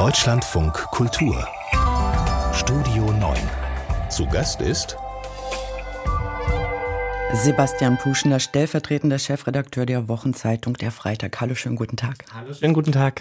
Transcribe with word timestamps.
Deutschlandfunk 0.00 0.72
Kultur 0.72 1.46
Studio 2.54 3.12
9 3.12 3.36
Zu 4.08 4.26
Gast 4.26 4.62
ist 4.62 4.96
Sebastian 7.34 7.98
Puschner, 7.98 8.40
stellvertretender 8.40 9.18
Chefredakteur 9.18 9.84
der 9.84 10.08
Wochenzeitung 10.08 10.72
Der 10.78 10.90
Freitag. 10.90 11.38
Hallo, 11.42 11.54
schönen 11.54 11.76
guten 11.76 11.98
Tag. 11.98 12.24
Hallo, 12.32 12.54
schönen 12.54 12.72
guten 12.72 12.92
Tag. 12.92 13.20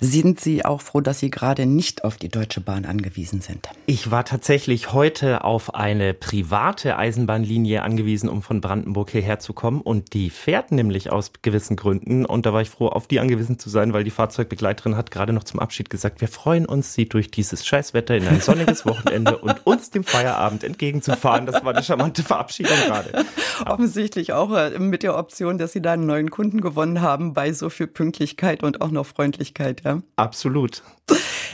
Sind 0.00 0.40
Sie 0.40 0.64
auch 0.64 0.80
froh, 0.80 1.00
dass 1.00 1.20
Sie 1.20 1.30
gerade 1.30 1.66
nicht 1.66 2.04
auf 2.04 2.16
die 2.16 2.28
Deutsche 2.28 2.60
Bahn 2.60 2.84
angewiesen 2.84 3.40
sind? 3.40 3.68
Ich 3.86 4.10
war 4.10 4.24
tatsächlich 4.24 4.92
heute 4.92 5.44
auf 5.44 5.74
eine 5.74 6.14
private 6.14 6.96
Eisenbahnlinie 6.96 7.82
angewiesen, 7.82 8.28
um 8.28 8.42
von 8.42 8.60
Brandenburg 8.60 9.10
hierher 9.10 9.38
zu 9.38 9.52
kommen. 9.52 9.80
Und 9.80 10.14
die 10.14 10.30
fährt 10.30 10.72
nämlich 10.72 11.10
aus 11.10 11.32
gewissen 11.42 11.76
Gründen. 11.76 12.24
Und 12.24 12.46
da 12.46 12.52
war 12.52 12.62
ich 12.62 12.70
froh, 12.70 12.88
auf 12.88 13.06
die 13.06 13.20
angewiesen 13.20 13.58
zu 13.58 13.70
sein, 13.70 13.92
weil 13.92 14.04
die 14.04 14.10
Fahrzeugbegleiterin 14.10 14.96
hat 14.96 15.10
gerade 15.10 15.32
noch 15.32 15.44
zum 15.44 15.60
Abschied 15.60 15.90
gesagt, 15.90 16.20
wir 16.20 16.28
freuen 16.28 16.66
uns, 16.66 16.94
Sie 16.94 17.08
durch 17.08 17.30
dieses 17.30 17.66
Scheißwetter 17.66 18.16
in 18.16 18.26
ein 18.26 18.40
sonniges 18.40 18.86
Wochenende 18.86 19.38
und 19.38 19.66
uns 19.66 19.90
dem 19.90 20.04
Feierabend 20.04 20.64
entgegenzufahren. 20.64 21.46
Das 21.46 21.64
war 21.64 21.74
eine 21.74 21.82
charmante 21.82 22.22
Verabschiedung 22.22 22.76
gerade. 22.86 23.24
Offensichtlich 23.66 24.32
auch 24.32 24.54
äh, 24.54 24.78
mit 24.78 25.02
der 25.02 25.16
Option, 25.16 25.58
dass 25.58 25.72
Sie 25.72 25.82
da 25.82 25.92
einen 25.92 26.06
neuen 26.06 26.30
Kunden 26.30 26.60
gewonnen 26.60 27.00
haben 27.00 27.34
bei 27.34 27.52
so 27.52 27.70
viel 27.70 27.86
Pünktlichkeit 27.86 28.62
und 28.62 28.80
auch 28.80 28.90
noch 28.90 29.06
Freundlichkeit. 29.06 29.83
Ja? 29.84 30.02
Absolut. 30.16 30.82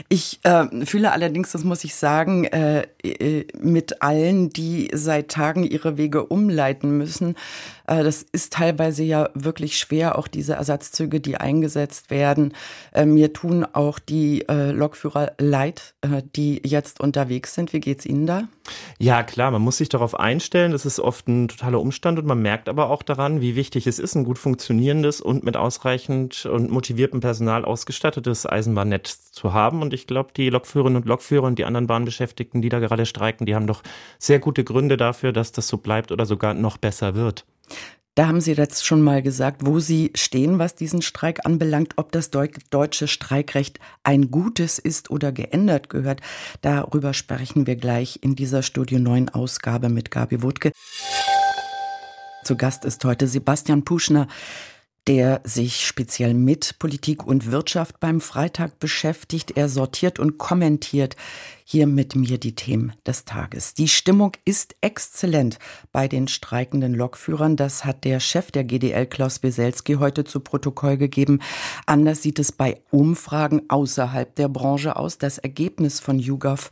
Ich 0.08 0.40
äh, 0.44 0.86
fühle 0.86 1.12
allerdings, 1.12 1.52
das 1.52 1.64
muss 1.64 1.84
ich 1.84 1.94
sagen, 1.94 2.44
äh, 2.44 2.86
äh, 3.02 3.46
mit 3.58 4.00
allen, 4.02 4.50
die 4.50 4.90
seit 4.94 5.30
Tagen 5.30 5.64
ihre 5.64 5.98
Wege 5.98 6.24
umleiten 6.24 6.96
müssen. 6.96 7.36
Äh, 7.90 8.04
das 8.04 8.22
ist 8.22 8.52
teilweise 8.52 9.02
ja 9.02 9.28
wirklich 9.34 9.76
schwer, 9.78 10.16
auch 10.16 10.28
diese 10.28 10.54
Ersatzzüge, 10.54 11.20
die 11.20 11.36
eingesetzt 11.36 12.10
werden. 12.10 12.54
Äh, 12.92 13.04
mir 13.04 13.32
tun 13.32 13.66
auch 13.70 13.98
die 13.98 14.48
äh, 14.48 14.70
Lokführer 14.70 15.32
leid, 15.38 15.94
die 16.36 16.62
jetzt 16.64 17.00
unterwegs 17.00 17.54
sind. 17.54 17.72
Wie 17.72 17.80
geht's 17.80 18.06
Ihnen 18.06 18.26
da? 18.26 18.44
Ja, 18.98 19.22
klar, 19.22 19.50
man 19.50 19.62
muss 19.62 19.78
sich 19.78 19.88
darauf 19.88 20.18
einstellen. 20.18 20.72
Das 20.72 20.86
ist 20.86 21.00
oft 21.00 21.26
ein 21.28 21.48
totaler 21.48 21.80
Umstand 21.80 22.18
und 22.18 22.26
man 22.26 22.40
merkt 22.40 22.68
aber 22.68 22.90
auch 22.90 23.02
daran, 23.02 23.40
wie 23.40 23.56
wichtig 23.56 23.86
es 23.86 23.98
ist, 23.98 24.14
ein 24.14 24.24
gut 24.24 24.38
funktionierendes 24.38 25.20
und 25.20 25.42
mit 25.42 25.56
ausreichend 25.56 26.46
und 26.46 26.70
motiviertem 26.70 27.20
Personal 27.20 27.64
ausgestattetes 27.64 28.46
Eisenbahnnetz 28.46 29.32
zu 29.32 29.52
haben. 29.52 29.82
Und 29.82 29.92
ich 29.92 30.06
glaube, 30.06 30.30
die 30.36 30.50
Lokführerinnen 30.50 31.02
und 31.02 31.08
Lokführer 31.08 31.46
und 31.46 31.58
die 31.58 31.64
anderen 31.64 31.88
Bahnbeschäftigten, 31.88 32.62
die 32.62 32.68
da 32.68 32.78
gerade 32.78 33.06
streiken, 33.06 33.46
die 33.46 33.54
haben 33.54 33.66
doch 33.66 33.82
sehr 34.18 34.38
gute 34.38 34.62
Gründe 34.62 34.96
dafür, 34.96 35.32
dass 35.32 35.52
das 35.52 35.66
so 35.66 35.78
bleibt 35.78 36.12
oder 36.12 36.26
sogar 36.26 36.54
noch 36.54 36.76
besser 36.76 37.14
wird. 37.14 37.44
Da 38.16 38.26
haben 38.26 38.40
Sie 38.40 38.52
jetzt 38.52 38.84
schon 38.84 39.02
mal 39.02 39.22
gesagt, 39.22 39.64
wo 39.64 39.78
Sie 39.78 40.10
stehen, 40.14 40.58
was 40.58 40.74
diesen 40.74 41.00
Streik 41.00 41.46
anbelangt, 41.46 41.94
ob 41.96 42.12
das 42.12 42.30
deutsche 42.30 43.08
Streikrecht 43.08 43.78
ein 44.02 44.30
gutes 44.30 44.78
ist 44.78 45.10
oder 45.10 45.32
geändert 45.32 45.88
gehört. 45.88 46.20
Darüber 46.60 47.14
sprechen 47.14 47.66
wir 47.66 47.76
gleich 47.76 48.18
in 48.22 48.34
dieser 48.34 48.62
Studio 48.62 48.98
9 48.98 49.30
Ausgabe 49.30 49.88
mit 49.88 50.10
Gabi 50.10 50.42
Wutke. 50.42 50.72
Zu 52.44 52.56
Gast 52.56 52.84
ist 52.84 53.04
heute 53.04 53.26
Sebastian 53.26 53.84
Puschner, 53.84 54.26
der 55.06 55.40
sich 55.44 55.86
speziell 55.86 56.34
mit 56.34 56.78
Politik 56.78 57.26
und 57.26 57.50
Wirtschaft 57.50 58.00
beim 58.00 58.20
Freitag 58.20 58.78
beschäftigt. 58.78 59.52
Er 59.56 59.68
sortiert 59.68 60.18
und 60.18 60.38
kommentiert 60.38 61.16
hier 61.64 61.86
mit 61.86 62.16
mir 62.16 62.38
die 62.38 62.54
Themen 62.54 62.92
des 63.06 63.24
Tages. 63.24 63.74
Die 63.74 63.88
Stimmung 63.88 64.32
ist 64.44 64.74
exzellent 64.80 65.58
bei 65.92 66.08
den 66.08 66.28
streikenden 66.28 66.94
Lokführern. 66.94 67.56
Das 67.56 67.84
hat 67.84 68.04
der 68.04 68.20
Chef 68.20 68.50
der 68.50 68.64
GDL, 68.64 69.06
Klaus 69.06 69.42
Weselski, 69.42 69.94
heute 69.94 70.24
zu 70.24 70.40
Protokoll 70.40 70.96
gegeben. 70.96 71.40
Anders 71.86 72.22
sieht 72.22 72.38
es 72.38 72.50
bei 72.52 72.80
Umfragen 72.90 73.62
außerhalb 73.68 74.34
der 74.34 74.48
Branche 74.48 74.96
aus. 74.96 75.18
Das 75.18 75.38
Ergebnis 75.38 76.00
von 76.00 76.18
YouGov 76.18 76.70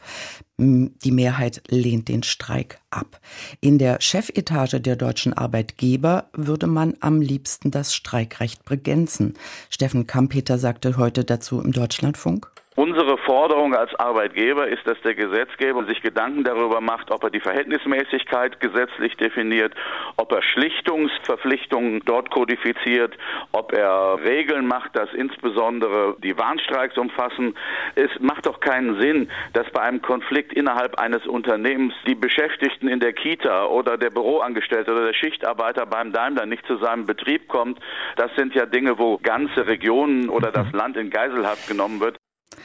die 0.58 1.12
Mehrheit 1.12 1.62
lehnt 1.68 2.08
den 2.08 2.24
Streik 2.24 2.80
ab. 2.90 3.20
In 3.60 3.78
der 3.78 4.00
Chefetage 4.00 4.80
der 4.80 4.96
deutschen 4.96 5.32
Arbeitgeber 5.32 6.30
würde 6.32 6.66
man 6.66 6.94
am 6.98 7.20
liebsten 7.20 7.70
das 7.70 7.94
Streikrecht 7.94 8.64
begrenzen. 8.64 9.34
Steffen 9.70 10.08
Kampeter 10.08 10.58
sagte 10.58 10.96
heute 10.96 11.24
dazu 11.24 11.60
im 11.60 11.70
Deutschlandfunk. 11.70 12.50
Unsere 12.78 13.18
Forderung 13.18 13.74
als 13.74 13.92
Arbeitgeber 13.96 14.68
ist, 14.68 14.86
dass 14.86 15.00
der 15.00 15.16
Gesetzgeber 15.16 15.84
sich 15.86 16.00
Gedanken 16.00 16.44
darüber 16.44 16.80
macht, 16.80 17.10
ob 17.10 17.24
er 17.24 17.30
die 17.30 17.40
Verhältnismäßigkeit 17.40 18.60
gesetzlich 18.60 19.16
definiert, 19.16 19.74
ob 20.16 20.30
er 20.30 20.42
Schlichtungsverpflichtungen 20.42 22.02
dort 22.04 22.30
kodifiziert, 22.30 23.18
ob 23.50 23.72
er 23.72 24.20
Regeln 24.22 24.68
macht, 24.68 24.94
dass 24.94 25.12
insbesondere 25.12 26.14
die 26.22 26.38
Warnstreiks 26.38 26.96
umfassen. 26.96 27.56
Es 27.96 28.10
macht 28.20 28.46
doch 28.46 28.60
keinen 28.60 29.00
Sinn, 29.00 29.28
dass 29.54 29.68
bei 29.72 29.80
einem 29.80 30.00
Konflikt 30.00 30.52
innerhalb 30.52 31.00
eines 31.00 31.26
Unternehmens 31.26 31.94
die 32.06 32.14
Beschäftigten 32.14 32.86
in 32.86 33.00
der 33.00 33.12
Kita 33.12 33.66
oder 33.66 33.98
der 33.98 34.10
Büroangestellte 34.10 34.92
oder 34.92 35.06
der 35.06 35.14
Schichtarbeiter 35.14 35.84
beim 35.84 36.12
Daimler 36.12 36.46
nicht 36.46 36.64
zu 36.68 36.76
seinem 36.76 37.06
Betrieb 37.06 37.48
kommt. 37.48 37.80
Das 38.14 38.30
sind 38.36 38.54
ja 38.54 38.66
Dinge, 38.66 39.00
wo 39.00 39.18
ganze 39.18 39.66
Regionen 39.66 40.28
oder 40.28 40.52
das 40.52 40.70
Land 40.70 40.96
in 40.96 41.10
Geiselhaft 41.10 41.66
genommen 41.66 41.98
wird. 41.98 42.17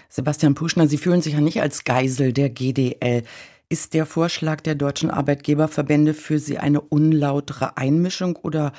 Sebastian 0.10 0.56
Puschner, 0.56 0.88
Sie 0.88 0.98
fühlen 0.98 1.22
sich 1.22 1.34
ja 1.34 1.42
nicht 1.42 1.62
als 1.62 1.84
Geisel 1.84 2.34
der 2.34 2.50
GDL. 2.50 3.24
Ist 3.70 3.94
der 3.94 4.06
Vorschlag 4.06 4.62
der 4.62 4.76
deutschen 4.76 5.10
Arbeitgeberverbände 5.10 6.14
für 6.14 6.40
Sie 6.40 6.60
eine 6.60 6.82
unlautere 6.82 7.78
Einmischung 7.78 8.36
oder 8.36 8.74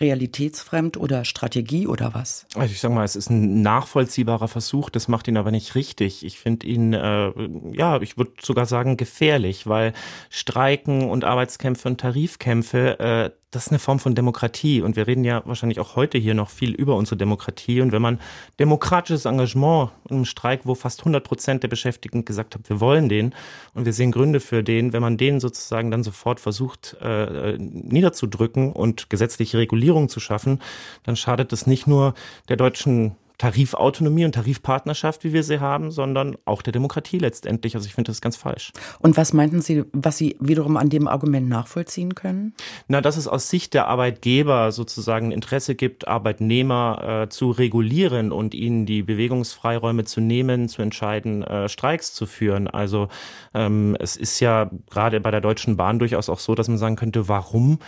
realitätsfremd 0.00 0.96
oder 0.96 1.24
Strategie 1.24 1.86
oder 1.86 2.14
was? 2.14 2.46
Also 2.54 2.72
ich 2.72 2.80
sage 2.80 2.94
mal, 2.94 3.04
es 3.04 3.16
ist 3.16 3.30
ein 3.30 3.62
nachvollziehbarer 3.62 4.48
Versuch, 4.48 4.90
das 4.90 5.08
macht 5.08 5.28
ihn 5.28 5.36
aber 5.36 5.50
nicht 5.50 5.74
richtig. 5.74 6.24
Ich 6.24 6.40
finde 6.40 6.66
ihn, 6.66 6.94
äh, 6.94 7.32
ja, 7.72 8.00
ich 8.00 8.16
würde 8.16 8.32
sogar 8.42 8.66
sagen, 8.66 8.96
gefährlich, 8.96 9.66
weil 9.66 9.92
Streiken 10.30 11.10
und 11.10 11.24
Arbeitskämpfe 11.24 11.88
und 11.88 12.00
Tarifkämpfe, 12.00 12.98
äh, 12.98 13.30
das 13.50 13.66
ist 13.66 13.72
eine 13.72 13.80
Form 13.80 13.98
von 13.98 14.14
Demokratie. 14.14 14.80
Und 14.80 14.96
wir 14.96 15.06
reden 15.06 15.24
ja 15.24 15.42
wahrscheinlich 15.44 15.80
auch 15.80 15.96
heute 15.96 16.18
hier 16.18 16.34
noch 16.34 16.50
viel 16.50 16.72
über 16.72 16.96
unsere 16.96 17.16
Demokratie. 17.16 17.80
Und 17.80 17.90
wenn 17.90 18.02
man 18.02 18.20
demokratisches 18.60 19.24
Engagement 19.24 19.90
im 20.08 20.24
Streik, 20.24 20.60
wo 20.64 20.74
fast 20.74 21.00
100 21.00 21.24
Prozent 21.24 21.62
der 21.62 21.68
Beschäftigten 21.68 22.24
gesagt 22.24 22.54
haben, 22.54 22.62
wir 22.68 22.80
wollen 22.80 23.08
den 23.08 23.34
und 23.74 23.86
wir 23.86 23.92
sehen 23.92 24.12
Gründe 24.12 24.38
für 24.38 24.62
den, 24.62 24.92
wenn 24.92 25.02
man 25.02 25.16
den 25.16 25.40
sozusagen 25.40 25.90
dann 25.90 26.04
sofort 26.04 26.38
versucht 26.38 26.96
äh, 27.00 27.56
niederzudrücken 27.58 28.72
und 28.72 29.10
gesetzliche 29.10 29.58
Regulierung 29.58 30.08
zu 30.08 30.20
schaffen, 30.20 30.60
dann 31.02 31.16
schadet 31.16 31.50
das 31.50 31.66
nicht 31.66 31.88
nur 31.88 32.14
der 32.48 32.56
deutschen 32.56 33.16
Tarifautonomie 33.40 34.26
und 34.26 34.34
Tarifpartnerschaft, 34.34 35.24
wie 35.24 35.32
wir 35.32 35.42
sie 35.42 35.60
haben, 35.60 35.90
sondern 35.90 36.36
auch 36.44 36.60
der 36.60 36.74
Demokratie 36.74 37.16
letztendlich. 37.16 37.74
Also 37.74 37.86
ich 37.86 37.94
finde 37.94 38.10
das 38.10 38.20
ganz 38.20 38.36
falsch. 38.36 38.70
Und 38.98 39.16
was 39.16 39.32
meinten 39.32 39.62
Sie, 39.62 39.84
was 39.94 40.18
Sie 40.18 40.36
wiederum 40.40 40.76
an 40.76 40.90
dem 40.90 41.08
Argument 41.08 41.48
nachvollziehen 41.48 42.14
können? 42.14 42.52
Na, 42.86 43.00
dass 43.00 43.16
es 43.16 43.26
aus 43.26 43.48
Sicht 43.48 43.72
der 43.72 43.86
Arbeitgeber 43.86 44.72
sozusagen 44.72 45.32
Interesse 45.32 45.74
gibt, 45.74 46.06
Arbeitnehmer 46.06 47.22
äh, 47.22 47.28
zu 47.30 47.50
regulieren 47.50 48.30
und 48.30 48.52
ihnen 48.52 48.84
die 48.84 49.02
Bewegungsfreiräume 49.02 50.04
zu 50.04 50.20
nehmen, 50.20 50.68
zu 50.68 50.82
entscheiden, 50.82 51.42
äh, 51.42 51.70
Streiks 51.70 52.12
zu 52.12 52.26
führen. 52.26 52.68
Also 52.68 53.08
ähm, 53.54 53.96
es 53.98 54.16
ist 54.16 54.40
ja 54.40 54.70
gerade 54.90 55.18
bei 55.18 55.30
der 55.30 55.40
Deutschen 55.40 55.78
Bahn 55.78 55.98
durchaus 55.98 56.28
auch 56.28 56.40
so, 56.40 56.54
dass 56.54 56.68
man 56.68 56.76
sagen 56.76 56.96
könnte, 56.96 57.26
warum 57.26 57.78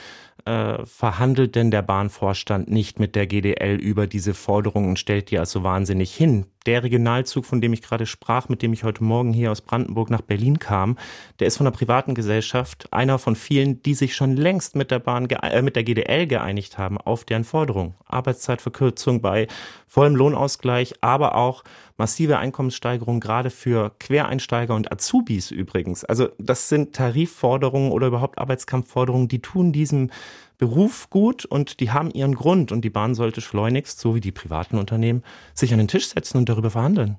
äh, 0.44 0.84
verhandelt 0.84 1.54
denn 1.54 1.70
der 1.70 1.82
Bahnvorstand 1.82 2.70
nicht 2.70 2.98
mit 2.98 3.14
der 3.14 3.26
GDL 3.26 3.76
über 3.76 4.06
diese 4.06 4.34
Forderungen 4.34 4.90
und 4.90 4.98
stellt 4.98 5.30
die 5.30 5.38
also 5.38 5.62
wahnsinnig 5.62 6.14
hin? 6.14 6.46
Der 6.66 6.84
Regionalzug, 6.84 7.44
von 7.44 7.60
dem 7.60 7.72
ich 7.72 7.82
gerade 7.82 8.06
sprach, 8.06 8.48
mit 8.48 8.62
dem 8.62 8.72
ich 8.72 8.84
heute 8.84 9.02
Morgen 9.02 9.32
hier 9.32 9.50
aus 9.50 9.60
Brandenburg 9.60 10.10
nach 10.10 10.20
Berlin 10.20 10.60
kam, 10.60 10.96
der 11.40 11.48
ist 11.48 11.56
von 11.56 11.66
einer 11.66 11.76
privaten 11.76 12.14
Gesellschaft, 12.14 12.92
einer 12.92 13.18
von 13.18 13.34
vielen, 13.34 13.82
die 13.82 13.94
sich 13.94 14.14
schon 14.14 14.36
längst 14.36 14.76
mit 14.76 14.90
der 14.92 15.00
Bahn, 15.00 15.28
äh, 15.28 15.62
mit 15.62 15.74
der 15.74 15.82
GDL 15.82 16.26
geeinigt 16.26 16.78
haben 16.78 16.98
auf 16.98 17.24
deren 17.24 17.44
Forderung. 17.44 17.94
Arbeitszeitverkürzung 18.06 19.20
bei 19.20 19.48
vollem 19.88 20.14
Lohnausgleich, 20.14 20.94
aber 21.00 21.34
auch 21.34 21.64
massive 21.96 22.38
Einkommenssteigerung 22.38 23.20
gerade 23.20 23.50
für 23.50 23.92
Quereinsteiger 23.98 24.74
und 24.74 24.90
Azubis 24.92 25.50
übrigens. 25.50 26.04
Also 26.04 26.28
das 26.38 26.68
sind 26.68 26.94
Tarifforderungen 26.94 27.90
oder 27.90 28.06
überhaupt 28.06 28.38
Arbeitskampfforderungen, 28.38 29.28
die 29.28 29.42
tun 29.42 29.72
diesem 29.72 30.10
Beruf 30.58 31.10
gut 31.10 31.44
und 31.44 31.80
die 31.80 31.90
haben 31.90 32.10
ihren 32.10 32.34
Grund 32.34 32.72
und 32.72 32.82
die 32.82 32.90
Bahn 32.90 33.14
sollte 33.14 33.40
schleunigst, 33.40 33.98
so 33.98 34.14
wie 34.14 34.20
die 34.20 34.32
privaten 34.32 34.78
Unternehmen, 34.78 35.22
sich 35.54 35.72
an 35.72 35.78
den 35.78 35.88
Tisch 35.88 36.08
setzen 36.08 36.38
und 36.38 36.48
darüber 36.48 36.70
verhandeln. 36.70 37.18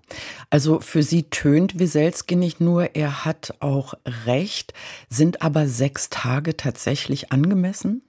Also 0.49 0.79
für 0.79 1.03
Sie 1.03 1.23
tönt 1.23 1.79
Wieselski 1.79 2.35
nicht 2.35 2.61
nur, 2.61 2.95
er 2.95 3.25
hat 3.25 3.55
auch 3.59 3.93
recht, 4.25 4.73
sind 5.09 5.41
aber 5.41 5.67
sechs 5.67 6.09
Tage 6.09 6.55
tatsächlich 6.57 7.31
angemessen? 7.31 8.01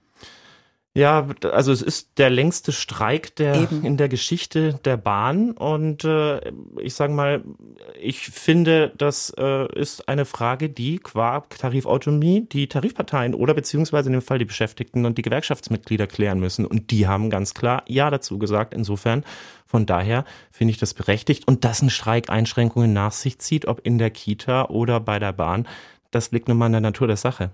Ja, 0.97 1.27
also 1.51 1.73
es 1.73 1.81
ist 1.81 2.17
der 2.17 2.29
längste 2.29 2.71
Streik 2.71 3.35
der 3.35 3.63
Eben. 3.63 3.83
in 3.83 3.97
der 3.97 4.07
Geschichte 4.07 4.79
der 4.85 4.95
Bahn 4.95 5.51
und 5.51 6.05
äh, 6.05 6.39
ich 6.79 6.93
sage 6.93 7.11
mal, 7.11 7.43
ich 7.99 8.19
finde, 8.19 8.93
das 8.97 9.33
äh, 9.37 9.67
ist 9.77 10.07
eine 10.07 10.23
Frage, 10.23 10.69
die 10.69 10.99
qua 10.99 11.41
Tarifautonomie 11.49 12.47
die 12.49 12.67
Tarifparteien 12.67 13.33
oder 13.33 13.53
beziehungsweise 13.53 14.07
in 14.07 14.13
dem 14.13 14.21
Fall 14.21 14.39
die 14.39 14.45
Beschäftigten 14.45 15.05
und 15.05 15.17
die 15.17 15.21
Gewerkschaftsmitglieder 15.21 16.07
klären 16.07 16.39
müssen 16.39 16.65
und 16.65 16.91
die 16.91 17.07
haben 17.07 17.29
ganz 17.29 17.53
klar 17.53 17.83
ja 17.89 18.09
dazu 18.09 18.39
gesagt. 18.39 18.73
Insofern 18.73 19.25
von 19.65 19.85
daher 19.85 20.23
finde 20.49 20.71
ich 20.71 20.77
das 20.77 20.93
berechtigt 20.93 21.45
und 21.45 21.65
dass 21.65 21.81
ein 21.81 21.89
Streik 21.89 22.29
Einschränkungen 22.29 22.93
nach 22.93 23.11
sich 23.11 23.39
zieht, 23.39 23.67
ob 23.67 23.85
in 23.85 23.97
der 23.97 24.11
Kita 24.11 24.69
oder 24.69 25.01
bei 25.01 25.19
der 25.19 25.33
Bahn, 25.33 25.67
das 26.11 26.31
liegt 26.31 26.47
nun 26.47 26.57
mal 26.57 26.67
in 26.67 26.71
der 26.71 26.79
Natur 26.79 27.07
der 27.07 27.17
Sache. 27.17 27.51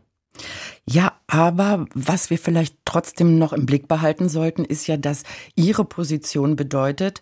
Ja, 0.86 1.14
aber 1.31 1.86
was 1.94 2.30
wir 2.30 2.38
vielleicht 2.38 2.75
trotzdem 2.83 3.38
noch 3.38 3.54
im 3.54 3.66
Blick 3.66 3.88
behalten 3.88 4.28
sollten, 4.28 4.66
ist 4.66 4.86
ja, 4.88 4.98
dass 4.98 5.24
Ihre 5.56 5.86
Position 5.86 6.57
bedeutet, 6.57 7.22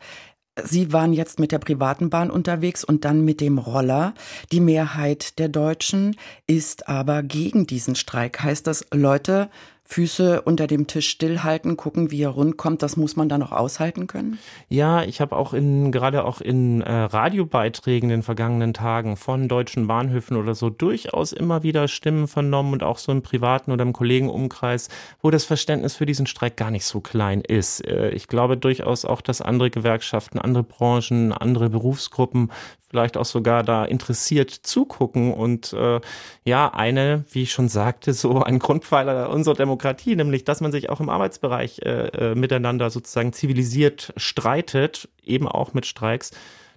Sie 0.63 0.91
waren 0.91 1.13
jetzt 1.13 1.39
mit 1.39 1.51
der 1.51 1.59
privaten 1.59 2.09
Bahn 2.09 2.31
unterwegs 2.31 2.83
und 2.83 3.05
dann 3.05 3.23
mit 3.23 3.39
dem 3.39 3.59
Roller. 3.59 4.15
Die 4.51 4.59
Mehrheit 4.59 5.37
der 5.37 5.47
Deutschen 5.47 6.17
ist 6.47 6.89
aber 6.89 7.21
gegen 7.23 7.67
diesen 7.67 7.95
Streik. 7.95 8.41
Heißt 8.41 8.65
das, 8.65 8.85
Leute, 8.91 9.49
Füße 9.91 10.43
unter 10.43 10.67
dem 10.67 10.85
Tisch 10.85 11.09
stillhalten, 11.09 11.75
gucken, 11.75 12.11
wie 12.11 12.21
er 12.21 12.29
rund 12.29 12.57
kommt, 12.57 12.83
das 12.83 12.95
muss 12.95 13.15
man 13.15 13.27
dann 13.27 13.41
auch 13.41 13.51
aushalten 13.51 14.05
können? 14.05 14.37
Ja, 14.67 15.01
ich 15.01 15.19
habe 15.19 15.35
auch 15.35 15.51
in 15.51 15.91
gerade 15.91 16.25
auch 16.25 16.41
in 16.41 16.81
äh, 16.81 16.91
Radiobeiträgen 16.91 18.11
in 18.11 18.17
den 18.17 18.23
vergangenen 18.23 18.75
Tagen 18.75 19.17
von 19.17 19.47
deutschen 19.47 19.87
Bahnhöfen 19.87 20.37
oder 20.37 20.53
so 20.53 20.69
durchaus 20.69 21.31
immer 21.31 21.63
wieder 21.63 21.87
Stimmen 21.87 22.27
vernommen 22.27 22.73
und 22.73 22.83
auch 22.83 22.99
so 22.99 23.11
im 23.11 23.23
privaten 23.23 23.71
oder 23.71 23.81
im 23.81 23.93
Kollegenumkreis, 23.93 24.89
wo 25.23 25.31
das 25.31 25.43
Verständnis 25.43 25.95
für 25.95 26.05
diesen 26.05 26.27
Streik 26.27 26.55
gar 26.55 26.69
nicht 26.69 26.85
so 26.85 27.01
klein 27.01 27.41
ist. 27.41 27.83
Äh, 27.83 28.11
ich 28.11 28.27
glaube 28.27 28.57
durchaus 28.57 29.05
auch, 29.05 29.21
dass 29.21 29.41
andere 29.41 29.71
Gewerkschaften, 29.71 30.37
andere 30.37 30.61
Branchen, 30.61 31.33
andere 31.33 31.71
Berufsgruppen 31.71 32.51
vielleicht 32.89 33.17
auch 33.17 33.25
sogar 33.25 33.63
da 33.63 33.85
interessiert 33.85 34.49
zugucken 34.49 35.33
und 35.33 35.73
äh, 35.73 35.99
ja, 36.43 36.73
eine, 36.73 37.23
wie 37.31 37.43
ich 37.43 37.51
schon 37.51 37.69
sagte, 37.69 38.13
so 38.13 38.41
ein 38.41 38.59
Grundpfeiler 38.59 39.29
unserer 39.29 39.55
Demokratie, 39.55 39.78
nämlich, 40.15 40.43
dass 40.43 40.61
man 40.61 40.71
sich 40.71 40.89
auch 40.89 40.99
im 40.99 41.09
Arbeitsbereich 41.09 41.79
äh, 41.79 42.07
äh, 42.07 42.35
miteinander 42.35 42.89
sozusagen 42.89 43.33
zivilisiert 43.33 44.13
streitet, 44.17 45.09
eben 45.23 45.47
auch 45.47 45.73
mit 45.73 45.85
Streiks, 45.85 46.31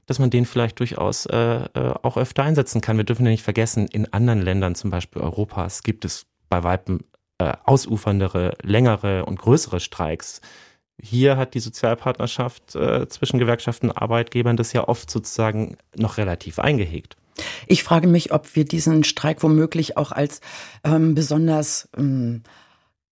dass 0.06 0.19
man 0.19 0.31
den 0.31 0.46
vielleicht 0.46 0.81
durchaus 0.81 1.26
äh, 1.26 1.37
äh, 1.37 1.69
auch 2.02 2.16
öfter 2.16 2.43
einsetzen 2.43 2.81
kann. 2.81 2.96
Wir 2.96 3.04
dürfen 3.04 3.25
ja 3.25 3.31
nicht 3.31 3.44
vergessen, 3.44 3.87
in 3.87 4.12
anderen 4.12 4.43
Ländern, 4.43 4.75
zum 4.75 4.90
Beispiel 4.90 5.22
Europas, 5.22 5.82
gibt 5.82 6.04
es 6.04 6.26
bei 6.49 6.62
Weitem 6.64 7.00
äh, 7.38 7.52
ausuferndere, 7.64 8.56
längere 8.62 9.25
und 9.25 9.38
größere 9.38 9.81
Streiks 9.81 10.40
hier 11.02 11.37
hat 11.37 11.54
die 11.54 11.60
Sozialpartnerschaft 11.60 12.76
äh, 12.76 13.08
zwischen 13.08 13.38
Gewerkschaften 13.38 13.90
und 13.90 13.96
Arbeitgebern 13.96 14.56
das 14.56 14.72
ja 14.72 14.87
oft 14.87 15.10
sozusagen 15.10 15.76
noch 15.96 16.16
relativ 16.16 16.58
eingehegt. 16.58 17.16
Ich 17.66 17.82
frage 17.82 18.06
mich, 18.06 18.32
ob 18.32 18.54
wir 18.54 18.64
diesen 18.64 19.04
Streik 19.04 19.43
womöglich 19.43 19.96
auch 19.96 20.12
als 20.12 20.40
ähm, 20.84 21.14
besonders 21.14 21.88
ähm, 21.96 22.43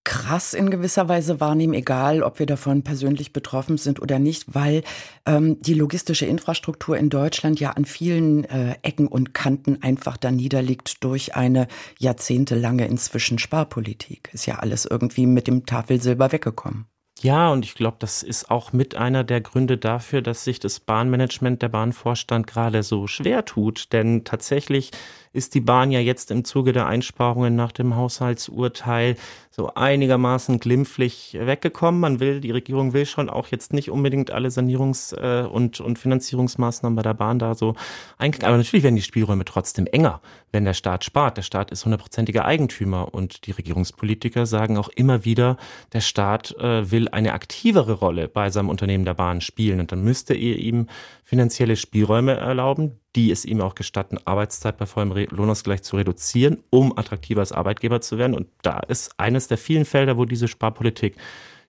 krass 0.03 0.53
in 0.53 0.69
gewisser 0.71 1.07
Weise 1.09 1.39
wahrnehmen, 1.39 1.73
egal 1.73 2.23
ob 2.23 2.39
wir 2.39 2.45
davon 2.45 2.83
persönlich 2.83 3.33
betroffen 3.33 3.77
sind 3.77 4.01
oder 4.01 4.19
nicht, 4.19 4.55
weil 4.55 4.83
ähm, 5.25 5.61
die 5.61 5.73
logistische 5.73 6.25
Infrastruktur 6.25 6.97
in 6.97 7.09
Deutschland 7.09 7.59
ja 7.59 7.71
an 7.71 7.85
vielen 7.85 8.45
äh, 8.45 8.75
Ecken 8.81 9.07
und 9.07 9.33
Kanten 9.33 9.81
einfach 9.81 10.17
da 10.17 10.31
niederliegt 10.31 11.03
durch 11.03 11.35
eine 11.35 11.67
jahrzehntelange 11.99 12.87
inzwischen 12.87 13.37
Sparpolitik. 13.37 14.29
Ist 14.33 14.47
ja 14.47 14.59
alles 14.59 14.85
irgendwie 14.85 15.25
mit 15.25 15.47
dem 15.47 15.65
Tafelsilber 15.65 16.31
weggekommen. 16.31 16.85
Ja, 17.23 17.51
und 17.51 17.65
ich 17.65 17.75
glaube, 17.75 17.97
das 17.99 18.23
ist 18.23 18.49
auch 18.49 18.73
mit 18.73 18.95
einer 18.95 19.23
der 19.23 19.41
Gründe 19.41 19.77
dafür, 19.77 20.23
dass 20.23 20.43
sich 20.43 20.59
das 20.59 20.79
Bahnmanagement, 20.79 21.61
der 21.61 21.69
Bahnvorstand 21.69 22.47
gerade 22.47 22.81
so 22.81 23.05
schwer 23.05 23.45
tut. 23.45 23.93
Denn 23.93 24.23
tatsächlich 24.23 24.89
ist 25.31 25.53
die 25.53 25.61
Bahn 25.61 25.91
ja 25.91 25.99
jetzt 25.99 26.31
im 26.31 26.43
Zuge 26.45 26.73
der 26.73 26.87
Einsparungen 26.87 27.55
nach 27.55 27.73
dem 27.73 27.95
Haushaltsurteil 27.95 29.17
so 29.53 29.73
einigermaßen 29.75 30.61
glimpflich 30.61 31.37
weggekommen. 31.37 31.99
Man 31.99 32.21
will, 32.21 32.39
die 32.39 32.51
Regierung 32.51 32.93
will 32.93 33.05
schon 33.05 33.29
auch 33.29 33.47
jetzt 33.47 33.73
nicht 33.73 33.91
unbedingt 33.91 34.31
alle 34.31 34.47
Sanierungs- 34.47 35.13
äh, 35.13 35.45
und, 35.45 35.81
und 35.81 35.99
Finanzierungsmaßnahmen 35.99 36.95
bei 36.95 37.01
der 37.01 37.13
Bahn 37.13 37.37
da 37.37 37.53
so 37.53 37.75
einkriegen. 38.17 38.47
Aber 38.47 38.55
natürlich 38.55 38.83
werden 38.83 38.95
die 38.95 39.01
Spielräume 39.01 39.43
trotzdem 39.43 39.87
enger, 39.87 40.21
wenn 40.53 40.63
der 40.63 40.73
Staat 40.73 41.03
spart. 41.03 41.35
Der 41.35 41.41
Staat 41.41 41.69
ist 41.69 41.83
hundertprozentiger 41.83 42.45
Eigentümer 42.45 43.13
und 43.13 43.45
die 43.45 43.51
Regierungspolitiker 43.51 44.45
sagen 44.45 44.77
auch 44.77 44.87
immer 44.87 45.25
wieder, 45.25 45.57
der 45.91 46.01
Staat 46.01 46.55
äh, 46.57 46.89
will 46.89 47.09
eine 47.09 47.33
aktivere 47.33 47.93
Rolle 47.93 48.29
bei 48.29 48.49
seinem 48.51 48.69
Unternehmen 48.69 49.03
der 49.03 49.15
Bahn 49.15 49.41
spielen 49.41 49.81
und 49.81 49.91
dann 49.91 50.01
müsste 50.01 50.33
ihr 50.33 50.55
ihm 50.59 50.87
finanzielle 51.25 51.75
Spielräume 51.75 52.37
erlauben, 52.37 53.00
die 53.15 53.31
es 53.31 53.45
ihm 53.45 53.61
auch 53.61 53.75
gestatten, 53.75 54.17
Arbeitszeit 54.25 54.77
bei 54.77 54.85
vollem 54.85 55.11
Lohnausgleich 55.11 55.83
zu 55.83 55.97
reduzieren, 55.97 56.63
um 56.69 56.97
attraktiver 56.97 57.41
als 57.41 57.51
Arbeitgeber 57.51 58.01
zu 58.01 58.17
werden. 58.17 58.35
Und 58.35 58.47
da 58.61 58.79
ist 58.79 59.19
eines 59.19 59.47
der 59.47 59.57
vielen 59.57 59.85
Felder, 59.85 60.17
wo 60.17 60.25
diese 60.25 60.47
Sparpolitik, 60.47 61.15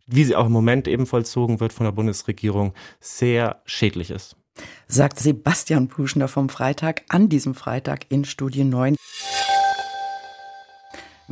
wie 0.06 0.24
sie 0.24 0.36
auch 0.36 0.46
im 0.46 0.52
Moment 0.52 0.88
eben 0.88 1.06
vollzogen 1.06 1.60
wird 1.60 1.72
von 1.72 1.84
der 1.84 1.92
Bundesregierung, 1.92 2.74
sehr 3.00 3.62
schädlich 3.64 4.10
ist. 4.10 4.36
Sagt 4.86 5.18
Sebastian 5.18 5.88
Puschner 5.88 6.28
vom 6.28 6.48
Freitag 6.48 7.02
an 7.08 7.28
diesem 7.28 7.54
Freitag 7.54 8.06
in 8.10 8.24
Studie 8.24 8.64
9. 8.64 8.96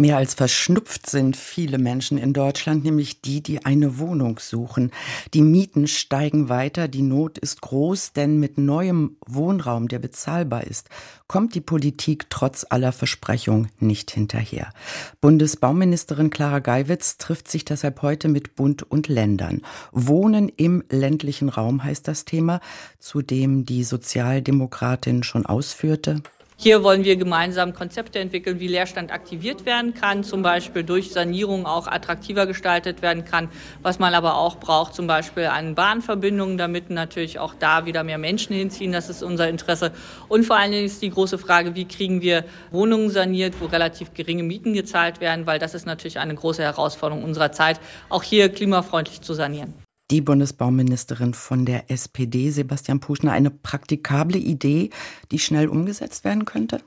Mehr 0.00 0.17
als 0.17 0.32
verschnupft 0.32 1.11
sind 1.11 1.37
viele 1.37 1.76
Menschen 1.76 2.17
in 2.17 2.32
Deutschland, 2.32 2.85
nämlich 2.85 3.20
die, 3.20 3.43
die 3.43 3.67
eine 3.67 3.99
Wohnung 3.99 4.38
suchen. 4.38 4.93
Die 5.35 5.43
Mieten 5.43 5.87
steigen 5.87 6.49
weiter, 6.49 6.88
die 6.88 7.02
Not 7.02 7.37
ist 7.37 7.61
groß, 7.61 8.14
denn 8.14 8.41
mit 8.41 8.56
neuem 8.56 9.19
Wohnraum, 9.26 9.88
der 9.88 9.99
bezahlbar 9.99 10.64
ist, 10.64 10.88
kommt 11.29 11.55
die 11.55 11.61
Politik 11.61 12.31
trotz 12.31 12.64
aller 12.70 12.93
Versprechungen 12.93 13.69
nicht 13.79 14.11
hinterher. 14.11 14.73
Bundesbauministerin 15.20 16.31
Clara 16.31 16.61
Geiwitz 16.61 17.19
trifft 17.19 17.49
sich 17.49 17.67
deshalb 17.67 18.00
heute 18.00 18.29
mit 18.29 18.56
Bund 18.56 18.82
und 18.82 19.06
Ländern. 19.08 19.61
Wohnen 19.93 20.49
im 20.49 20.82
ländlichen 20.88 21.50
Raum 21.50 21.85
heißt 21.85 22.08
das 22.08 22.25
Thema, 22.25 22.61
zu 22.99 23.20
dem 23.20 23.67
die 23.67 23.85
Sozialdemokratin 23.85 25.25
schon 25.25 25.44
ausführte. 25.44 26.23
Hier 26.62 26.83
wollen 26.83 27.05
wir 27.05 27.17
gemeinsam 27.17 27.73
Konzepte 27.73 28.19
entwickeln, 28.19 28.61
wie 28.61 28.69
Leerstand 28.69 29.11
aktiviert 29.12 29.65
werden 29.65 29.95
kann, 29.95 30.25
zum 30.25 30.43
Beispiel 30.43 30.85
durch 30.85 31.11
Sanierung 31.11 31.65
auch 31.65 31.87
attraktiver 31.87 32.45
gestaltet 32.45 33.01
werden 33.01 33.25
kann. 33.25 33.49
Was 33.81 33.99
man 33.99 34.12
aber 34.12 34.37
auch 34.37 34.57
braucht, 34.57 34.95
zum 34.95 35.07
Beispiel 35.07 35.47
an 35.47 35.75
Bahnverbindungen, 35.75 36.59
damit 36.59 36.91
natürlich 36.91 37.39
auch 37.39 37.55
da 37.59 37.87
wieder 37.87 38.05
mehr 38.05 38.19
Menschen 38.19 38.55
hinziehen. 38.55 38.93
Das 38.93 39.09
ist 39.09 39.23
unser 39.23 39.49
Interesse. 39.49 39.93
Und 40.29 40.45
vor 40.45 40.57
allen 40.57 40.73
Dingen 40.73 40.85
ist 40.85 41.01
die 41.01 41.09
große 41.09 41.39
Frage, 41.39 41.75
wie 41.77 41.89
kriegen 41.89 42.21
wir 42.21 42.45
Wohnungen 42.71 43.09
saniert, 43.09 43.55
wo 43.59 43.65
relativ 43.65 44.12
geringe 44.12 44.43
Mieten 44.43 44.75
gezahlt 44.75 45.23
werden, 45.23 45.47
weil 45.47 45.59
das 45.59 45.73
ist 45.73 45.87
natürlich 45.87 46.19
eine 46.19 46.35
große 46.35 46.62
Herausforderung 46.62 47.25
unserer 47.25 47.53
Zeit, 47.53 47.81
auch 48.11 48.23
hier 48.23 48.51
klimafreundlich 48.51 49.23
zu 49.23 49.33
sanieren 49.33 49.73
die 50.11 50.21
Bundesbauministerin 50.21 51.35
von 51.35 51.65
der 51.65 51.91
SPD, 51.91 52.51
Sebastian 52.51 53.01
Puschner, 53.01 53.33
eine 53.33 53.51
praktikable 53.51 54.39
Idee, 54.39 54.91
die 55.31 55.39
schnell 55.39 55.69
umgesetzt 55.69 56.25
werden 56.25 56.45
könnte? 56.45 56.81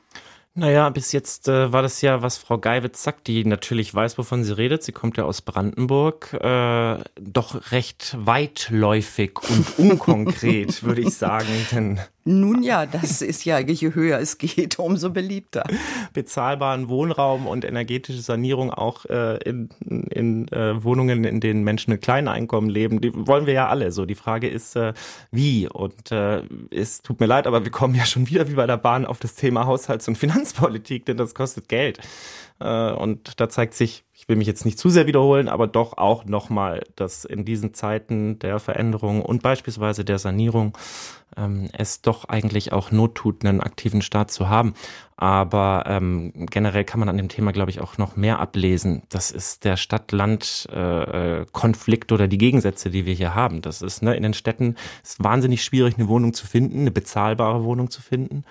Naja, 0.55 0.89
bis 0.91 1.11
jetzt 1.13 1.47
äh, 1.47 1.73
war 1.73 1.81
das 1.81 2.01
ja, 2.01 2.21
was 2.21 2.37
Frau 2.37 2.59
Geiwitz 2.59 3.01
sagt, 3.01 3.25
die 3.25 3.43
natürlich 3.43 3.93
weiß, 3.93 4.19
wovon 4.19 4.43
sie 4.43 4.55
redet. 4.55 4.83
Sie 4.83 4.91
kommt 4.91 5.17
ja 5.17 5.23
aus 5.23 5.41
Brandenburg, 5.41 6.31
äh, 6.33 6.97
doch 7.19 7.71
recht 7.71 8.15
weitläufig 8.19 9.39
und 9.49 9.79
unkonkret, 9.79 10.83
würde 10.83 11.01
ich 11.01 11.15
sagen. 11.15 11.47
Denn 11.71 11.99
nun 12.25 12.63
ja, 12.63 12.85
das 12.85 13.21
ist 13.21 13.43
ja, 13.43 13.59
je 13.59 13.93
höher 13.93 14.19
es 14.19 14.37
geht, 14.37 14.79
umso 14.79 15.09
beliebter. 15.09 15.63
Bezahlbaren 16.13 16.87
Wohnraum 16.87 17.47
und 17.47 17.65
energetische 17.65 18.21
Sanierung 18.21 18.71
auch 18.71 19.05
äh, 19.05 19.37
in, 19.43 19.69
in 20.09 20.47
äh, 20.49 20.81
Wohnungen, 20.83 21.25
in 21.25 21.41
denen 21.41 21.63
Menschen 21.63 21.91
mit 21.91 22.01
kleinen 22.01 22.27
Einkommen 22.27 22.69
leben, 22.69 23.01
die 23.01 23.11
wollen 23.13 23.45
wir 23.45 23.53
ja 23.53 23.67
alle. 23.67 23.91
So, 23.91 24.05
die 24.05 24.15
Frage 24.15 24.47
ist, 24.47 24.75
äh, 24.75 24.93
wie? 25.31 25.67
Und 25.67 26.11
äh, 26.11 26.43
es 26.71 27.01
tut 27.01 27.19
mir 27.19 27.25
leid, 27.25 27.45
aber 27.45 27.65
wir 27.65 27.71
kommen 27.71 27.95
ja 27.95 28.05
schon 28.05 28.29
wieder 28.29 28.49
wie 28.49 28.55
bei 28.55 28.67
der 28.67 28.77
Bahn 28.77 29.05
auf 29.05 29.19
das 29.19 29.35
Thema 29.35 29.65
Haushalts- 29.65 30.07
und 30.07 30.17
Finanzpolitik, 30.17 31.05
denn 31.05 31.17
das 31.17 31.35
kostet 31.35 31.67
Geld. 31.67 31.99
Äh, 32.59 32.91
und 32.91 33.39
da 33.39 33.49
zeigt 33.49 33.73
sich, 33.73 34.05
ich 34.15 34.29
will 34.29 34.35
mich 34.35 34.45
jetzt 34.47 34.63
nicht 34.63 34.77
zu 34.77 34.89
sehr 34.89 35.07
wiederholen, 35.07 35.49
aber 35.49 35.65
doch 35.65 35.97
auch 35.97 36.25
nochmal, 36.25 36.83
dass 36.95 37.25
in 37.25 37.45
diesen 37.45 37.73
Zeiten 37.73 38.37
der 38.39 38.59
Veränderung 38.59 39.23
und 39.23 39.41
beispielsweise 39.41 40.05
der 40.05 40.19
Sanierung 40.19 40.77
ähm, 41.35 41.67
es 41.73 42.01
doch 42.01 42.25
eigentlich 42.25 42.73
auch 42.73 42.91
Not 42.91 43.15
tut, 43.15 43.43
einen 43.43 43.59
aktiven 43.59 44.03
Staat 44.03 44.29
zu 44.29 44.49
haben. 44.49 44.75
Aber 45.17 45.85
ähm, 45.87 46.45
generell 46.51 46.83
kann 46.83 46.99
man 46.99 47.09
an 47.09 47.17
dem 47.17 47.29
Thema, 47.29 47.53
glaube 47.53 47.71
ich, 47.71 47.81
auch 47.81 47.97
noch 47.97 48.15
mehr 48.15 48.37
ablesen. 48.39 49.01
Das 49.09 49.31
ist 49.31 49.65
der 49.65 49.77
Stadt-Land-Konflikt 49.77 52.11
äh, 52.11 52.13
oder 52.13 52.27
die 52.27 52.37
Gegensätze, 52.37 52.91
die 52.91 53.07
wir 53.07 53.15
hier 53.15 53.33
haben. 53.33 53.61
Das 53.61 53.81
ist 53.81 54.03
ne, 54.03 54.15
in 54.15 54.21
den 54.23 54.35
Städten 54.35 54.75
ist 55.01 55.23
wahnsinnig 55.23 55.63
schwierig, 55.63 55.97
eine 55.97 56.07
Wohnung 56.07 56.35
zu 56.35 56.45
finden, 56.45 56.81
eine 56.81 56.91
bezahlbare 56.91 57.63
Wohnung 57.63 57.89
zu 57.89 58.03
finden. 58.03 58.43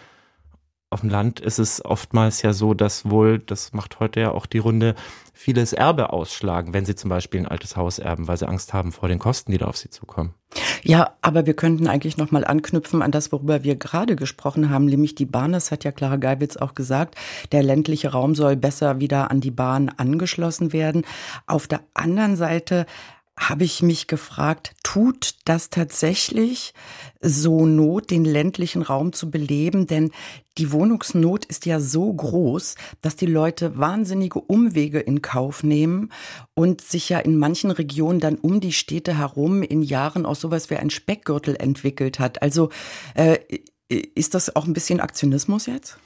Auf 0.92 1.00
dem 1.00 1.10
Land 1.10 1.40
ist 1.40 1.58
es 1.58 1.84
oftmals 1.84 2.42
ja 2.42 2.52
so, 2.52 2.74
dass 2.74 3.08
wohl, 3.08 3.38
das 3.38 3.72
macht 3.72 4.00
heute 4.00 4.20
ja 4.20 4.30
auch 4.32 4.46
die 4.46 4.58
Runde, 4.58 4.94
vieles 5.32 5.72
Erbe 5.72 6.12
ausschlagen, 6.12 6.74
wenn 6.74 6.84
sie 6.84 6.94
zum 6.94 7.10
Beispiel 7.10 7.40
ein 7.40 7.48
altes 7.48 7.76
Haus 7.76 7.98
erben, 7.98 8.28
weil 8.28 8.36
sie 8.36 8.46
Angst 8.46 8.72
haben 8.72 8.92
vor 8.92 9.08
den 9.08 9.18
Kosten, 9.18 9.50
die 9.50 9.58
da 9.58 9.66
auf 9.66 9.76
sie 9.76 9.90
zukommen. 9.90 10.34
Ja, 10.82 11.16
aber 11.22 11.46
wir 11.46 11.54
könnten 11.54 11.86
eigentlich 11.86 12.16
noch 12.16 12.30
mal 12.30 12.44
anknüpfen 12.44 13.02
an 13.02 13.10
das, 13.10 13.32
worüber 13.32 13.64
wir 13.64 13.76
gerade 13.76 14.16
gesprochen 14.16 14.70
haben, 14.70 14.84
nämlich 14.84 15.14
die 15.14 15.26
Bahn. 15.26 15.52
Das 15.52 15.70
hat 15.70 15.84
ja 15.84 15.92
Clara 15.92 16.16
Geiwitz 16.16 16.56
auch 16.56 16.74
gesagt. 16.74 17.16
Der 17.52 17.62
ländliche 17.62 18.12
Raum 18.12 18.34
soll 18.34 18.56
besser 18.56 19.00
wieder 19.00 19.30
an 19.30 19.40
die 19.40 19.50
Bahn 19.50 19.88
angeschlossen 19.96 20.72
werden. 20.72 21.04
Auf 21.46 21.66
der 21.66 21.80
anderen 21.94 22.36
Seite 22.36 22.86
habe 23.48 23.64
ich 23.64 23.82
mich 23.82 24.06
gefragt, 24.06 24.74
tut 24.82 25.36
das 25.44 25.70
tatsächlich 25.70 26.74
so 27.20 27.66
Not, 27.66 28.10
den 28.10 28.24
ländlichen 28.24 28.82
Raum 28.82 29.12
zu 29.12 29.30
beleben? 29.30 29.86
Denn 29.86 30.10
die 30.58 30.72
Wohnungsnot 30.72 31.44
ist 31.46 31.66
ja 31.66 31.80
so 31.80 32.12
groß, 32.12 32.74
dass 33.00 33.16
die 33.16 33.26
Leute 33.26 33.78
wahnsinnige 33.78 34.40
Umwege 34.40 35.00
in 35.00 35.22
Kauf 35.22 35.62
nehmen 35.62 36.12
und 36.54 36.80
sich 36.80 37.08
ja 37.08 37.18
in 37.18 37.36
manchen 37.36 37.70
Regionen 37.70 38.20
dann 38.20 38.36
um 38.36 38.60
die 38.60 38.72
Städte 38.72 39.18
herum 39.18 39.62
in 39.62 39.82
Jahren 39.82 40.26
auch 40.26 40.36
sowas 40.36 40.70
wie 40.70 40.76
ein 40.76 40.90
Speckgürtel 40.90 41.56
entwickelt 41.56 42.18
hat. 42.18 42.42
Also 42.42 42.70
äh, 43.14 43.38
ist 43.88 44.34
das 44.34 44.54
auch 44.56 44.66
ein 44.66 44.72
bisschen 44.72 45.00
Aktionismus 45.00 45.66
jetzt? 45.66 45.98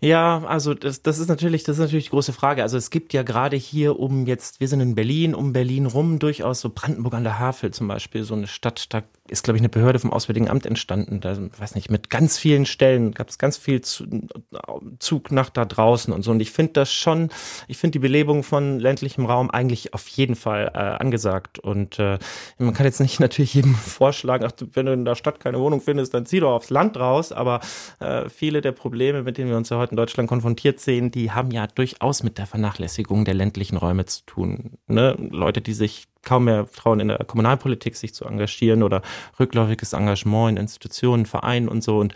Ja, 0.00 0.44
also 0.44 0.74
das, 0.74 1.02
das 1.02 1.18
ist 1.18 1.28
natürlich, 1.28 1.64
das 1.64 1.76
ist 1.76 1.80
natürlich 1.80 2.04
die 2.04 2.10
große 2.10 2.32
Frage. 2.32 2.62
Also 2.62 2.76
es 2.76 2.90
gibt 2.90 3.12
ja 3.12 3.24
gerade 3.24 3.56
hier 3.56 3.98
um 3.98 4.26
jetzt, 4.26 4.60
wir 4.60 4.68
sind 4.68 4.80
in 4.80 4.94
Berlin, 4.94 5.34
um 5.34 5.52
Berlin 5.52 5.86
rum 5.86 6.20
durchaus 6.20 6.60
so 6.60 6.70
Brandenburg 6.72 7.14
an 7.14 7.24
der 7.24 7.40
Havel 7.40 7.72
zum 7.72 7.88
Beispiel, 7.88 8.22
so 8.22 8.34
eine 8.34 8.46
Stadt, 8.46 8.94
da 8.94 9.02
ist, 9.30 9.44
glaube 9.44 9.56
ich, 9.56 9.60
eine 9.60 9.68
Behörde 9.68 9.98
vom 9.98 10.12
Auswärtigen 10.12 10.48
Amt 10.48 10.66
entstanden. 10.66 11.20
Da, 11.20 11.36
weiß 11.58 11.74
nicht, 11.74 11.90
mit 11.90 12.10
ganz 12.10 12.38
vielen 12.38 12.66
Stellen 12.66 13.12
gab 13.12 13.28
es 13.28 13.38
ganz 13.38 13.56
viel 13.56 13.80
Zug 13.80 15.32
nach 15.32 15.50
da 15.50 15.64
draußen 15.64 16.12
und 16.12 16.22
so. 16.22 16.30
Und 16.30 16.40
ich 16.40 16.50
finde 16.50 16.72
das 16.74 16.92
schon, 16.92 17.30
ich 17.66 17.78
finde 17.78 17.92
die 17.92 17.98
Belebung 18.00 18.42
von 18.42 18.78
ländlichem 18.78 19.26
Raum 19.26 19.50
eigentlich 19.50 19.94
auf 19.94 20.08
jeden 20.08 20.36
Fall 20.36 20.70
äh, 20.74 20.78
angesagt. 20.78 21.58
Und 21.58 21.98
äh, 21.98 22.18
man 22.58 22.74
kann 22.74 22.86
jetzt 22.86 23.00
nicht 23.00 23.20
natürlich 23.20 23.54
jedem 23.54 23.74
vorschlagen, 23.74 24.44
ach, 24.46 24.52
wenn 24.72 24.86
du 24.86 24.92
in 24.92 25.04
der 25.04 25.14
Stadt 25.14 25.40
keine 25.40 25.58
Wohnung 25.60 25.80
findest, 25.80 26.14
dann 26.14 26.26
zieh 26.26 26.40
doch 26.40 26.52
aufs 26.52 26.70
Land 26.70 26.96
raus. 26.96 27.32
Aber 27.32 27.60
äh, 28.00 28.28
viele 28.28 28.60
der 28.60 28.72
Probleme, 28.72 29.22
mit 29.22 29.38
denen 29.38 29.50
wir 29.50 29.56
uns 29.56 29.68
ja 29.68 29.78
heute 29.78 29.92
in 29.92 29.96
Deutschland 29.96 30.28
konfrontiert 30.28 30.80
sehen, 30.80 31.10
die 31.10 31.30
haben 31.30 31.50
ja 31.50 31.66
durchaus 31.66 32.22
mit 32.22 32.38
der 32.38 32.46
Vernachlässigung 32.46 33.24
der 33.24 33.34
ländlichen 33.34 33.76
Räume 33.76 34.04
zu 34.06 34.24
tun. 34.26 34.78
Ne? 34.86 35.16
Leute, 35.30 35.60
die 35.60 35.74
sich 35.74 36.06
kaum 36.22 36.44
mehr 36.44 36.66
trauen, 36.70 37.00
in 37.00 37.08
der 37.08 37.18
Kommunalpolitik 37.18 37.96
sich 37.96 38.14
zu 38.14 38.24
engagieren 38.24 38.82
oder 38.82 39.02
rückläufiges 39.38 39.92
Engagement 39.92 40.50
in 40.50 40.62
Institutionen, 40.62 41.26
Vereinen 41.26 41.68
und 41.68 41.82
so. 41.82 41.98
Und, 41.98 42.14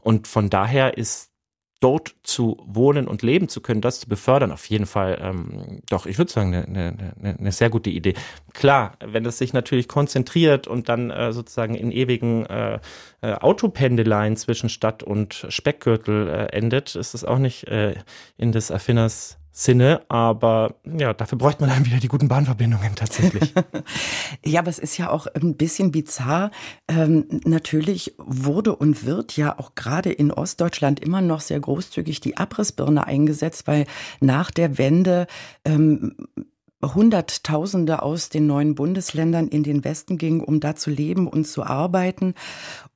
und 0.00 0.28
von 0.28 0.50
daher 0.50 0.96
ist 0.96 1.32
dort 1.82 2.14
zu 2.22 2.56
wohnen 2.64 3.08
und 3.08 3.22
leben 3.22 3.48
zu 3.48 3.60
können, 3.60 3.80
das 3.80 4.00
zu 4.00 4.08
befördern, 4.08 4.52
auf 4.52 4.66
jeden 4.66 4.86
Fall 4.86 5.18
ähm, 5.20 5.82
doch, 5.88 6.06
ich 6.06 6.16
würde 6.16 6.30
sagen, 6.30 6.54
eine, 6.54 7.12
eine, 7.18 7.38
eine 7.38 7.52
sehr 7.52 7.70
gute 7.70 7.90
Idee. 7.90 8.14
Klar, 8.54 8.96
wenn 9.04 9.26
es 9.26 9.38
sich 9.38 9.52
natürlich 9.52 9.88
konzentriert 9.88 10.68
und 10.68 10.88
dann 10.88 11.10
äh, 11.10 11.32
sozusagen 11.32 11.74
in 11.74 11.90
ewigen 11.90 12.46
äh, 12.46 12.78
äh, 13.20 13.32
Autopendeleien 13.34 14.36
zwischen 14.36 14.68
Stadt 14.68 15.02
und 15.02 15.46
Speckgürtel 15.48 16.28
äh, 16.28 16.56
endet, 16.56 16.94
ist 16.94 17.14
es 17.14 17.24
auch 17.24 17.38
nicht 17.38 17.66
äh, 17.66 17.96
in 18.36 18.52
des 18.52 18.70
Erfinders 18.70 19.38
Sinne, 19.54 20.00
aber 20.08 20.76
ja, 20.84 21.12
dafür 21.12 21.36
bräuchte 21.36 21.60
man 21.62 21.68
dann 21.68 21.84
wieder 21.84 21.98
die 21.98 22.08
guten 22.08 22.26
Bahnverbindungen 22.26 22.94
tatsächlich. 22.94 23.52
ja, 24.44 24.60
aber 24.60 24.70
es 24.70 24.78
ist 24.78 24.96
ja 24.96 25.10
auch 25.10 25.26
ein 25.26 25.56
bisschen 25.56 25.92
bizarr. 25.92 26.50
Ähm, 26.88 27.26
natürlich 27.44 28.14
wurde 28.16 28.74
und 28.74 29.04
wird 29.04 29.36
ja 29.36 29.58
auch 29.58 29.74
gerade 29.74 30.10
in 30.10 30.32
Ostdeutschland 30.32 31.00
immer 31.00 31.20
noch 31.20 31.40
sehr 31.40 31.60
großzügig 31.60 32.20
die 32.20 32.38
Abrissbirne 32.38 33.06
eingesetzt, 33.06 33.66
weil 33.66 33.84
nach 34.20 34.50
der 34.50 34.78
Wende 34.78 35.26
ähm, 35.66 36.16
Hunderttausende 36.82 38.02
aus 38.02 38.28
den 38.28 38.46
neuen 38.46 38.74
Bundesländern 38.74 39.48
in 39.48 39.62
den 39.62 39.84
Westen 39.84 40.18
gingen, 40.18 40.40
um 40.40 40.58
da 40.60 40.74
zu 40.74 40.90
leben 40.90 41.28
und 41.28 41.46
zu 41.46 41.62
arbeiten. 41.62 42.34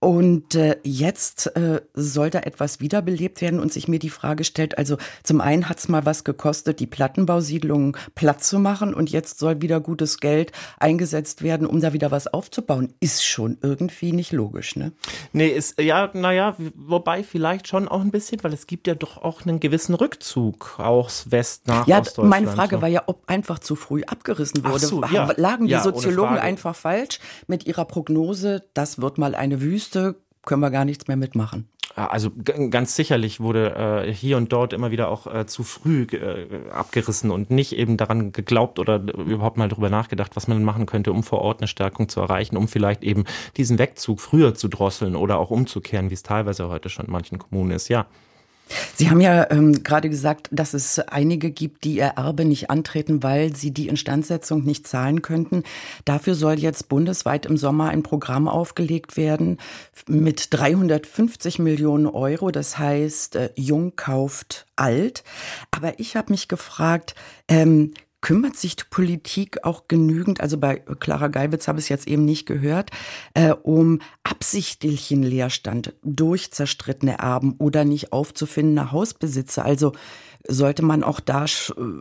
Und 0.01 0.55
äh, 0.55 0.77
jetzt 0.83 1.57
äh, 1.57 1.81
soll 1.95 2.31
da 2.31 2.41
etwas 2.41 2.81
wiederbelebt 2.81 3.41
werden 3.41 3.61
und 3.61 3.73
sich 3.73 3.89
mir 3.89 3.99
die 3.99 4.11
Frage 4.11 4.45
stellt, 4.45 4.77
also 4.77 4.99
zum 5.23 5.41
einen 5.41 5.69
hat 5.69 5.79
es 5.79 5.89
mal 5.89 6.05
was 6.05 6.25
gekostet, 6.25 6.81
die 6.81 6.87
Plattenbausiedlungen 6.87 7.97
platt 8.15 8.43
zu 8.43 8.59
machen 8.59 8.93
und 8.93 9.11
jetzt 9.11 9.39
soll 9.39 9.63
wieder 9.63 9.81
gutes 9.81 10.19
Geld 10.19 10.53
eingesetzt 10.79 11.43
werden, 11.43 11.67
um 11.67 11.81
da 11.81 11.93
wieder 11.93 12.11
was 12.11 12.27
aufzubauen. 12.27 12.93
Ist 13.01 13.25
schon 13.25 13.57
irgendwie 13.63 14.13
nicht 14.13 14.33
logisch, 14.33 14.77
ne? 14.77 14.93
Nee, 15.33 15.49
ist, 15.49 15.81
ja, 15.81 16.11
naja, 16.13 16.57
wobei 16.75 17.23
vielleicht 17.23 17.69
schon 17.69 17.89
auch 17.89 18.01
ein 18.01 18.11
bisschen, 18.11 18.43
weil 18.43 18.53
es 18.53 18.67
gibt 18.67 18.87
ja 18.87 18.95
doch 18.95 19.19
auch 19.19 19.47
einen 19.47 19.61
gewissen 19.61 19.95
Rückzug 19.95 20.79
aus 20.79 21.31
West 21.31 21.69
nach 21.69 21.87
ja, 21.87 22.01
Ostdeutschland. 22.01 22.31
Meine 22.31 22.49
Frage 22.49 22.83
war 22.83 22.89
ja, 22.89 23.05
ob 23.07 23.23
einfach 23.29 23.61
zu 23.61 23.76
früh 23.77 24.03
abgerissen 24.05 24.65
wurde. 24.65 24.87
So, 24.87 25.05
ja. 25.05 25.33
Lagen 25.37 25.67
die 25.67 25.73
ja, 25.73 25.83
Soziologen 25.83 26.39
einfach 26.39 26.75
falsch 26.75 27.21
mit 27.47 27.67
ihrer 27.67 27.85
Prognose, 27.85 28.65
das 28.75 29.01
wird 29.01 29.19
mal 29.19 29.35
eine 29.35 29.61
Wüste, 29.61 30.17
können 30.45 30.61
wir 30.61 30.71
gar 30.71 30.85
nichts 30.85 31.09
mehr 31.09 31.17
mitmachen? 31.17 31.69
Also 31.97 32.31
ganz 32.71 32.95
sicherlich 32.95 33.41
wurde 33.41 34.05
äh, 34.07 34.13
hier 34.13 34.37
und 34.37 34.53
dort 34.53 34.75
immer 34.75 34.91
wieder 34.91 35.09
auch 35.09 35.27
äh, 35.27 35.47
zu 35.47 35.63
früh 35.63 36.03
äh, 36.03 36.71
abgerissen 36.71 37.31
und 37.31 37.51
nicht 37.51 37.75
eben 37.75 37.97
daran 37.97 38.33
geglaubt 38.33 38.79
oder 38.79 38.97
überhaupt 38.97 39.57
mal 39.57 39.71
darüber 39.71 39.89
nachgedacht, 39.89 40.37
was 40.37 40.47
man 40.47 40.63
machen 40.63 40.85
könnte, 40.85 41.11
um 41.11 41.23
vor 41.23 41.41
Ort 41.41 41.61
eine 41.61 41.69
Stärkung 41.69 42.11
zu 42.11 42.21
erreichen, 42.21 42.59
um 42.59 42.69
vielleicht 42.69 43.03
eben 43.03 43.25
diesen 43.57 43.79
Wegzug 43.79 44.21
früher 44.21 44.55
zu 44.55 44.69
drosseln 44.69 45.17
oder 45.17 45.39
auch 45.39 45.51
umzukehren, 45.51 46.11
wie 46.11 46.15
es 46.15 46.23
teilweise 46.23 46.69
heute 46.69 46.91
schon 46.91 47.07
in 47.07 47.13
manchen 47.13 47.39
Kommunen 47.39 47.71
ist. 47.71 47.89
Ja. 47.89 48.07
Sie 48.95 49.11
haben 49.11 49.21
ja 49.21 49.51
ähm, 49.51 49.85
gerade 49.85 50.11
gesagt, 50.11 50.49
dass 50.51 50.75
es 50.75 50.99
einige 50.99 51.51
gibt, 51.51 51.85
die 51.85 51.97
ihr 51.97 52.15
Erbe 52.17 52.45
nicht 52.45 52.71
antreten, 52.71 53.23
weil 53.23 53.55
sie 53.55 53.71
die 53.71 53.89
Instandsetzung 53.89 54.65
nicht 54.65 54.87
zahlen 54.89 55.23
könnten. 55.23 55.63
Dafür 56.05 56.35
soll 56.35 56.59
jetzt 56.59 56.89
bundesweit 56.89 57.47
im 57.47 57.57
Sommer 57.57 57.91
ein 57.91 58.03
Programm 58.03 58.49
aufgelegt 58.49 59.17
werden 59.17 59.59
mit 60.09 60.49
350 60.51 61.59
Millionen 61.59 62.07
Euro. 62.07 62.51
Das 62.51 62.79
heißt, 62.79 63.37
äh, 63.37 63.51
Jung 63.55 63.95
kauft 63.95 64.67
alt. 64.75 65.23
Aber 65.71 65.99
ich 66.01 66.17
habe 66.17 66.33
mich 66.33 66.49
gefragt, 66.49 67.15
ähm, 67.49 67.95
kümmert 68.21 68.57
sich 68.57 68.77
die 68.77 68.85
Politik 68.89 69.65
auch 69.65 69.89
genügend, 69.89 70.41
also 70.41 70.59
bei 70.59 70.77
Clara 70.77 71.29
Geiwitz 71.29 71.69
habe 71.69 71.79
ich 71.79 71.85
es 71.85 71.89
jetzt 71.89 72.09
eben 72.09 72.25
nicht 72.25 72.47
gehört, 72.47 72.91
äh, 73.35 73.53
um 73.53 74.01
absichtlichen 74.25 75.23
Leerstand 75.23 75.95
durch 76.03 76.51
zerstrittene 76.51 77.19
Erben 77.19 77.55
oder 77.59 77.85
nicht 77.85 78.13
aufzufindende 78.13 78.91
Hausbesitzer? 78.91 79.65
Also 79.65 79.93
sollte 80.49 80.83
man 80.83 81.03
auch 81.03 81.21
da 81.21 81.47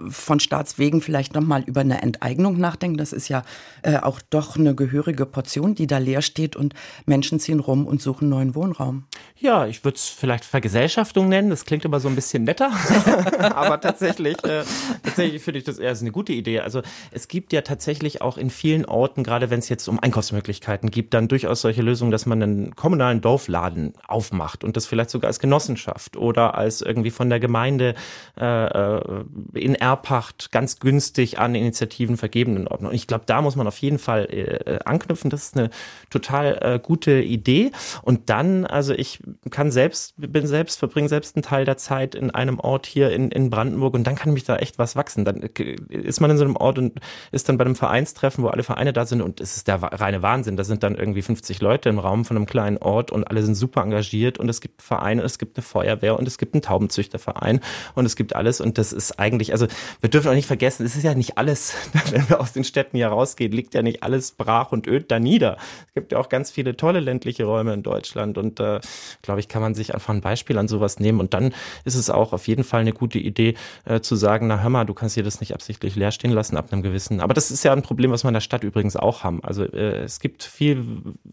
von 0.09 0.39
Staatswegen 0.39 1.01
vielleicht 1.01 1.33
nochmal 1.33 1.63
über 1.63 1.81
eine 1.81 2.01
Enteignung 2.01 2.57
nachdenken. 2.57 2.97
Das 2.97 3.13
ist 3.13 3.27
ja 3.27 3.43
äh, 3.81 3.97
auch 3.97 4.21
doch 4.29 4.57
eine 4.57 4.75
gehörige 4.75 5.25
Portion, 5.25 5.75
die 5.75 5.87
da 5.87 5.97
leer 5.97 6.21
steht 6.21 6.55
und 6.55 6.73
Menschen 7.05 7.39
ziehen 7.39 7.59
rum 7.59 7.85
und 7.85 8.01
suchen 8.01 8.29
neuen 8.29 8.55
Wohnraum. 8.55 9.05
Ja, 9.37 9.67
ich 9.67 9.83
würde 9.83 9.97
es 9.97 10.07
vielleicht 10.07 10.45
Vergesellschaftung 10.45 11.29
nennen. 11.29 11.49
Das 11.49 11.65
klingt 11.65 11.85
aber 11.85 11.99
so 11.99 12.07
ein 12.07 12.15
bisschen 12.15 12.43
netter. 12.43 12.71
aber 13.39 13.79
tatsächlich, 13.81 14.43
äh, 14.43 14.63
tatsächlich 15.03 15.41
finde 15.41 15.59
ich 15.59 15.65
das 15.65 15.77
eher 15.77 15.95
eine 15.95 16.11
gute 16.11 16.33
Idee. 16.33 16.61
Also 16.61 16.81
es 17.11 17.27
gibt 17.27 17.53
ja 17.53 17.61
tatsächlich 17.61 18.21
auch 18.21 18.37
in 18.37 18.49
vielen 18.49 18.85
Orten, 18.85 19.23
gerade 19.23 19.49
wenn 19.49 19.59
es 19.59 19.69
jetzt 19.69 19.87
um 19.87 19.99
Einkaufsmöglichkeiten 19.99 20.91
gibt, 20.91 21.13
dann 21.13 21.27
durchaus 21.27 21.61
solche 21.61 21.81
Lösungen, 21.81 22.11
dass 22.11 22.25
man 22.25 22.41
einen 22.41 22.75
kommunalen 22.75 23.21
Dorfladen 23.21 23.93
aufmacht 24.07 24.63
und 24.63 24.77
das 24.77 24.85
vielleicht 24.85 25.09
sogar 25.09 25.27
als 25.27 25.39
Genossenschaft 25.39 26.17
oder 26.17 26.55
als 26.55 26.81
irgendwie 26.81 27.11
von 27.11 27.29
der 27.29 27.39
Gemeinde 27.39 27.95
äh, 28.39 28.65
äh, 28.65 29.25
in 29.53 29.75
Erbpacht 29.75 30.51
ganz 30.51 30.79
günstig 30.79 31.39
an 31.39 31.55
Initiativen 31.55 32.17
vergebenen 32.17 32.67
Orten. 32.67 32.85
Und 32.85 32.93
ich 32.93 33.07
glaube, 33.07 33.23
da 33.25 33.41
muss 33.41 33.55
man 33.55 33.67
auf 33.67 33.77
jeden 33.77 33.99
Fall 33.99 34.25
äh, 34.25 34.79
anknüpfen. 34.83 35.29
Das 35.29 35.43
ist 35.43 35.57
eine 35.57 35.69
total 36.09 36.57
äh, 36.61 36.79
gute 36.79 37.21
Idee. 37.21 37.71
Und 38.01 38.29
dann, 38.29 38.65
also 38.65 38.93
ich 38.93 39.19
kann 39.51 39.71
selbst, 39.71 40.15
bin 40.17 40.47
selbst, 40.47 40.79
verbringe 40.79 41.09
selbst 41.09 41.35
einen 41.35 41.43
Teil 41.43 41.65
der 41.65 41.77
Zeit 41.77 42.15
in 42.15 42.31
einem 42.31 42.59
Ort 42.59 42.85
hier 42.85 43.11
in, 43.11 43.31
in 43.31 43.49
Brandenburg 43.49 43.93
und 43.93 44.05
dann 44.05 44.15
kann 44.15 44.33
mich 44.33 44.43
da 44.43 44.57
echt 44.57 44.77
was 44.79 44.95
wachsen. 44.95 45.25
Dann 45.25 45.41
äh, 45.41 45.75
ist 45.89 46.19
man 46.19 46.31
in 46.31 46.37
so 46.37 46.43
einem 46.43 46.55
Ort 46.55 46.77
und 46.77 46.99
ist 47.31 47.47
dann 47.49 47.57
bei 47.57 47.65
einem 47.65 47.75
Vereinstreffen, 47.75 48.43
wo 48.43 48.47
alle 48.49 48.63
Vereine 48.63 48.93
da 48.93 49.05
sind 49.05 49.21
und 49.21 49.39
es 49.39 49.57
ist 49.57 49.67
der 49.67 49.81
reine 49.81 50.21
Wahnsinn. 50.21 50.57
Da 50.57 50.63
sind 50.63 50.83
dann 50.83 50.95
irgendwie 50.95 51.21
50 51.21 51.61
Leute 51.61 51.89
im 51.89 51.99
Raum 51.99 52.25
von 52.25 52.37
einem 52.37 52.45
kleinen 52.45 52.77
Ort 52.77 53.11
und 53.11 53.23
alle 53.25 53.43
sind 53.43 53.55
super 53.55 53.81
engagiert 53.81 54.37
und 54.37 54.49
es 54.49 54.61
gibt 54.61 54.81
Vereine, 54.81 55.23
es 55.23 55.39
gibt 55.39 55.57
eine 55.57 55.63
Feuerwehr 55.63 56.17
und 56.17 56.27
es 56.27 56.37
gibt 56.37 56.53
einen 56.53 56.61
Taubenzüchterverein 56.61 57.61
und 57.93 58.05
es 58.05 58.15
gibt 58.15 58.24
gibt 58.25 58.35
alles 58.35 58.59
und 58.59 58.79
das 58.79 58.91
ist 58.91 59.19
eigentlich, 59.19 59.51
also 59.51 59.67
wir 60.01 60.09
dürfen 60.09 60.29
auch 60.29 60.33
nicht 60.33 60.47
vergessen, 60.47 60.83
es 60.83 60.95
ist 60.95 61.03
ja 61.03 61.13
nicht 61.13 61.37
alles, 61.37 61.75
wenn 62.11 62.27
wir 62.27 62.41
aus 62.41 62.53
den 62.53 62.63
Städten 62.63 62.97
hier 62.97 63.09
rausgehen, 63.09 63.51
liegt 63.51 63.75
ja 63.75 63.83
nicht 63.83 64.01
alles 64.01 64.31
brach 64.31 64.71
und 64.71 64.87
öd 64.87 65.11
da 65.11 65.19
nieder. 65.19 65.57
Es 65.87 65.93
gibt 65.93 66.11
ja 66.11 66.17
auch 66.17 66.27
ganz 66.27 66.49
viele 66.49 66.75
tolle 66.75 67.01
ländliche 67.01 67.45
Räume 67.45 67.73
in 67.73 67.83
Deutschland 67.83 68.39
und 68.39 68.59
äh, 68.59 68.79
glaube 69.21 69.39
ich, 69.39 69.47
kann 69.47 69.61
man 69.61 69.75
sich 69.75 69.93
einfach 69.93 70.11
ein 70.11 70.21
Beispiel 70.21 70.57
an 70.57 70.67
sowas 70.67 70.99
nehmen. 70.99 71.19
Und 71.19 71.35
dann 71.35 71.53
ist 71.83 71.93
es 71.93 72.09
auch 72.09 72.33
auf 72.33 72.47
jeden 72.47 72.63
Fall 72.63 72.81
eine 72.81 72.93
gute 72.93 73.19
Idee 73.19 73.53
äh, 73.85 73.99
zu 73.99 74.15
sagen, 74.15 74.47
na 74.47 74.59
hör 74.59 74.69
mal, 74.71 74.85
du 74.85 74.95
kannst 74.95 75.13
hier 75.13 75.23
das 75.23 75.39
nicht 75.39 75.53
absichtlich 75.53 75.95
leer 75.95 76.11
stehen 76.11 76.31
lassen 76.31 76.57
ab 76.57 76.71
einem 76.71 76.81
gewissen. 76.81 77.21
Aber 77.21 77.35
das 77.35 77.51
ist 77.51 77.63
ja 77.63 77.73
ein 77.73 77.83
Problem, 77.83 78.09
was 78.09 78.23
wir 78.23 78.29
in 78.29 78.33
der 78.33 78.41
Stadt 78.41 78.63
übrigens 78.63 78.95
auch 78.95 79.23
haben. 79.23 79.43
Also 79.43 79.63
äh, 79.65 80.03
es 80.03 80.19
gibt 80.19 80.41
viel, 80.41 80.83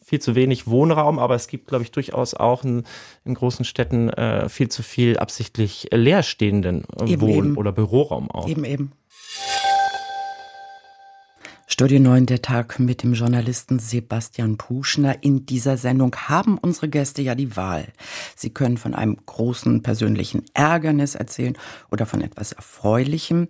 viel 0.05 0.21
zu 0.21 0.35
wenig 0.35 0.67
Wohnraum, 0.67 1.19
aber 1.19 1.37
es 1.37 1.49
gibt, 1.49 1.69
glaube 1.69 1.85
ich, 1.85 1.91
durchaus 1.91 2.35
auch 2.35 2.65
in, 2.65 2.85
in 3.25 3.33
großen 3.33 3.65
Städten 3.65 4.11
äh, 4.11 4.51
viel 4.51 4.69
zu 4.69 4.83
viel 4.83 5.17
absichtlich 5.17 5.89
leerstehenden 5.91 6.82
Wohn- 6.91 7.09
eben. 7.09 7.57
oder 7.57 7.73
Büroraum 7.73 8.31
auch. 8.31 8.49
Eben, 8.49 8.65
eben. 8.65 8.93
Studio 11.67 12.01
9, 12.01 12.27
der 12.27 12.43
Tag 12.43 12.79
mit 12.79 13.03
dem 13.03 13.15
Journalisten 13.15 13.79
Sebastian 13.79 14.59
Puschner. 14.59 15.23
In 15.23 15.47
dieser 15.47 15.79
Sendung 15.79 16.15
haben 16.15 16.59
unsere 16.59 16.89
Gäste 16.89 17.23
ja 17.23 17.35
die 17.35 17.57
Wahl. 17.57 17.89
Sie 18.37 18.51
können 18.51 18.77
von 18.77 18.95
einem 18.95 19.17
großen 19.25 19.83
persönlichen 19.83 20.45
Ärgernis 20.53 21.15
erzählen 21.15 21.57
oder 21.91 22.05
von 22.05 22.21
etwas 22.21 22.53
Erfreulichem. 22.53 23.49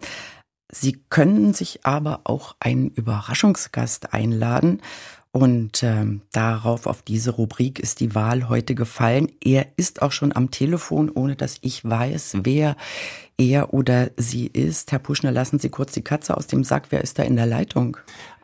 Sie 0.71 1.03
können 1.11 1.53
sich 1.53 1.85
aber 1.85 2.21
auch 2.25 2.55
einen 2.61 2.91
Überraschungsgast 2.91 4.15
einladen. 4.15 4.81
Und 5.35 5.83
ähm, 5.83 6.21
darauf, 6.31 6.87
auf 6.87 7.01
diese 7.01 7.31
Rubrik 7.31 7.79
ist 7.79 8.01
die 8.01 8.15
Wahl 8.15 8.51
heute 8.51 8.75
gefallen. 8.75 9.33
Er 9.43 9.67
ist 9.77 10.03
auch 10.03 10.13
schon 10.13 10.37
am 10.37 10.51
Telefon, 10.51 11.11
ohne 11.11 11.37
dass 11.37 11.57
ich 11.63 11.89
weiß, 11.89 12.37
wer 12.43 12.77
er 13.39 13.73
oder 13.73 14.11
sie 14.19 14.47
ist. 14.47 14.93
Herr 14.93 14.99
Puschner, 14.99 15.33
lassen 15.33 15.59
Sie 15.59 15.71
kurz 15.71 15.93
die 15.93 16.05
Katze 16.05 16.37
aus 16.37 16.49
dem 16.49 16.65
Sack. 16.65 16.89
Wer 16.91 17.01
ist 17.01 17.19
da 17.19 17.23
in 17.23 17.37
der 17.37 17.47
Leitung? 17.47 17.97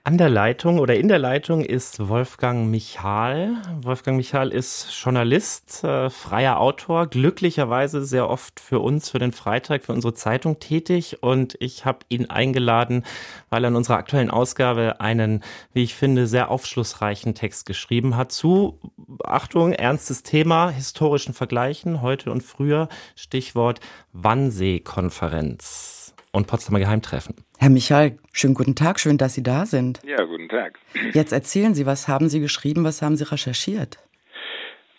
An 0.09 0.17
der 0.17 0.31
Leitung 0.31 0.79
oder 0.79 0.97
in 0.97 1.09
der 1.09 1.19
Leitung 1.19 1.63
ist 1.63 2.09
Wolfgang 2.09 2.71
Michal. 2.71 3.57
Wolfgang 3.83 4.17
Michal 4.17 4.49
ist 4.49 4.89
Journalist, 5.05 5.85
äh, 5.85 6.09
freier 6.09 6.61
Autor, 6.61 7.09
glücklicherweise 7.09 8.03
sehr 8.07 8.31
oft 8.31 8.59
für 8.59 8.79
uns, 8.79 9.11
für 9.11 9.19
den 9.19 9.33
Freitag, 9.33 9.85
für 9.85 9.93
unsere 9.93 10.15
Zeitung 10.15 10.61
tätig. 10.61 11.19
Und 11.23 11.59
ich 11.61 11.85
habe 11.85 11.99
ihn 12.09 12.31
eingeladen, 12.31 13.05
weil 13.51 13.63
er 13.65 13.69
in 13.69 13.77
unserer 13.77 13.99
aktuellen 13.99 14.31
Ausgabe 14.31 14.99
einen, 14.99 15.45
wie 15.75 15.83
ich 15.83 15.95
finde, 15.95 16.27
sehr 16.27 16.51
aufschlussreichen 16.51 17.35
Text 17.35 17.67
geschrieben 17.67 18.17
hat 18.17 18.33
zu, 18.33 18.79
Achtung, 19.23 19.75
ernstes 19.75 20.23
Thema, 20.23 20.71
historischen 20.71 21.35
Vergleichen, 21.35 22.01
heute 22.01 22.33
und 22.33 22.43
früher, 22.43 22.89
Stichwort 23.15 23.81
Wannsee-Konferenz 24.15 25.98
und 26.33 26.47
Potsdamer 26.47 26.79
Geheimtreffen. 26.79 27.35
Herr 27.59 27.71
Michael, 27.71 28.19
schönen 28.33 28.55
guten 28.55 28.75
Tag, 28.75 29.01
schön, 29.01 29.19
dass 29.19 29.35
Sie 29.35 29.43
da 29.43 29.67
sind. 29.67 30.01
Ja, 30.05 30.25
guten 30.25 30.49
Tag. 30.49 30.79
Jetzt 31.13 31.33
erzählen 31.33 31.75
Sie, 31.75 31.87
was 31.87 32.09
haben 32.09 32.29
Sie 32.29 32.41
geschrieben, 32.41 32.85
was 32.85 33.03
haben 33.03 33.17
Sie 33.17 33.25
recherchiert? 33.25 33.99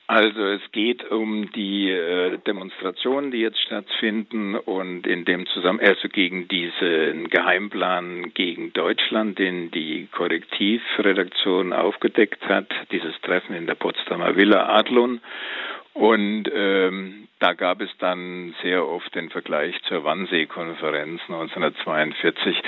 Also 0.10 0.44
es 0.44 0.62
geht 0.72 1.04
um 1.12 1.52
die 1.52 1.92
äh, 1.92 2.40
Demonstrationen, 2.40 3.30
die 3.30 3.42
jetzt 3.42 3.60
stattfinden 3.60 4.56
und 4.56 5.06
in 5.06 5.24
dem 5.24 5.46
Zusammenhang 5.46 5.88
also 5.88 6.10
gegen 6.10 6.48
diesen 6.48 7.30
Geheimplan 7.30 8.34
gegen 8.34 8.74
Deutschland, 8.74 9.38
den 9.38 9.70
die 9.70 10.08
Korrektivredaktion 10.12 11.74
aufgedeckt 11.74 12.44
hat, 12.50 12.66
dieses 12.92 13.14
Treffen 13.22 13.54
in 13.54 13.68
der 13.68 13.76
Potsdamer 13.76 14.36
Villa 14.36 14.68
Adlon 14.80 15.22
und 15.94 16.46
ähm, 16.56 17.28
da 17.40 17.54
gab 17.54 17.82
es 17.82 17.90
dann 18.00 18.54
sehr 18.62 18.86
oft 18.86 19.14
den 19.16 19.30
Vergleich 19.30 19.76
zur 19.88 20.04
Wannsee-Konferenz 20.04 21.22
1942. 21.28 22.62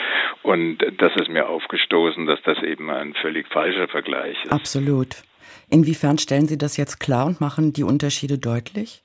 Und 0.43 0.77
das 0.97 1.11
ist 1.17 1.29
mir 1.29 1.49
aufgestoßen, 1.49 2.25
dass 2.25 2.41
das 2.43 2.57
eben 2.63 2.89
ein 2.89 3.13
völlig 3.13 3.47
falscher 3.47 3.87
Vergleich 3.87 4.37
ist. 4.43 4.51
Absolut. 4.51 5.23
Inwiefern 5.69 6.17
stellen 6.17 6.47
Sie 6.47 6.57
das 6.57 6.77
jetzt 6.77 6.99
klar 6.99 7.25
und 7.25 7.41
machen 7.41 7.73
die 7.73 7.83
Unterschiede 7.83 8.37
deutlich? 8.37 9.03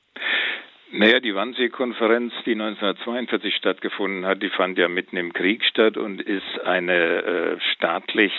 Naja, 0.92 1.18
die 1.18 1.34
Wannsee-Konferenz, 1.34 2.32
die 2.46 2.52
1942 2.52 3.56
stattgefunden 3.56 4.24
hat, 4.24 4.40
die 4.40 4.50
fand 4.50 4.78
ja 4.78 4.86
mitten 4.86 5.16
im 5.16 5.32
Krieg 5.32 5.64
statt 5.64 5.96
und 5.96 6.22
ist 6.22 6.60
eine 6.64 6.94
äh, 6.94 7.56
staatlich 7.72 8.32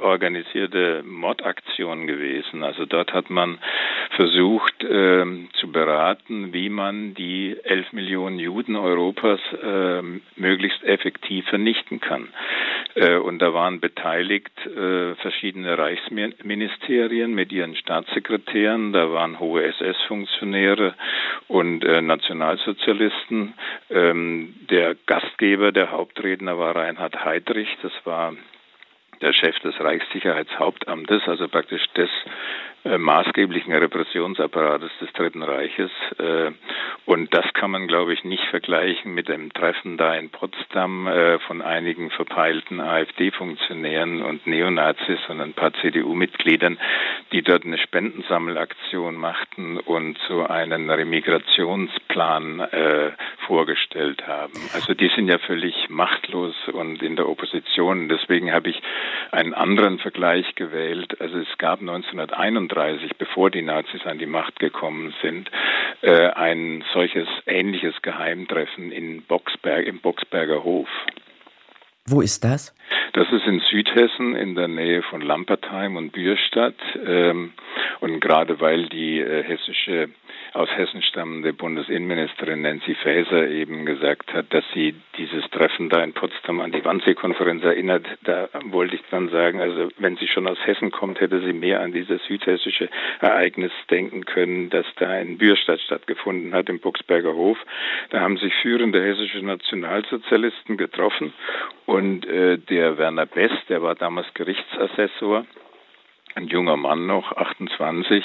organisierte 0.00 1.04
Mordaktion 1.04 2.08
gewesen. 2.08 2.64
Also 2.64 2.86
dort 2.86 3.12
hat 3.12 3.30
man 3.30 3.58
versucht 4.16 4.82
äh, 4.82 5.24
zu 5.60 5.70
beraten, 5.70 6.52
wie 6.52 6.70
man 6.70 7.14
die 7.14 7.56
elf 7.62 7.92
Millionen 7.92 8.40
Juden 8.40 8.74
Europas 8.74 9.40
äh, 9.62 10.02
möglichst 10.34 10.82
effektiv 10.82 11.46
vernichten 11.46 12.00
kann. 12.00 12.28
Äh, 12.94 13.16
und 13.16 13.40
da 13.40 13.54
waren 13.54 13.78
beteiligt 13.80 14.52
äh, 14.66 15.14
verschiedene 15.14 15.78
Reichsministerien 15.78 17.32
mit 17.32 17.52
ihren 17.52 17.76
Staatssekretären, 17.76 18.92
da 18.92 19.12
waren 19.12 19.38
hohe 19.38 19.62
SS-Funktionäre 19.62 20.94
und 21.48 21.84
äh, 21.84 21.91
Nationalsozialisten. 22.00 23.54
Ähm, 23.90 24.54
der 24.70 24.96
Gastgeber, 25.06 25.72
der 25.72 25.90
Hauptredner 25.90 26.58
war 26.58 26.76
Reinhard 26.76 27.24
Heydrich, 27.24 27.68
das 27.82 27.92
war 28.04 28.34
der 29.20 29.32
Chef 29.32 29.58
des 29.60 29.78
Reichssicherheitshauptamtes, 29.78 31.22
also 31.26 31.48
praktisch 31.48 31.86
des 31.96 32.10
äh, 32.84 32.98
maßgeblichen 32.98 33.72
Repressionsapparates 33.72 34.90
des 35.00 35.12
Dritten 35.12 35.42
Reiches. 35.42 35.90
Äh, 36.18 36.50
und 37.04 37.34
das 37.34 37.44
kann 37.54 37.70
man, 37.72 37.88
glaube 37.88 38.12
ich, 38.12 38.22
nicht 38.22 38.44
vergleichen 38.44 39.14
mit 39.14 39.28
dem 39.28 39.52
Treffen 39.52 39.96
da 39.96 40.14
in 40.14 40.30
Potsdam 40.30 41.08
äh, 41.08 41.38
von 41.40 41.60
einigen 41.60 42.10
verpeilten 42.10 42.80
AfD-Funktionären 42.80 44.22
und 44.22 44.46
Neonazis 44.46 45.18
und 45.28 45.40
ein 45.40 45.52
paar 45.52 45.72
CDU-Mitgliedern, 45.74 46.78
die 47.32 47.42
dort 47.42 47.64
eine 47.64 47.78
Spendensammelaktion 47.78 49.16
machten 49.16 49.78
und 49.78 50.16
so 50.28 50.46
einen 50.46 50.86
Remigrationsplan 52.12 52.60
äh, 52.60 53.12
vorgestellt 53.46 54.26
haben. 54.26 54.52
Also 54.72 54.94
die 54.94 55.10
sind 55.14 55.28
ja 55.28 55.38
völlig 55.38 55.74
machtlos 55.88 56.54
und 56.72 57.02
in 57.02 57.16
der 57.16 57.28
Opposition. 57.28 58.08
Deswegen 58.08 58.52
habe 58.52 58.70
ich 58.70 58.80
einen 59.30 59.54
anderen 59.54 59.98
Vergleich 59.98 60.54
gewählt. 60.54 61.20
Also 61.20 61.38
es 61.38 61.58
gab 61.58 61.80
1931, 61.80 63.16
bevor 63.18 63.50
die 63.50 63.62
Nazis 63.62 64.04
an 64.04 64.18
die 64.18 64.26
Macht 64.26 64.58
gekommen 64.58 65.14
sind, 65.22 65.50
äh, 66.02 66.28
ein 66.28 66.84
solches 66.92 67.28
ähnliches 67.46 67.94
Geheimtreffen 68.02 68.92
in 68.92 69.22
Boxberg, 69.22 69.86
im 69.86 70.00
Boxberger 70.00 70.64
Hof. 70.64 70.88
Wo 72.06 72.20
ist 72.20 72.42
das? 72.42 72.74
Das 73.12 73.30
ist 73.30 73.46
in 73.46 73.60
Südhessen 73.60 74.34
in 74.34 74.54
der 74.54 74.68
Nähe 74.68 75.02
von 75.02 75.20
Lampertheim 75.20 75.96
und 75.96 76.12
Bürstadt. 76.12 76.76
Ähm, 77.06 77.52
und 78.00 78.20
gerade 78.20 78.60
weil 78.60 78.86
die 78.86 79.20
äh, 79.20 79.42
hessische 79.42 80.08
aus 80.54 80.68
Hessen 80.76 81.02
stammende 81.02 81.52
Bundesinnenministerin 81.52 82.62
Nancy 82.62 82.94
Faeser 82.94 83.48
eben 83.48 83.86
gesagt 83.86 84.34
hat, 84.34 84.52
dass 84.52 84.64
sie 84.74 84.94
dieses 85.16 85.48
Treffen 85.50 85.88
da 85.88 86.02
in 86.02 86.12
Potsdam 86.12 86.60
an 86.60 86.72
die 86.72 86.84
Wannsee-Konferenz 86.84 87.64
erinnert, 87.64 88.06
da 88.24 88.48
wollte 88.64 88.96
ich 88.96 89.02
dann 89.10 89.30
sagen, 89.30 89.60
also 89.60 89.88
wenn 89.98 90.16
sie 90.16 90.28
schon 90.28 90.46
aus 90.46 90.58
Hessen 90.64 90.90
kommt, 90.90 91.20
hätte 91.20 91.40
sie 91.40 91.54
mehr 91.54 91.80
an 91.80 91.92
dieses 91.92 92.22
südhessische 92.24 92.90
Ereignis 93.20 93.72
denken 93.90 94.26
können, 94.26 94.68
das 94.68 94.84
da 94.96 95.18
in 95.18 95.38
Bürstadt 95.38 95.80
stattgefunden 95.80 96.52
hat, 96.54 96.68
im 96.68 96.80
Buxberger 96.80 97.34
Hof. 97.34 97.58
Da 98.10 98.20
haben 98.20 98.36
sich 98.36 98.54
führende 98.56 99.02
hessische 99.02 99.42
Nationalsozialisten 99.42 100.76
getroffen 100.76 101.32
und 101.86 102.26
äh, 102.26 102.58
der 102.58 102.98
Werner 103.02 103.26
Best, 103.26 103.68
der 103.68 103.82
war 103.82 103.96
damals 103.96 104.32
Gerichtsassessor, 104.32 105.44
ein 106.36 106.46
junger 106.46 106.76
Mann 106.76 107.08
noch, 107.08 107.32
28, 107.32 108.24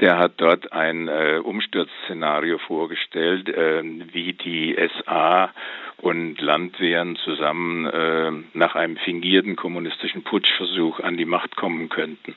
der 0.00 0.18
hat 0.18 0.32
dort 0.36 0.70
ein 0.74 1.08
äh, 1.08 1.40
Umsturzszenario 1.42 2.58
vorgestellt, 2.58 3.48
äh, 3.48 3.82
wie 4.12 4.34
die 4.34 4.76
SA 4.98 5.50
und 5.96 6.42
Landwehren 6.42 7.16
zusammen 7.16 7.86
äh, 7.86 8.30
nach 8.52 8.74
einem 8.74 8.98
fingierten 8.98 9.56
kommunistischen 9.56 10.24
Putschversuch 10.24 11.00
an 11.00 11.16
die 11.16 11.24
Macht 11.24 11.56
kommen 11.56 11.88
könnten. 11.88 12.34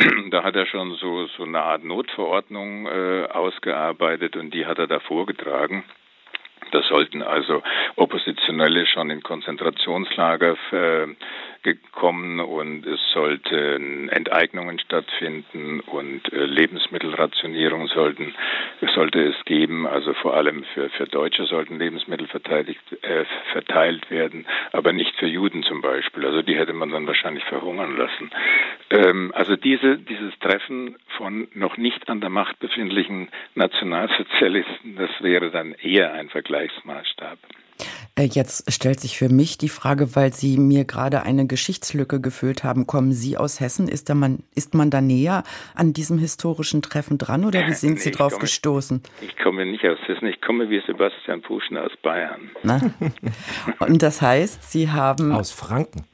da 0.32 0.42
hat 0.42 0.56
er 0.56 0.66
schon 0.66 0.94
so, 0.94 1.26
so 1.36 1.44
eine 1.44 1.60
Art 1.60 1.84
Notverordnung 1.84 2.86
äh, 2.86 3.28
ausgearbeitet 3.32 4.34
und 4.34 4.52
die 4.52 4.66
hat 4.66 4.80
er 4.80 4.88
da 4.88 4.98
vorgetragen. 4.98 5.84
Da 6.70 6.82
sollten 6.82 7.22
also 7.22 7.62
Oppositionelle 7.96 8.86
schon 8.86 9.10
in 9.10 9.22
Konzentrationslager 9.22 10.56
äh, 10.72 11.06
gekommen 11.62 12.40
und 12.40 12.86
es 12.86 13.00
sollten 13.12 14.08
Enteignungen 14.08 14.78
stattfinden 14.78 15.80
und 15.80 16.32
äh, 16.32 16.44
Lebensmittelrationierung 16.44 17.88
sollten, 17.88 18.34
sollte 18.94 19.22
es 19.22 19.44
geben. 19.44 19.86
Also 19.86 20.14
vor 20.14 20.34
allem 20.34 20.64
für, 20.74 20.88
für 20.90 21.06
Deutsche 21.06 21.44
sollten 21.44 21.78
Lebensmittel 21.78 22.26
verteidigt, 22.28 22.80
äh, 23.02 23.24
verteilt 23.52 24.10
werden, 24.10 24.46
aber 24.72 24.92
nicht 24.92 25.14
für 25.16 25.26
Juden 25.26 25.62
zum 25.62 25.82
Beispiel. 25.82 26.24
Also 26.24 26.42
die 26.42 26.56
hätte 26.56 26.72
man 26.72 26.90
dann 26.90 27.06
wahrscheinlich 27.06 27.44
verhungern 27.44 27.96
lassen. 27.96 28.30
Ähm, 28.90 29.32
also 29.34 29.56
diese, 29.56 29.98
dieses 29.98 30.38
Treffen 30.38 30.96
von 31.16 31.48
noch 31.54 31.76
nicht 31.76 32.08
an 32.08 32.20
der 32.20 32.30
Macht 32.30 32.58
befindlichen 32.60 33.28
Nationalsozialisten, 33.54 34.96
das 34.96 35.10
wäre 35.20 35.50
dann 35.50 35.72
eher 35.72 36.12
ein 36.12 36.28
Vergleichsmaßstab. 36.58 37.38
Äh, 38.16 38.24
jetzt 38.24 38.72
stellt 38.72 38.98
sich 38.98 39.16
für 39.16 39.28
mich 39.28 39.58
die 39.58 39.68
Frage, 39.68 40.16
weil 40.16 40.32
Sie 40.32 40.58
mir 40.58 40.84
gerade 40.84 41.22
eine 41.22 41.46
Geschichtslücke 41.46 42.20
gefüllt 42.20 42.64
haben. 42.64 42.86
Kommen 42.86 43.12
Sie 43.12 43.36
aus 43.36 43.60
Hessen? 43.60 43.86
Ist, 43.86 44.08
da 44.08 44.14
man, 44.14 44.42
ist 44.56 44.74
man 44.74 44.90
da 44.90 45.00
näher 45.00 45.44
an 45.76 45.92
diesem 45.92 46.18
historischen 46.18 46.82
Treffen 46.82 47.18
dran 47.18 47.44
oder 47.44 47.66
wie 47.68 47.74
sind 47.74 47.94
nee, 47.94 48.00
Sie 48.00 48.10
drauf 48.10 48.32
komme, 48.32 48.42
gestoßen? 48.42 49.02
Ich 49.20 49.36
komme 49.36 49.64
nicht 49.66 49.84
aus 49.84 49.98
Hessen, 50.06 50.26
ich 50.26 50.40
komme 50.40 50.68
wie 50.70 50.82
Sebastian 50.86 51.42
Puschner 51.42 51.84
aus 51.84 51.96
Bayern. 52.02 52.50
Na? 52.64 52.80
Und 53.78 54.02
das 54.02 54.20
heißt, 54.20 54.70
Sie 54.70 54.90
haben. 54.90 55.32
Aus 55.32 55.52
Franken. 55.52 56.04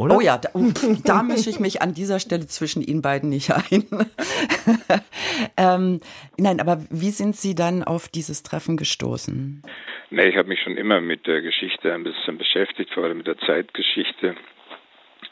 Oder? 0.00 0.16
Oh 0.16 0.20
ja, 0.22 0.38
da, 0.38 0.48
uh, 0.54 0.72
da 1.04 1.22
mische 1.22 1.50
ich 1.50 1.60
mich 1.60 1.82
an 1.82 1.92
dieser 1.92 2.20
Stelle 2.20 2.46
zwischen 2.46 2.80
Ihnen 2.80 3.02
beiden 3.02 3.28
nicht 3.28 3.52
ein. 3.52 3.84
ähm, 5.58 6.00
nein, 6.38 6.58
aber 6.58 6.82
wie 6.88 7.10
sind 7.10 7.36
Sie 7.36 7.54
dann 7.54 7.84
auf 7.84 8.08
dieses 8.08 8.42
Treffen 8.42 8.78
gestoßen? 8.78 9.62
Nee, 10.12 10.28
ich 10.28 10.36
habe 10.36 10.48
mich 10.48 10.60
schon 10.60 10.76
immer 10.76 11.00
mit 11.00 11.28
der 11.28 11.40
Geschichte 11.40 11.94
ein 11.94 12.02
bisschen 12.02 12.36
beschäftigt, 12.36 12.92
vor 12.92 13.04
allem 13.04 13.18
mit 13.18 13.28
der 13.28 13.38
Zeitgeschichte. 13.38 14.34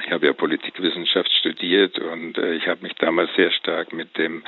Ich 0.04 0.12
habe 0.12 0.26
ja 0.26 0.32
Politikwissenschaft 0.32 1.30
studiert 1.32 1.98
und 1.98 2.38
äh, 2.38 2.54
ich 2.54 2.68
habe 2.68 2.82
mich 2.82 2.94
damals 2.94 3.30
sehr 3.34 3.50
stark 3.50 3.92
mit 3.92 4.16
dem 4.16 4.44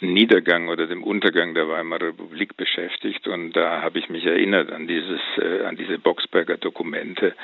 Niedergang 0.00 0.68
oder 0.68 0.86
dem 0.86 1.02
Untergang 1.02 1.54
der 1.54 1.68
Weimarer 1.68 2.08
Republik 2.08 2.56
beschäftigt 2.56 3.26
und 3.26 3.52
da 3.52 3.82
habe 3.82 3.98
ich 3.98 4.08
mich 4.08 4.24
erinnert 4.26 4.70
an 4.70 4.86
dieses 4.86 5.20
äh, 5.38 5.64
an 5.64 5.76
diese 5.76 5.98
Boxberger 5.98 6.58
Dokumente. 6.58 7.34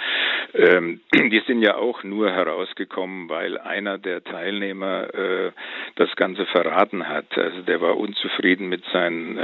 Ähm, 0.54 1.00
die 1.14 1.42
sind 1.46 1.62
ja 1.62 1.76
auch 1.76 2.04
nur 2.04 2.30
herausgekommen, 2.30 3.28
weil 3.28 3.58
einer 3.58 3.98
der 3.98 4.22
Teilnehmer 4.22 5.12
äh, 5.14 5.52
das 5.96 6.14
Ganze 6.16 6.46
verraten 6.46 7.08
hat. 7.08 7.36
Also 7.36 7.62
der 7.62 7.80
war 7.80 7.96
unzufrieden 7.96 8.68
mit 8.68 8.84
seinen 8.92 9.38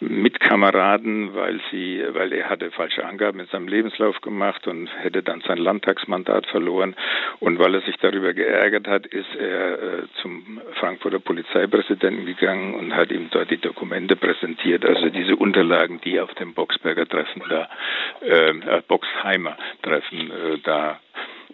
Mitkameraden, 0.00 1.34
weil 1.34 1.60
sie 1.70 2.02
weil 2.12 2.32
er 2.32 2.48
hatte 2.48 2.70
falsche 2.70 3.04
Angaben 3.04 3.40
in 3.40 3.46
seinem 3.46 3.68
Lebenslauf 3.68 4.20
gemacht 4.20 4.66
und 4.66 4.88
hätte 4.98 5.22
dann 5.22 5.40
sein 5.42 5.58
Landtagsmandat 5.58 6.46
verloren 6.46 6.94
und 7.40 7.58
weil 7.58 7.74
er 7.74 7.80
sich 7.82 7.96
darüber 7.96 8.32
geärgert 8.34 8.86
hat, 8.86 9.06
ist 9.06 9.34
er 9.38 9.72
äh, 9.72 10.02
zum 10.20 10.60
Frankfurter 10.74 11.18
Polizeipräsidenten 11.18 12.26
gegangen 12.26 12.74
und 12.74 12.94
hat 12.94 13.10
ihm 13.10 13.28
dort 13.30 13.50
die 13.50 13.58
Dokumente 13.58 14.16
präsentiert, 14.16 14.84
also 14.84 15.08
diese 15.08 15.36
Unterlagen, 15.36 16.00
die 16.04 16.20
auf 16.20 16.32
dem 16.34 16.54
Boxberger 16.54 17.06
Treffen 17.06 17.42
da, 17.48 17.68
äh, 18.20 18.82
Boxheimer 18.86 19.56
Treffen 19.82 20.30
äh, 20.30 20.58
da 20.62 21.00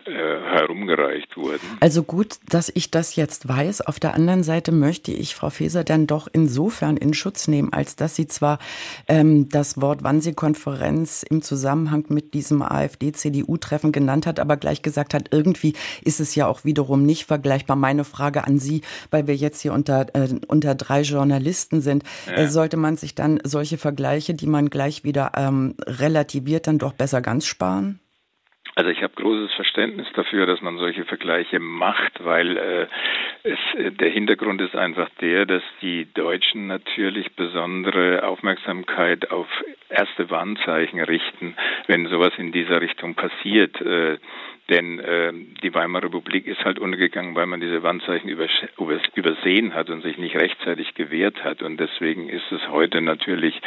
äh, 0.08 0.40
herumgereicht 0.42 1.36
wurden. 1.36 1.60
Also 1.80 2.02
gut, 2.02 2.36
dass 2.48 2.70
ich 2.74 2.90
das 2.90 3.16
jetzt 3.16 3.48
weiß. 3.48 3.82
Auf 3.82 4.00
der 4.00 4.14
anderen 4.14 4.42
Seite 4.42 4.72
möchte 4.72 5.12
ich 5.12 5.34
Frau 5.34 5.50
Faeser 5.50 5.84
dann 5.84 6.06
doch 6.06 6.28
insofern 6.32 6.96
in 6.96 7.14
Schutz 7.14 7.48
nehmen, 7.48 7.72
als 7.72 7.96
dass 7.96 8.16
sie 8.16 8.26
zwar 8.26 8.58
ähm, 9.06 9.48
das 9.48 9.80
Wort 9.80 10.02
Wannsee-Konferenz 10.02 11.22
im 11.22 11.42
Zusammenhang 11.42 12.06
mit 12.08 12.34
diesem 12.34 12.62
AfD-CDU-Treffen 12.62 13.92
genannt 13.92 14.26
hat, 14.26 14.40
aber 14.40 14.56
gleich 14.56 14.82
gesagt 14.82 15.14
hat, 15.14 15.28
irgendwie 15.30 15.74
ist 16.02 16.20
es 16.20 16.34
ja 16.34 16.46
auch 16.46 16.64
wiederum 16.64 17.04
nicht 17.04 17.24
vergleichbar. 17.24 17.76
Meine 17.76 18.04
Frage 18.04 18.44
an 18.44 18.58
Sie, 18.58 18.82
weil 19.10 19.26
wir 19.26 19.36
jetzt 19.36 19.60
hier 19.60 19.72
unter, 19.72 20.06
äh, 20.14 20.28
unter 20.48 20.74
drei 20.74 21.02
Journalisten 21.02 21.80
sind, 21.80 22.04
ja. 22.26 22.34
äh, 22.34 22.48
sollte 22.48 22.76
man 22.76 22.96
sich 22.96 23.14
dann 23.14 23.40
solche 23.44 23.78
Vergleiche, 23.78 24.34
die 24.34 24.46
man 24.46 24.70
gleich 24.70 25.04
wieder 25.04 25.32
ähm, 25.36 25.74
relativiert, 25.86 26.66
dann 26.66 26.78
doch 26.78 26.92
besser 26.92 27.20
ganz 27.20 27.46
sparen? 27.46 28.00
Also 28.78 28.90
ich 28.90 29.02
habe 29.02 29.12
großes 29.16 29.52
Verständnis 29.54 30.06
dafür, 30.14 30.46
dass 30.46 30.62
man 30.62 30.78
solche 30.78 31.04
Vergleiche 31.04 31.58
macht, 31.58 32.24
weil 32.24 32.56
äh, 32.56 32.86
es, 33.42 33.58
äh, 33.74 33.90
der 33.90 34.08
Hintergrund 34.08 34.60
ist 34.60 34.76
einfach 34.76 35.08
der, 35.20 35.46
dass 35.46 35.64
die 35.82 36.06
Deutschen 36.14 36.68
natürlich 36.68 37.34
besondere 37.34 38.22
Aufmerksamkeit 38.22 39.32
auf 39.32 39.48
erste 39.88 40.30
Warnzeichen 40.30 41.00
richten, 41.00 41.56
wenn 41.88 42.06
sowas 42.06 42.32
in 42.36 42.52
dieser 42.52 42.80
Richtung 42.80 43.16
passiert. 43.16 43.80
Äh, 43.80 44.18
denn 44.70 44.98
äh, 44.98 45.32
die 45.62 45.72
Weimarer 45.72 46.04
Republik 46.04 46.46
ist 46.46 46.62
halt 46.64 46.78
untergegangen, 46.78 47.34
weil 47.34 47.46
man 47.46 47.60
diese 47.60 47.82
Wandzeichen 47.82 48.28
übersehen 48.28 49.74
hat 49.74 49.88
und 49.88 50.02
sich 50.02 50.18
nicht 50.18 50.36
rechtzeitig 50.36 50.94
gewehrt 50.94 51.42
hat. 51.42 51.62
Und 51.62 51.78
deswegen 51.78 52.28
ist 52.28 52.52
es 52.52 52.68
heute 52.68 53.00
natürlich 53.00 53.58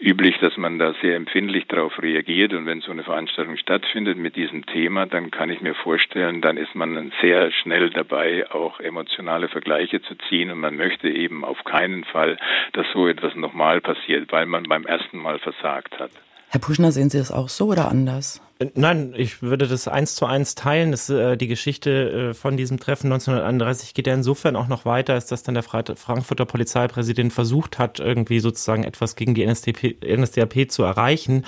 üblich, 0.00 0.38
dass 0.40 0.56
man 0.56 0.78
da 0.78 0.94
sehr 1.02 1.16
empfindlich 1.16 1.66
darauf 1.68 2.00
reagiert. 2.00 2.54
Und 2.54 2.64
wenn 2.64 2.80
so 2.80 2.90
eine 2.90 3.04
Veranstaltung 3.04 3.58
stattfindet 3.58 4.16
mit 4.16 4.36
diesem 4.36 4.64
Thema, 4.64 5.04
dann 5.04 5.30
kann 5.30 5.50
ich 5.50 5.60
mir 5.60 5.74
vorstellen, 5.74 6.40
dann 6.40 6.56
ist 6.56 6.74
man 6.74 7.12
sehr 7.20 7.50
schnell 7.52 7.90
dabei, 7.90 8.50
auch 8.50 8.80
emotionale 8.80 9.48
Vergleiche 9.48 10.00
zu 10.00 10.14
ziehen. 10.28 10.50
Und 10.50 10.60
man 10.60 10.76
möchte 10.76 11.10
eben 11.10 11.44
auf 11.44 11.62
keinen 11.64 12.04
Fall, 12.04 12.38
dass 12.72 12.86
so 12.94 13.06
etwas 13.06 13.34
nochmal 13.34 13.82
passiert, 13.82 14.32
weil 14.32 14.46
man 14.46 14.62
beim 14.64 14.86
ersten 14.86 15.18
Mal 15.18 15.38
versagt 15.40 15.98
hat. 15.98 16.10
Herr 16.50 16.60
Puschner, 16.60 16.92
sehen 16.92 17.10
Sie 17.10 17.18
das 17.18 17.30
auch 17.30 17.50
so 17.50 17.66
oder 17.66 17.88
anders? 17.90 18.40
Nein, 18.74 19.14
ich 19.16 19.40
würde 19.40 19.68
das 19.68 19.86
eins 19.86 20.16
zu 20.16 20.26
eins 20.26 20.56
teilen. 20.56 20.90
Das, 20.90 21.08
äh, 21.08 21.36
die 21.36 21.46
Geschichte 21.46 22.30
äh, 22.30 22.34
von 22.34 22.56
diesem 22.56 22.80
Treffen 22.80 23.06
1931 23.06 23.94
geht 23.94 24.08
ja 24.08 24.14
insofern 24.14 24.56
auch 24.56 24.66
noch 24.66 24.84
weiter, 24.84 25.14
als 25.14 25.26
dass 25.26 25.44
dann 25.44 25.54
der 25.54 25.62
Frankfurter 25.62 26.44
Polizeipräsident 26.44 27.32
versucht 27.32 27.78
hat, 27.78 28.00
irgendwie 28.00 28.40
sozusagen 28.40 28.82
etwas 28.82 29.14
gegen 29.14 29.34
die 29.34 29.44
NSDP, 29.44 29.98
NSDAP 30.04 30.72
zu 30.72 30.82
erreichen, 30.82 31.44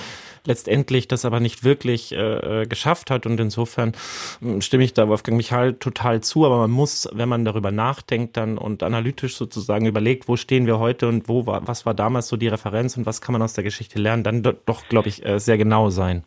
letztendlich 0.47 1.09
das 1.09 1.25
aber 1.25 1.41
nicht 1.41 1.65
wirklich 1.65 2.13
äh, 2.13 2.63
äh 2.63 2.67
geschafft 2.67 3.11
hat. 3.11 3.27
Und 3.27 3.41
insofern 3.41 3.93
hm, 4.41 4.61
stimme 4.61 4.85
ich 4.85 4.95
da 4.95 5.09
Wolfgang 5.09 5.37
Michael 5.37 5.75
total 5.75 6.21
zu. 6.21 6.47
Aber 6.47 6.59
man 6.59 6.71
muss, 6.71 7.09
wenn 7.13 7.29
man 7.29 7.45
darüber 7.45 7.73
nachdenkt 7.73 8.37
dann 8.37 8.57
und 8.57 8.85
analytisch 8.85 9.35
sozusagen 9.35 9.87
überlegt, 9.87 10.29
wo 10.29 10.37
stehen 10.37 10.67
wir 10.67 10.79
heute 10.79 11.09
und 11.09 11.29
wo 11.29 11.45
war, 11.45 11.67
was 11.67 11.85
war 11.87 11.95
damals 11.95 12.29
so 12.29 12.37
die 12.37 12.47
Referenz 12.47 12.97
und 12.97 13.05
was 13.05 13.21
kann 13.21 13.33
man 13.33 13.43
aus 13.43 13.55
der 13.55 13.65
Geschichte 13.65 13.99
lernen, 13.99 14.23
dann 14.23 14.45
doch, 14.45 14.89
glaube 14.89 15.09
ich, 15.09 15.27
äh, 15.27 15.41
sehr 15.41 15.59
genau 15.59 15.91
sein. 15.91 16.23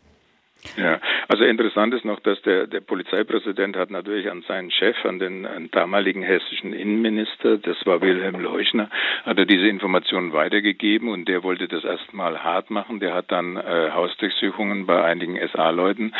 Ja, 0.76 0.98
also 1.28 1.44
interessant 1.44 1.94
ist 1.94 2.04
noch, 2.04 2.20
dass 2.20 2.40
der, 2.42 2.66
der 2.66 2.80
Polizeipräsident 2.80 3.76
hat 3.76 3.90
natürlich 3.90 4.30
an 4.30 4.42
seinen 4.42 4.70
Chef, 4.70 4.96
an 5.04 5.18
den 5.18 5.46
an 5.46 5.70
damaligen 5.70 6.22
hessischen 6.22 6.72
Innenminister, 6.72 7.58
das 7.58 7.76
war 7.86 8.00
Wilhelm 8.00 8.40
Leuchner, 8.40 8.90
hat 9.24 9.38
er 9.38 9.44
diese 9.44 9.68
Informationen 9.68 10.32
weitergegeben 10.32 11.08
und 11.08 11.28
der 11.28 11.42
wollte 11.42 11.68
das 11.68 11.84
erstmal 11.84 12.42
hart 12.42 12.70
machen. 12.70 12.98
Der 12.98 13.14
hat 13.14 13.30
dann 13.30 13.56
äh, 13.56 13.90
Hausdurchsuchungen 13.92 14.86
bei 14.86 15.04
einigen 15.04 15.38
SA-Leuten 15.48 16.12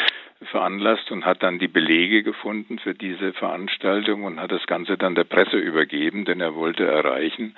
veranlasst 0.50 1.10
und 1.10 1.24
hat 1.24 1.42
dann 1.42 1.58
die 1.58 1.68
Belege 1.68 2.22
gefunden 2.22 2.78
für 2.78 2.94
diese 2.94 3.32
Veranstaltung 3.32 4.24
und 4.24 4.40
hat 4.40 4.52
das 4.52 4.66
Ganze 4.66 4.96
dann 4.96 5.14
der 5.14 5.24
Presse 5.24 5.56
übergeben, 5.56 6.24
denn 6.24 6.40
er 6.40 6.54
wollte 6.54 6.84
erreichen, 6.84 7.56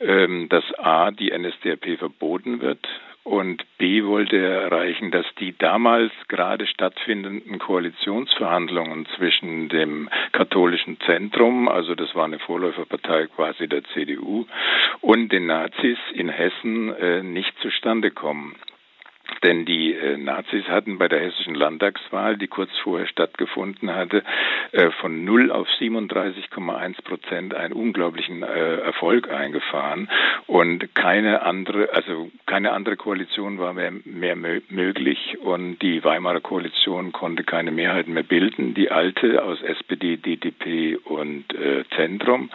ähm, 0.00 0.48
dass 0.48 0.64
A, 0.78 1.10
die 1.10 1.30
NSDAP 1.36 1.98
verboten 1.98 2.60
wird 2.60 2.86
und 3.24 3.64
B 3.76 4.04
wollte 4.04 4.36
er 4.36 4.62
erreichen, 4.62 5.10
dass 5.10 5.26
die 5.38 5.56
damals 5.56 6.12
gerade 6.28 6.66
stattfindenden 6.66 7.58
Koalitionsverhandlungen 7.58 9.06
zwischen 9.16 9.68
dem 9.68 10.08
katholischen 10.32 10.98
Zentrum, 11.00 11.68
also 11.68 11.94
das 11.94 12.14
war 12.14 12.24
eine 12.24 12.38
Vorläuferpartei 12.38 13.26
quasi 13.26 13.68
der 13.68 13.84
CDU, 13.84 14.46
und 15.00 15.30
den 15.30 15.46
Nazis 15.46 15.98
in 16.14 16.28
Hessen 16.28 16.94
äh, 16.94 17.22
nicht 17.22 17.52
zustande 17.60 18.10
kommen. 18.10 18.56
Denn 19.44 19.64
die 19.64 19.94
äh, 19.94 20.16
Nazis 20.16 20.66
hatten 20.68 20.98
bei 20.98 21.08
der 21.08 21.20
hessischen 21.20 21.54
Landtagswahl, 21.54 22.36
die 22.36 22.48
kurz 22.48 22.70
vorher 22.82 23.06
stattgefunden 23.06 23.94
hatte, 23.94 24.24
äh, 24.72 24.90
von 25.00 25.24
0 25.24 25.52
auf 25.52 25.68
37,1 25.78 27.02
Prozent 27.02 27.54
einen 27.54 27.72
unglaublichen 27.72 28.42
äh, 28.42 28.76
Erfolg 28.78 29.30
eingefahren 29.30 30.08
und 30.46 30.94
keine 30.94 31.42
andere, 31.42 31.90
also 31.94 32.30
keine 32.46 32.72
andere 32.72 32.96
Koalition 32.96 33.58
war 33.58 33.74
mehr, 33.74 33.92
mehr 34.04 34.36
möglich 34.36 35.38
und 35.40 35.78
die 35.80 36.02
Weimarer 36.02 36.40
Koalition 36.40 37.12
konnte 37.12 37.44
keine 37.44 37.70
Mehrheit 37.70 38.08
mehr 38.08 38.22
bilden. 38.22 38.74
Die 38.74 38.90
alte 38.90 39.42
aus 39.44 39.62
SPD, 39.62 40.16
DDP 40.16 40.96
und 40.96 41.44
Zentrum 41.94 42.50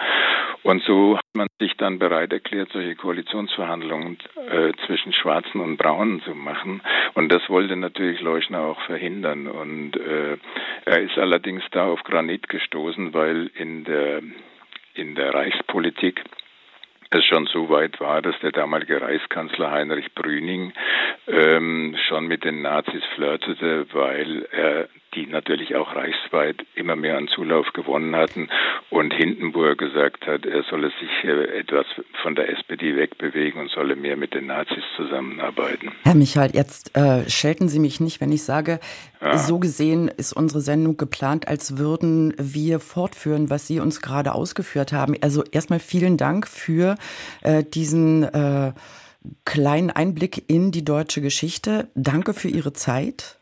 und 0.64 0.84
so 0.84 1.18
hat 1.18 1.26
man 1.34 1.48
sich 1.60 1.76
dann 1.78 2.00
bereit 2.00 2.34
erklärt, 2.34 2.70
solche 2.72 2.96
Koalitionsverhandlungen 2.96 4.18
zwischen 4.86 5.14
Schwarzen 5.14 5.62
und 5.62 5.78
Braunen 5.78 6.22
zu 6.22 6.34
machen. 6.36 6.73
Und 7.14 7.32
das 7.32 7.48
wollte 7.50 7.76
natürlich 7.76 8.22
Leuschner 8.22 8.62
auch 8.62 8.82
verhindern. 8.82 9.48
Und 9.48 9.96
äh, 9.98 10.38
er 10.86 11.02
ist 11.02 11.18
allerdings 11.18 11.64
da 11.72 11.86
auf 11.86 12.04
Granit 12.04 12.50
gestoßen, 12.50 13.14
weil 13.14 13.52
in 13.56 13.84
der 13.84 14.22
in 14.96 15.16
der 15.16 15.34
Reichspolitik 15.34 16.24
es 17.10 17.26
schon 17.26 17.46
so 17.48 17.70
weit 17.70 18.00
war, 18.00 18.22
dass 18.22 18.40
der 18.40 18.52
damalige 18.52 19.02
Reichskanzler 19.02 19.72
Heinrich 19.72 20.14
Brüning 20.14 20.74
ähm, 21.28 21.96
schon 22.08 22.28
mit 22.28 22.44
den 22.44 22.62
Nazis 22.62 23.04
flirtete, 23.16 23.86
weil 23.94 24.48
er 24.52 24.90
die 25.16 25.28
natürlich 25.28 25.76
auch 25.76 25.96
reichsweit 25.96 26.66
immer 26.76 26.96
mehr 26.96 27.18
an 27.18 27.28
Zulauf 27.28 27.68
gewonnen 27.74 28.16
hatten 28.16 28.50
und 28.90 29.14
Hindenburg 29.14 29.78
gesagt 29.78 30.28
hat, 30.28 30.46
er 30.46 30.64
solle 30.64 30.92
sich 31.00 31.24
äh, 31.24 31.60
etwas 31.60 31.86
von 32.22 32.36
der 32.36 32.50
SPD 32.50 32.96
wegbewegen 32.96 33.62
und 33.62 33.70
solle 33.72 33.96
mehr 33.96 34.18
mit 34.18 34.34
den 34.34 34.48
Nazis 34.48 34.84
zusammenarbeiten. 34.96 35.92
Herr 36.04 36.16
Michael, 36.16 36.52
jetzt 36.54 36.96
äh, 36.98 37.30
schelten 37.30 37.70
Sie 37.70 37.80
mich 37.80 38.00
nicht, 38.00 38.22
wenn 38.22 38.32
ich 38.32 38.44
sage, 38.44 38.80
ja. 39.22 39.38
so 39.38 39.60
gesehen 39.60 40.08
ist 40.08 40.34
unsere 40.34 40.62
Sendung 40.62 40.98
geplant, 40.98 41.48
als 41.48 41.78
würden 41.78 42.34
wir 42.38 42.80
fortführen, 42.80 43.50
was 43.50 43.68
Sie 43.68 43.80
uns 43.80 44.02
gerade 44.02 44.34
ausgeführt 44.34 44.94
haben. 44.94 45.16
Also 45.22 45.44
erstmal 45.52 45.80
vielen 45.80 46.18
Dank 46.18 46.48
für 46.48 46.96
äh, 47.42 47.64
diesen 47.64 48.24
äh, 48.24 48.74
kleinen 49.46 49.90
Einblick 49.90 50.50
in 50.50 50.72
die 50.72 50.84
deutsche 50.84 51.22
Geschichte. 51.22 51.90
Danke 51.96 52.34
für 52.34 52.50
Ihre 52.50 52.74
Zeit. 52.74 53.40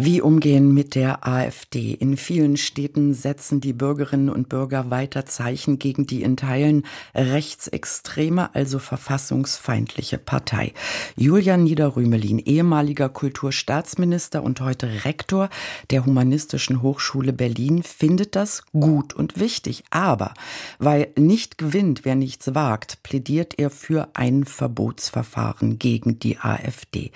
Wie 0.00 0.20
umgehen 0.20 0.72
mit 0.74 0.94
der 0.94 1.26
AfD? 1.26 1.92
In 1.92 2.16
vielen 2.16 2.56
Städten 2.56 3.14
setzen 3.14 3.60
die 3.60 3.72
Bürgerinnen 3.72 4.30
und 4.30 4.48
Bürger 4.48 4.90
weiter 4.90 5.26
Zeichen 5.26 5.80
gegen 5.80 6.06
die 6.06 6.22
in 6.22 6.36
Teilen 6.36 6.84
rechtsextreme, 7.16 8.54
also 8.54 8.78
verfassungsfeindliche 8.78 10.18
Partei. 10.18 10.72
Julian 11.16 11.64
Niederrümelin, 11.64 12.38
ehemaliger 12.38 13.08
Kulturstaatsminister 13.08 14.44
und 14.44 14.60
heute 14.60 15.04
Rektor 15.04 15.48
der 15.90 16.06
Humanistischen 16.06 16.80
Hochschule 16.80 17.32
Berlin, 17.32 17.82
findet 17.82 18.36
das 18.36 18.62
gut 18.72 19.14
und 19.14 19.40
wichtig. 19.40 19.82
Aber 19.90 20.32
weil 20.78 21.08
nicht 21.18 21.58
gewinnt, 21.58 22.04
wer 22.04 22.14
nichts 22.14 22.54
wagt, 22.54 23.02
plädiert 23.02 23.58
er 23.58 23.68
für 23.68 24.10
ein 24.14 24.44
Verbotsverfahren 24.44 25.80
gegen 25.80 26.20
die 26.20 26.38
AfD. 26.38 27.10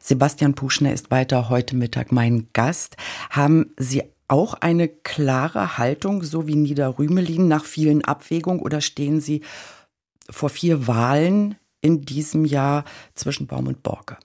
Sebastian 0.00 0.52
Puschner 0.52 0.92
ist 0.92 1.10
weiter 1.10 1.48
heute 1.48 1.74
Mittag 1.74 2.12
mein 2.12 2.25
mein 2.26 2.48
Gast. 2.52 2.96
Haben 3.30 3.72
Sie 3.78 4.02
auch 4.28 4.54
eine 4.54 4.88
klare 4.88 5.78
Haltung, 5.78 6.24
so 6.24 6.48
wie 6.48 6.56
Niederrümelin, 6.56 7.46
nach 7.46 7.64
vielen 7.64 8.04
Abwägungen 8.04 8.60
oder 8.60 8.80
stehen 8.80 9.20
Sie 9.20 9.42
vor 10.28 10.48
vier 10.48 10.88
Wahlen 10.88 11.56
in 11.80 12.02
diesem 12.02 12.44
Jahr 12.44 12.84
zwischen 13.14 13.46
Baum 13.46 13.68
und 13.68 13.84
Borke? 13.84 14.16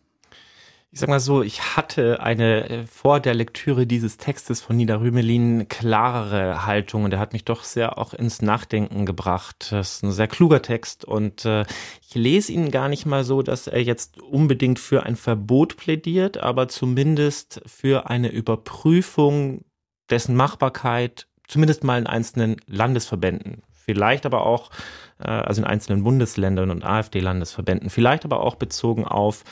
Ich 0.94 1.00
sag 1.00 1.08
mal 1.08 1.22
so, 1.22 1.42
ich 1.42 1.78
hatte 1.78 2.20
eine 2.20 2.70
äh, 2.70 2.86
vor 2.86 3.22
der 3.22 3.34
Lektüre 3.34 3.88
dieses 3.88 4.18
Textes 4.18 4.60
von 4.60 4.76
Nida 4.76 4.98
Rümelin 4.98 5.70
klarere 5.70 6.66
Haltung 6.66 7.06
und 7.06 7.14
er 7.14 7.20
hat 7.20 7.32
mich 7.32 7.46
doch 7.46 7.64
sehr 7.64 7.98
auch 7.98 8.14
ins 8.14 8.42
Nachdenken 8.42 9.06
gebracht. 9.06 9.72
Das 9.72 9.96
ist 9.96 10.04
ein 10.04 10.12
sehr 10.12 10.28
kluger 10.28 10.62
Text 10.62 11.06
und 11.06 11.46
äh, 11.46 11.64
ich 12.06 12.14
lese 12.16 12.52
ihn 12.52 12.72
gar 12.72 12.90
nicht 12.90 13.06
mal 13.06 13.24
so, 13.24 13.42
dass 13.42 13.68
er 13.68 13.82
jetzt 13.82 14.20
unbedingt 14.20 14.80
für 14.80 15.04
ein 15.04 15.16
Verbot 15.16 15.78
plädiert, 15.78 16.38
aber 16.38 16.68
zumindest 16.68 17.62
für 17.66 18.10
eine 18.10 18.30
Überprüfung 18.30 19.64
dessen 20.10 20.36
Machbarkeit, 20.36 21.28
zumindest 21.48 21.86
mal 21.86 22.00
in 22.00 22.08
einzelnen 22.08 22.58
Landesverbänden. 22.68 23.64
Vielleicht 23.72 24.26
aber 24.26 24.46
auch, 24.46 24.72
äh, 25.20 25.30
also 25.30 25.62
in 25.62 25.68
einzelnen 25.68 26.04
Bundesländern 26.04 26.70
und 26.70 26.84
AfD-Landesverbänden, 26.84 27.90
vielleicht 27.90 28.26
aber 28.26 28.42
auch 28.42 28.56
bezogen 28.56 29.06
auf 29.06 29.46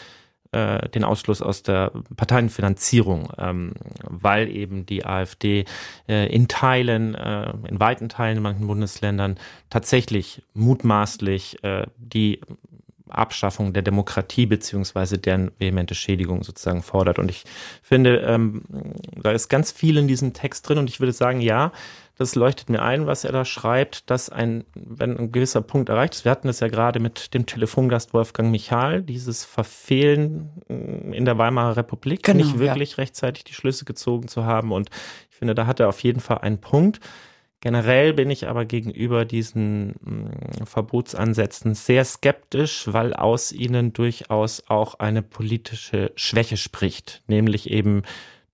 äh, 0.52 0.90
den 0.90 1.04
Ausschluss 1.04 1.42
aus 1.42 1.64
der 1.64 1.92
Parteienfinanzierung, 2.16 3.32
ähm, 3.38 3.74
weil 4.04 4.50
eben 4.50 4.86
die 4.86 5.06
AfD 5.06 5.66
äh, 6.08 6.34
in 6.34 6.48
Teilen, 6.48 7.16
äh, 7.16 7.52
in 7.68 7.80
weiten 7.80 8.10
Teilen 8.10 8.38
in 8.38 8.44
manchen 8.44 8.68
Bundesländern 8.68 9.38
tatsächlich 9.70 10.42
mutmaßlich 10.54 11.64
äh, 11.64 11.86
die 11.98 12.42
Abschaffung 13.10 13.74
der 13.74 13.82
Demokratie 13.82 14.46
beziehungsweise 14.46 15.18
deren 15.18 15.52
vehemente 15.58 15.96
Schädigung 15.96 16.44
sozusagen 16.44 16.84
fordert. 16.84 17.20
Und 17.20 17.30
ich 17.30 17.44
finde, 17.82 18.18
ähm, 18.18 18.64
da 19.22 19.32
ist 19.32 19.50
ganz 19.50 19.72
viel 19.72 19.98
in 19.98 20.08
diesem 20.08 20.34
Text 20.34 20.68
drin 20.68 20.78
und 20.78 20.90
ich 20.90 21.00
würde 21.00 21.14
sagen, 21.14 21.42
ja, 21.42 21.72
das 22.19 22.36
leuchtet 22.36 22.69
mir 22.69 22.82
ein, 22.82 23.08
was 23.08 23.23
er 23.23 23.32
da 23.32 23.45
schreibt, 23.45 24.10
dass 24.10 24.29
ein, 24.29 24.65
wenn 24.75 25.17
ein 25.17 25.32
gewisser 25.32 25.62
Punkt 25.62 25.88
erreicht 25.88 26.15
ist, 26.15 26.25
wir 26.25 26.32
hatten 26.32 26.49
es 26.49 26.60
ja 26.60 26.67
gerade 26.67 26.99
mit 26.99 27.34
dem 27.34 27.45
Telefongast 27.45 28.13
Wolfgang 28.13 28.51
Michal, 28.51 29.01
dieses 29.01 29.45
Verfehlen 29.45 30.49
mm, 30.67 31.13
in 31.13 31.23
der 31.23 31.38
Weimarer 31.38 31.77
Republik, 31.77 32.23
genau, 32.23 32.43
nicht 32.43 32.60
wirklich 32.60 32.91
ja. 32.91 32.95
rechtzeitig 32.97 33.45
die 33.45 33.53
Schlüsse 33.53 33.86
gezogen 33.86 34.27
zu 34.27 34.43
haben. 34.43 34.73
Und 34.73 34.89
ich 35.32 35.38
finde, 35.38 35.55
da 35.55 35.65
hat 35.65 35.79
er 35.79 35.88
auf 35.88 36.03
jeden 36.03 36.19
Fall 36.19 36.39
einen 36.39 36.60
Punkt. 36.60 36.99
Generell 37.62 38.13
bin 38.13 38.29
ich 38.29 38.49
aber 38.49 38.65
gegenüber 38.65 39.23
diesen 39.23 39.95
mh, 40.01 40.12
mm, 40.12 40.65
Verbotsansätzen 40.65 41.73
sehr 41.73 42.03
skeptisch, 42.03 42.84
weil 42.91 43.13
aus 43.13 43.53
ihnen 43.53 43.93
durchaus 43.93 44.65
auch 44.67 44.95
eine 44.95 45.21
politische 45.21 46.12
Schwäche 46.15 46.58
spricht, 46.58 47.23
nämlich 47.27 47.71
eben 47.71 48.01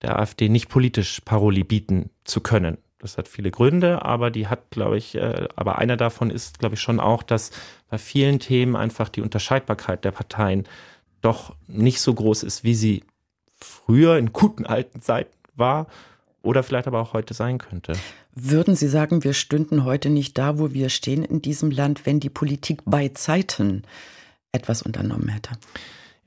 der 0.03 0.19
AfD 0.19 0.49
nicht 0.49 0.69
politisch 0.69 1.19
Paroli 1.25 1.63
bieten 1.63 2.11
zu 2.25 2.41
können. 2.41 2.77
Das 3.05 3.19
hat 3.19 3.27
viele 3.27 3.51
Gründe, 3.51 4.03
aber 4.03 4.31
die 4.31 4.47
hat, 4.47 4.71
glaube 4.71 4.97
ich, 4.97 5.13
äh, 5.13 5.47
aber 5.55 5.77
einer 5.77 5.95
davon 5.95 6.31
ist, 6.31 6.57
glaube 6.57 6.73
ich, 6.73 6.81
schon 6.81 6.99
auch, 6.99 7.21
dass 7.21 7.51
bei 7.87 7.99
vielen 7.99 8.39
Themen 8.39 8.75
einfach 8.75 9.09
die 9.09 9.21
Unterscheidbarkeit 9.21 10.03
der 10.03 10.09
Parteien 10.09 10.63
doch 11.21 11.55
nicht 11.67 12.01
so 12.01 12.15
groß 12.15 12.41
ist, 12.41 12.63
wie 12.63 12.73
sie 12.73 13.03
früher 13.61 14.17
in 14.17 14.33
guten 14.33 14.65
alten 14.65 15.01
Zeiten 15.01 15.37
war 15.53 15.85
oder 16.41 16.63
vielleicht 16.63 16.87
aber 16.87 16.99
auch 16.99 17.13
heute 17.13 17.35
sein 17.35 17.59
könnte. 17.59 17.93
Würden 18.33 18.75
Sie 18.75 18.87
sagen, 18.87 19.23
wir 19.23 19.33
stünden 19.33 19.85
heute 19.85 20.09
nicht 20.09 20.35
da, 20.39 20.57
wo 20.57 20.73
wir 20.73 20.89
stehen 20.89 21.23
in 21.23 21.43
diesem 21.43 21.69
Land, 21.69 22.07
wenn 22.07 22.19
die 22.19 22.31
Politik 22.31 22.81
bei 22.85 23.09
Zeiten 23.09 23.83
etwas 24.51 24.81
unternommen 24.81 25.27
hätte? 25.27 25.51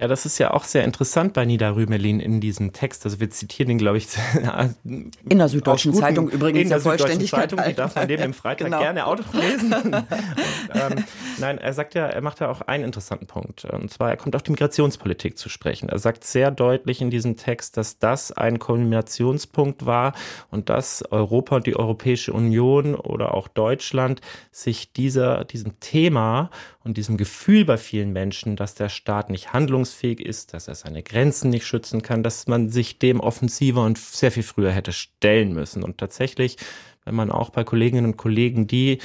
Ja, 0.01 0.07
das 0.07 0.25
ist 0.27 0.39
ja 0.39 0.55
auch 0.55 0.63
sehr 0.63 0.85
interessant 0.85 1.33
bei 1.33 1.45
Nida 1.45 1.71
Rümelin 1.71 2.21
in 2.21 2.41
diesem 2.41 2.73
Text. 2.73 3.05
Also 3.05 3.19
wir 3.19 3.31
zitieren 3.31 3.73
ihn, 3.73 3.79
glaube 3.79 3.99
ich, 3.99 4.07
in 4.85 5.11
der 5.25 5.49
Süddeutschen 5.49 5.91
guten, 5.91 6.05
Zeitung 6.05 6.29
übrigens 6.29 6.63
in 6.63 6.69
der, 6.69 6.79
der 6.79 6.83
Vollständigkeit. 6.85 7.51
Zeitung, 7.51 7.65
die 7.67 7.75
darf 7.75 7.97
man 7.97 8.07
dem 8.07 8.21
im 8.21 8.33
Freitag 8.33 8.67
genau. 8.67 8.79
gerne 8.79 9.07
auch 9.09 9.19
lesen. 9.33 9.73
und, 9.73 9.95
ähm, 9.95 11.05
nein, 11.39 11.59
er 11.59 11.73
sagt 11.73 11.95
ja, 11.95 12.07
er 12.07 12.21
macht 12.21 12.39
ja 12.39 12.49
auch 12.49 12.61
einen 12.61 12.85
interessanten 12.85 13.27
Punkt. 13.27 13.65
Und 13.65 13.91
zwar, 13.91 14.11
er 14.11 14.17
kommt 14.17 14.37
auf 14.37 14.45
die 14.45 14.53
Migrationspolitik 14.53 15.37
zu 15.37 15.49
sprechen. 15.49 15.89
Er 15.89 15.99
sagt 15.99 16.23
sehr 16.23 16.53
deutlich 16.53 17.01
in 17.01 17.11
diesem 17.11 17.37
Text, 17.37 17.77
dass 17.77 17.99
das 17.99 18.31
ein 18.31 18.61
Kombinationspunkt 18.61 19.85
war 19.85 20.13
und 20.53 20.69
dass 20.69 21.03
Europa 21.11 21.57
und 21.57 21.67
die 21.67 21.75
Europäische 21.75 22.33
Union 22.33 22.95
oder 22.95 23.35
auch 23.35 23.49
Deutschland 23.49 24.21
sich 24.53 24.93
dieser, 24.93 25.45
diesem 25.45 25.81
Thema 25.81 26.51
und 26.88 26.96
diesem 26.96 27.18
Gefühl 27.18 27.64
bei 27.64 27.77
vielen 27.77 28.12
Menschen, 28.12 28.57
dass 28.57 28.74
der 28.74 28.88
Staat 28.88 29.31
nicht 29.31 29.53
handlungsfähig 29.53 30.20
ist, 30.20 30.55
dass 30.55 30.68
er 30.68 30.74
seine 30.74 31.03
Grenzen 31.03 31.51
nicht 31.51 31.66
schützen 31.66 32.03
kann, 32.03 32.22
dass 32.22 32.46
man 32.46 32.70
sich 32.70 32.98
dem 32.98 33.20
offensiver 33.20 33.85
und 33.85 33.98
sehr 33.98 34.33
viel 34.33 34.42
früher 34.42 34.72
hätte 34.72 34.92
stellen 34.92 35.53
müssen. 35.53 35.85
Und 35.85 35.98
tatsächlich, 35.98 36.57
wenn 37.05 37.14
man 37.14 37.31
auch 37.31 37.51
bei 37.51 37.62
Kolleginnen 37.62 38.07
und 38.07 38.16
Kollegen, 38.16 38.66
die 38.66 38.98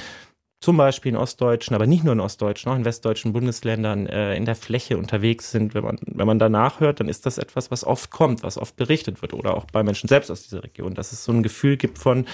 zum 0.64 0.78
Beispiel 0.78 1.10
in 1.10 1.16
ostdeutschen, 1.16 1.76
aber 1.76 1.86
nicht 1.86 2.04
nur 2.04 2.14
in 2.14 2.20
ostdeutschen, 2.20 2.72
auch 2.72 2.76
in 2.76 2.86
westdeutschen 2.86 3.34
Bundesländern 3.34 4.06
äh, 4.06 4.34
in 4.34 4.46
der 4.46 4.54
Fläche 4.54 4.96
unterwegs 4.96 5.50
sind, 5.50 5.74
wenn 5.74 5.84
man, 5.84 5.98
wenn 6.06 6.26
man 6.26 6.38
danach 6.38 6.80
hört, 6.80 7.00
dann 7.00 7.08
ist 7.10 7.26
das 7.26 7.36
etwas, 7.36 7.70
was 7.70 7.84
oft 7.84 8.10
kommt, 8.10 8.42
was 8.42 8.56
oft 8.56 8.74
berichtet 8.74 9.20
wird 9.20 9.34
oder 9.34 9.58
auch 9.58 9.66
bei 9.66 9.82
Menschen 9.82 10.08
selbst 10.08 10.30
aus 10.30 10.42
dieser 10.44 10.64
Region, 10.64 10.94
dass 10.94 11.12
es 11.12 11.22
so 11.22 11.32
ein 11.32 11.42
Gefühl 11.42 11.76
gibt 11.76 11.98
von, 11.98 12.24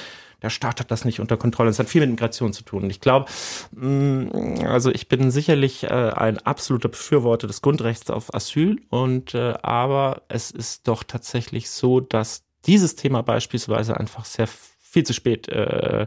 der 0.43 0.51
Staat 0.51 0.79
hat 0.79 0.93
das 0.93 1.05
nicht 1.05 1.19
unter 1.19 1.37
Kontrolle. 1.37 1.71
Es 1.71 1.81
hat 1.81 1.89
viel 1.89 2.03
mit 2.03 2.11
Migration 2.11 2.53
zu 2.53 2.63
tun. 2.63 2.85
Und 2.85 2.91
ich 2.91 3.01
glaube, 3.01 3.27
mm, 3.73 4.65
also 4.65 4.93
ich 4.93 5.09
bin 5.09 5.33
sicherlich 5.33 5.83
äh, 5.83 5.89
ein 5.89 6.39
absoluter 6.39 6.89
Befürworter 6.89 7.49
des 7.49 7.63
Grundrechts 7.63 8.11
auf 8.11 8.33
Asyl 8.33 8.81
und 8.91 9.35
äh, 9.35 9.55
aber 9.61 10.23
es 10.29 10.53
ist 10.53 10.87
doch 10.87 11.03
tatsächlich 11.03 11.69
so, 11.69 11.99
dass 11.99 12.45
dieses 12.65 12.95
Thema 12.95 13.25
beispielsweise 13.25 13.99
einfach 13.99 14.25
sehr 14.25 14.47
viel 14.47 15.03
zu 15.03 15.15
spät, 15.15 15.49
äh, 15.49 16.07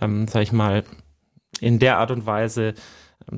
ähm, 0.00 0.28
sag 0.28 0.42
ich 0.42 0.52
mal, 0.52 0.84
in 1.62 1.78
der 1.78 1.98
Art 1.98 2.10
und 2.10 2.26
Weise 2.26 2.68
äh, 2.68 2.74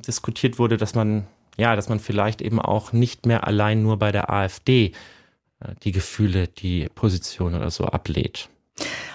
diskutiert 0.01 0.59
wurde, 0.59 0.77
dass 0.77 0.95
man 0.95 1.27
ja, 1.61 1.77
dass 1.77 1.89
man 1.89 2.01
vielleicht 2.01 2.41
eben 2.41 2.59
auch 2.59 2.93
nicht 2.93 3.27
mehr 3.27 3.47
allein 3.47 3.83
nur 3.83 3.99
bei 3.99 4.13
der 4.13 4.31
AfD 4.31 4.93
äh, 5.61 5.75
die 5.83 5.93
Gefühle, 5.93 6.49
die 6.49 6.89
Position 6.95 7.55
oder 7.55 7.71
so 7.71 7.85
ablehnt. 7.85 8.49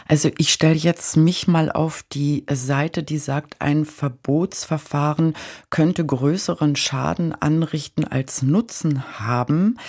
Also 0.07 0.29
ich 0.37 0.53
stelle 0.53 0.75
jetzt 0.75 1.17
mich 1.17 1.47
mal 1.47 1.71
auf 1.71 2.03
die 2.13 2.45
Seite, 2.51 3.01
die 3.01 3.17
sagt, 3.17 3.55
ein 3.59 3.85
Verbotsverfahren 3.85 5.33
könnte 5.71 6.05
größeren 6.05 6.75
Schaden 6.75 7.33
anrichten 7.33 8.05
als 8.05 8.43
Nutzen 8.43 9.19
haben, 9.19 9.79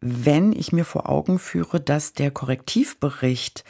wenn 0.00 0.52
ich 0.52 0.72
mir 0.72 0.86
vor 0.86 1.10
Augen 1.10 1.38
führe, 1.38 1.78
dass 1.78 2.14
der 2.14 2.30
Korrektivbericht 2.30 3.64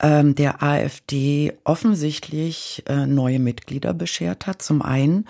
ähm, 0.00 0.34
der 0.34 0.62
AfD 0.62 1.52
offensichtlich 1.64 2.82
äh, 2.86 3.06
neue 3.06 3.38
Mitglieder 3.38 3.94
beschert 3.94 4.46
hat, 4.46 4.62
zum 4.62 4.82
einen 4.82 5.26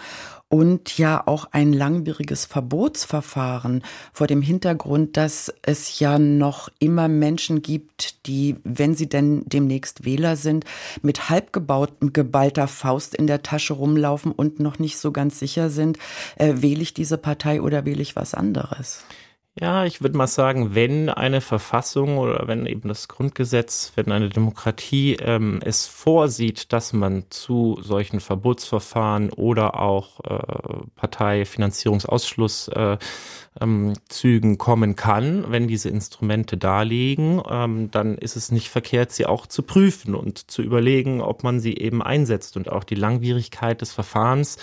und 0.49 0.99
ja 0.99 1.27
auch 1.27 1.49
ein 1.51 1.73
langwieriges 1.73 2.45
Verbotsverfahren 2.45 3.83
vor 4.13 4.29
dem 4.29 4.41
Hintergrund, 4.41 5.17
dass 5.17 5.53
es 5.63 5.99
ja 5.99 6.19
noch 6.21 6.69
immer 6.79 7.09
Menschen 7.09 7.61
gibt, 7.61 8.27
die, 8.27 8.57
wenn 8.63 8.95
sie 8.95 9.09
denn 9.09 9.43
demnächst 9.47 10.05
Wähler 10.05 10.37
sind, 10.37 10.65
mit 11.03 11.29
halb 11.29 11.53
geballter 11.53 12.69
Faust 12.69 13.17
in 13.17 13.27
der 13.27 13.43
Tasche 13.43 13.75
rumlaufen 13.75 14.31
und 14.31 14.61
noch 14.61 14.79
nicht 14.79 14.99
so 14.99 15.11
ganz 15.11 15.41
sicher 15.41 15.71
sind, 15.71 15.99
äh, 16.37 16.55
wähle 16.59 16.83
ich 16.83 16.95
diese 16.95 17.19
Partei 17.19 17.61
oder 17.61 17.85
wähle 17.85 18.03
ich 18.03 18.15
was 18.15 18.33
anderes. 18.33 19.05
Ja, 19.57 19.85
ich 19.85 20.03
würde 20.03 20.17
mal 20.17 20.27
sagen, 20.27 20.75
wenn 20.75 21.09
eine 21.09 21.41
Verfassung 21.41 22.19
oder 22.19 22.49
wenn 22.49 22.67
eben 22.67 22.89
das 22.89 23.07
Grundgesetz, 23.07 23.93
wenn 23.95 24.11
eine 24.11 24.29
Demokratie 24.29 25.15
ähm, 25.21 25.61
es 25.63 25.87
vorsieht, 25.87 26.73
dass 26.73 26.93
man 26.93 27.27
zu 27.31 27.79
solchen 27.81 28.19
Verbotsverfahren 28.19 29.31
oder 29.31 29.79
auch 29.79 30.19
äh, 30.25 30.41
Parteifinanzierungsausschlusszügen 30.97 32.99
äh, 33.61 33.63
ähm, 34.53 34.59
kommen 34.59 34.97
kann, 34.97 35.45
wenn 35.49 35.69
diese 35.69 35.89
Instrumente 35.89 36.57
darliegen, 36.57 37.41
ähm, 37.49 37.93
dann 37.93 38.19
ist 38.19 38.35
es 38.35 38.51
nicht 38.51 38.71
verkehrt, 38.71 39.13
sie 39.13 39.27
auch 39.27 39.47
zu 39.47 39.63
prüfen 39.63 40.17
und 40.17 40.51
zu 40.51 40.63
überlegen, 40.63 41.21
ob 41.21 41.45
man 41.45 41.61
sie 41.61 41.77
eben 41.77 42.03
einsetzt 42.03 42.57
und 42.57 42.73
auch 42.73 42.83
die 42.83 42.97
Langwierigkeit 42.97 43.81
des 43.81 43.93
Verfahrens 43.93 44.59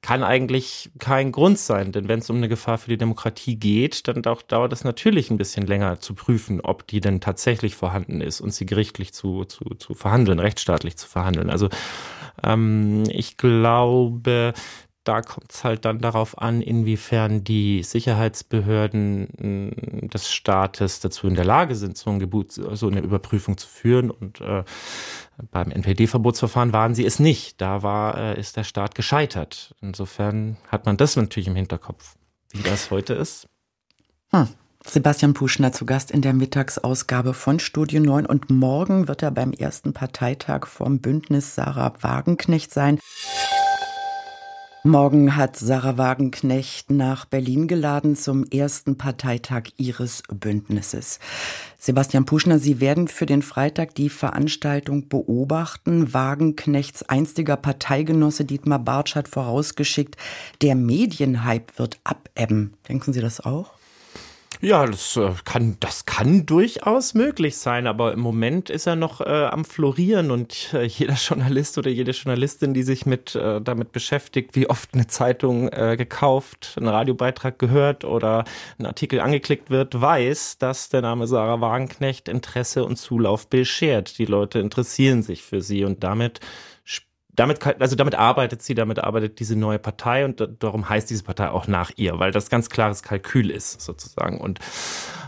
kann 0.00 0.22
eigentlich 0.22 0.90
kein 0.98 1.32
Grund 1.32 1.58
sein, 1.58 1.90
denn 1.90 2.08
wenn 2.08 2.20
es 2.20 2.30
um 2.30 2.36
eine 2.36 2.48
Gefahr 2.48 2.78
für 2.78 2.90
die 2.90 2.96
Demokratie 2.96 3.56
geht, 3.56 4.06
dann 4.06 4.22
dauert 4.22 4.72
es 4.72 4.84
natürlich 4.84 5.30
ein 5.30 5.38
bisschen 5.38 5.66
länger 5.66 5.98
zu 5.98 6.14
prüfen, 6.14 6.60
ob 6.60 6.86
die 6.86 7.00
denn 7.00 7.20
tatsächlich 7.20 7.74
vorhanden 7.74 8.20
ist 8.20 8.40
und 8.40 8.54
sie 8.54 8.64
gerichtlich 8.64 9.12
zu, 9.12 9.44
zu, 9.44 9.64
zu 9.76 9.94
verhandeln, 9.94 10.38
rechtsstaatlich 10.38 10.96
zu 10.96 11.08
verhandeln. 11.08 11.50
Also 11.50 11.68
ähm, 12.44 13.04
ich 13.10 13.36
glaube, 13.36 14.54
da 15.08 15.22
kommt 15.22 15.50
es 15.50 15.64
halt 15.64 15.86
dann 15.86 16.00
darauf 16.00 16.36
an, 16.36 16.60
inwiefern 16.60 17.42
die 17.42 17.82
Sicherheitsbehörden 17.82 19.28
hm, 19.38 20.10
des 20.10 20.30
Staates 20.30 21.00
dazu 21.00 21.26
in 21.26 21.34
der 21.34 21.46
Lage 21.46 21.74
sind, 21.76 21.96
so, 21.96 22.10
ein 22.10 22.18
Gebot, 22.18 22.52
so 22.52 22.86
eine 22.86 23.00
Überprüfung 23.00 23.56
zu 23.56 23.68
führen. 23.68 24.10
Und 24.10 24.42
äh, 24.42 24.64
beim 25.50 25.70
NPD-Verbotsverfahren 25.70 26.74
waren 26.74 26.94
sie 26.94 27.06
es 27.06 27.18
nicht. 27.20 27.58
Da 27.62 27.82
war, 27.82 28.18
äh, 28.18 28.38
ist 28.38 28.58
der 28.58 28.64
Staat 28.64 28.94
gescheitert. 28.94 29.74
Insofern 29.80 30.58
hat 30.68 30.84
man 30.84 30.98
das 30.98 31.16
natürlich 31.16 31.48
im 31.48 31.56
Hinterkopf. 31.56 32.16
Wie 32.50 32.62
das 32.62 32.90
heute 32.90 33.14
ist. 33.14 33.48
Hm. 34.30 34.48
Sebastian 34.86 35.34
Puschner 35.34 35.72
zu 35.72 35.86
Gast 35.86 36.10
in 36.10 36.20
der 36.20 36.34
Mittagsausgabe 36.34 37.34
von 37.34 37.58
Studio 37.60 38.00
9 38.00 38.26
und 38.26 38.50
morgen 38.50 39.08
wird 39.08 39.22
er 39.22 39.30
beim 39.30 39.52
ersten 39.52 39.92
Parteitag 39.92 40.66
vom 40.66 41.00
Bündnis 41.00 41.54
Sarah 41.54 41.94
Wagenknecht 42.00 42.72
sein. 42.72 42.98
Morgen 44.84 45.34
hat 45.34 45.56
Sarah 45.56 45.98
Wagenknecht 45.98 46.92
nach 46.92 47.24
Berlin 47.24 47.66
geladen 47.66 48.14
zum 48.14 48.44
ersten 48.44 48.96
Parteitag 48.96 49.64
ihres 49.76 50.22
Bündnisses. 50.32 51.18
Sebastian 51.78 52.24
Puschner, 52.24 52.60
Sie 52.60 52.80
werden 52.80 53.08
für 53.08 53.26
den 53.26 53.42
Freitag 53.42 53.96
die 53.96 54.08
Veranstaltung 54.08 55.08
beobachten. 55.08 56.14
Wagenknechts 56.14 57.02
einstiger 57.02 57.56
Parteigenosse 57.56 58.44
Dietmar 58.44 58.78
Bartsch 58.78 59.16
hat 59.16 59.26
vorausgeschickt, 59.26 60.16
der 60.62 60.76
Medienhype 60.76 61.76
wird 61.76 61.98
abebben. 62.04 62.74
Denken 62.88 63.12
Sie 63.12 63.20
das 63.20 63.40
auch? 63.40 63.77
Ja, 64.60 64.84
das 64.86 65.16
äh, 65.16 65.30
kann, 65.44 65.76
das 65.78 66.04
kann 66.04 66.44
durchaus 66.44 67.14
möglich 67.14 67.58
sein, 67.58 67.86
aber 67.86 68.12
im 68.12 68.18
Moment 68.18 68.70
ist 68.70 68.86
er 68.88 68.96
noch 68.96 69.20
äh, 69.20 69.24
am 69.24 69.64
Florieren 69.64 70.32
und 70.32 70.74
äh, 70.74 70.82
jeder 70.82 71.14
Journalist 71.28 71.78
oder 71.78 71.90
jede 71.90 72.10
Journalistin, 72.10 72.74
die 72.74 72.82
sich 72.82 73.06
mit 73.06 73.36
äh, 73.36 73.60
damit 73.60 73.92
beschäftigt, 73.92 74.56
wie 74.56 74.68
oft 74.68 74.94
eine 74.94 75.06
Zeitung 75.06 75.68
äh, 75.68 75.96
gekauft, 75.96 76.74
einen 76.76 76.88
Radiobeitrag 76.88 77.56
gehört 77.60 78.04
oder 78.04 78.44
ein 78.80 78.86
Artikel 78.86 79.20
angeklickt 79.20 79.70
wird, 79.70 80.00
weiß, 80.00 80.58
dass 80.58 80.88
der 80.88 81.02
Name 81.02 81.28
Sarah 81.28 81.60
Wagenknecht 81.60 82.28
Interesse 82.28 82.84
und 82.84 82.96
Zulauf 82.96 83.46
beschert. 83.46 84.18
Die 84.18 84.26
Leute 84.26 84.58
interessieren 84.58 85.22
sich 85.22 85.42
für 85.42 85.60
sie 85.60 85.84
und 85.84 86.02
damit 86.02 86.40
damit, 87.38 87.64
also 87.80 87.94
damit 87.94 88.16
arbeitet 88.16 88.62
sie, 88.62 88.74
damit 88.74 88.98
arbeitet 88.98 89.38
diese 89.38 89.56
neue 89.56 89.78
Partei 89.78 90.24
und 90.24 90.44
darum 90.58 90.88
heißt 90.88 91.08
diese 91.08 91.22
Partei 91.22 91.50
auch 91.50 91.68
nach 91.68 91.92
ihr, 91.96 92.18
weil 92.18 92.32
das 92.32 92.50
ganz 92.50 92.68
klares 92.68 93.02
Kalkül 93.02 93.50
ist 93.50 93.80
sozusagen. 93.80 94.40
Und 94.40 94.58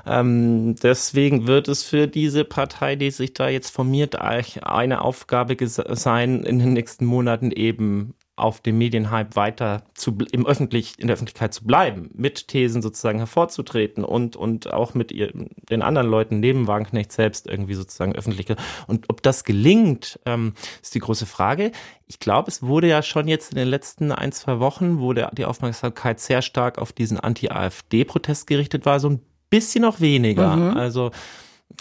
ähm, 0.07 0.75
deswegen 0.83 1.46
wird 1.46 1.68
es 1.68 1.85
für 1.85 2.09
diese 2.09 2.44
Partei, 2.44 2.96
die 2.96 3.11
sich 3.11 3.33
da 3.35 3.49
jetzt 3.49 3.70
formiert, 3.70 4.16
eine 4.20 5.03
Aufgabe 5.03 5.57
sein, 5.68 6.42
in 6.42 6.59
den 6.59 6.73
nächsten 6.73 7.05
Monaten 7.05 7.53
eben 7.53 8.14
auf 8.40 8.61
dem 8.61 8.79
Medienhype 8.79 9.37
weiter 9.37 9.83
zu, 9.94 10.16
im 10.33 10.46
Öffentlich, 10.46 10.94
in 10.98 11.07
der 11.07 11.14
Öffentlichkeit 11.14 11.55
zu 11.55 11.64
bleiben, 11.64 12.11
mit 12.14 12.48
Thesen 12.48 12.83
sozusagen 12.83 13.18
hervorzutreten 13.18 14.05
und, 14.05 14.37
und 14.37 14.72
auch 14.72 14.94
mit 14.94 15.12
ihr, 15.12 15.33
den 15.70 15.83
anderen 15.83 16.09
Leuten 16.09 16.40
neben 16.40 16.66
Wagenknecht 16.66 17.12
selbst 17.12 17.46
irgendwie 17.46 17.74
sozusagen 17.74 18.14
öffentliche. 18.14 18.57
Und 18.87 19.09
ob 19.09 19.22
das 19.22 19.44
gelingt, 19.44 20.18
ähm, 20.26 20.55
ist 20.83 20.94
die 20.94 21.00
große 21.00 21.26
Frage. 21.26 21.72
Ich 22.07 22.18
glaube, 22.18 22.50
es 22.50 22.62
wurde 22.62 22.88
ja 22.88 23.03
schon 23.03 23.29
jetzt 23.29 23.53
in 23.53 23.59
den 23.59 23.68
letzten 23.68 24.12
ein, 24.12 24.33
zwei 24.33 24.59
Wochen, 24.59 25.00
wo 25.00 25.12
der, 25.12 25.31
die 25.33 25.44
Aufmerksamkeit 25.44 26.20
sehr 26.20 26.42
stark 26.42 26.79
auf 26.79 26.92
diesen 26.92 27.20
Anti-AfD-Protest 27.20 28.46
gerichtet 28.46 28.87
war, 28.87 29.00
so 29.00 29.11
ein 29.11 29.20
bisschen 29.50 29.83
noch 29.83 30.00
weniger. 30.00 30.57
Mhm. 30.57 30.76
Also 30.76 31.11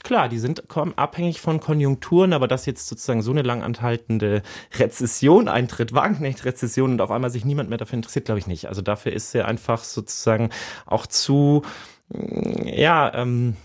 klar, 0.03 0.29
die 0.29 0.39
sind 0.39 0.63
abhängig 0.95 1.41
von 1.41 1.59
Konjunkturen, 1.59 2.33
aber 2.33 2.47
dass 2.47 2.65
jetzt 2.65 2.87
sozusagen 2.87 3.21
so 3.21 3.31
eine 3.31 3.41
lang 3.41 3.63
anhaltende 3.63 4.41
Rezession 4.77 5.47
eintritt, 5.47 5.93
Wagenknecht-Rezession 5.93 6.91
und 6.91 7.01
auf 7.01 7.11
einmal 7.11 7.29
sich 7.29 7.45
niemand 7.45 7.69
mehr 7.69 7.77
dafür 7.77 7.97
interessiert, 7.97 8.25
glaube 8.25 8.39
ich 8.39 8.47
nicht. 8.47 8.67
Also 8.67 8.81
dafür 8.81 9.13
ist 9.13 9.33
er 9.35 9.47
einfach 9.47 9.83
sozusagen 9.83 10.49
auch 10.85 11.07
zu, 11.07 11.63
mm, 12.09 12.67
ja, 12.67 13.13
ähm, 13.13 13.55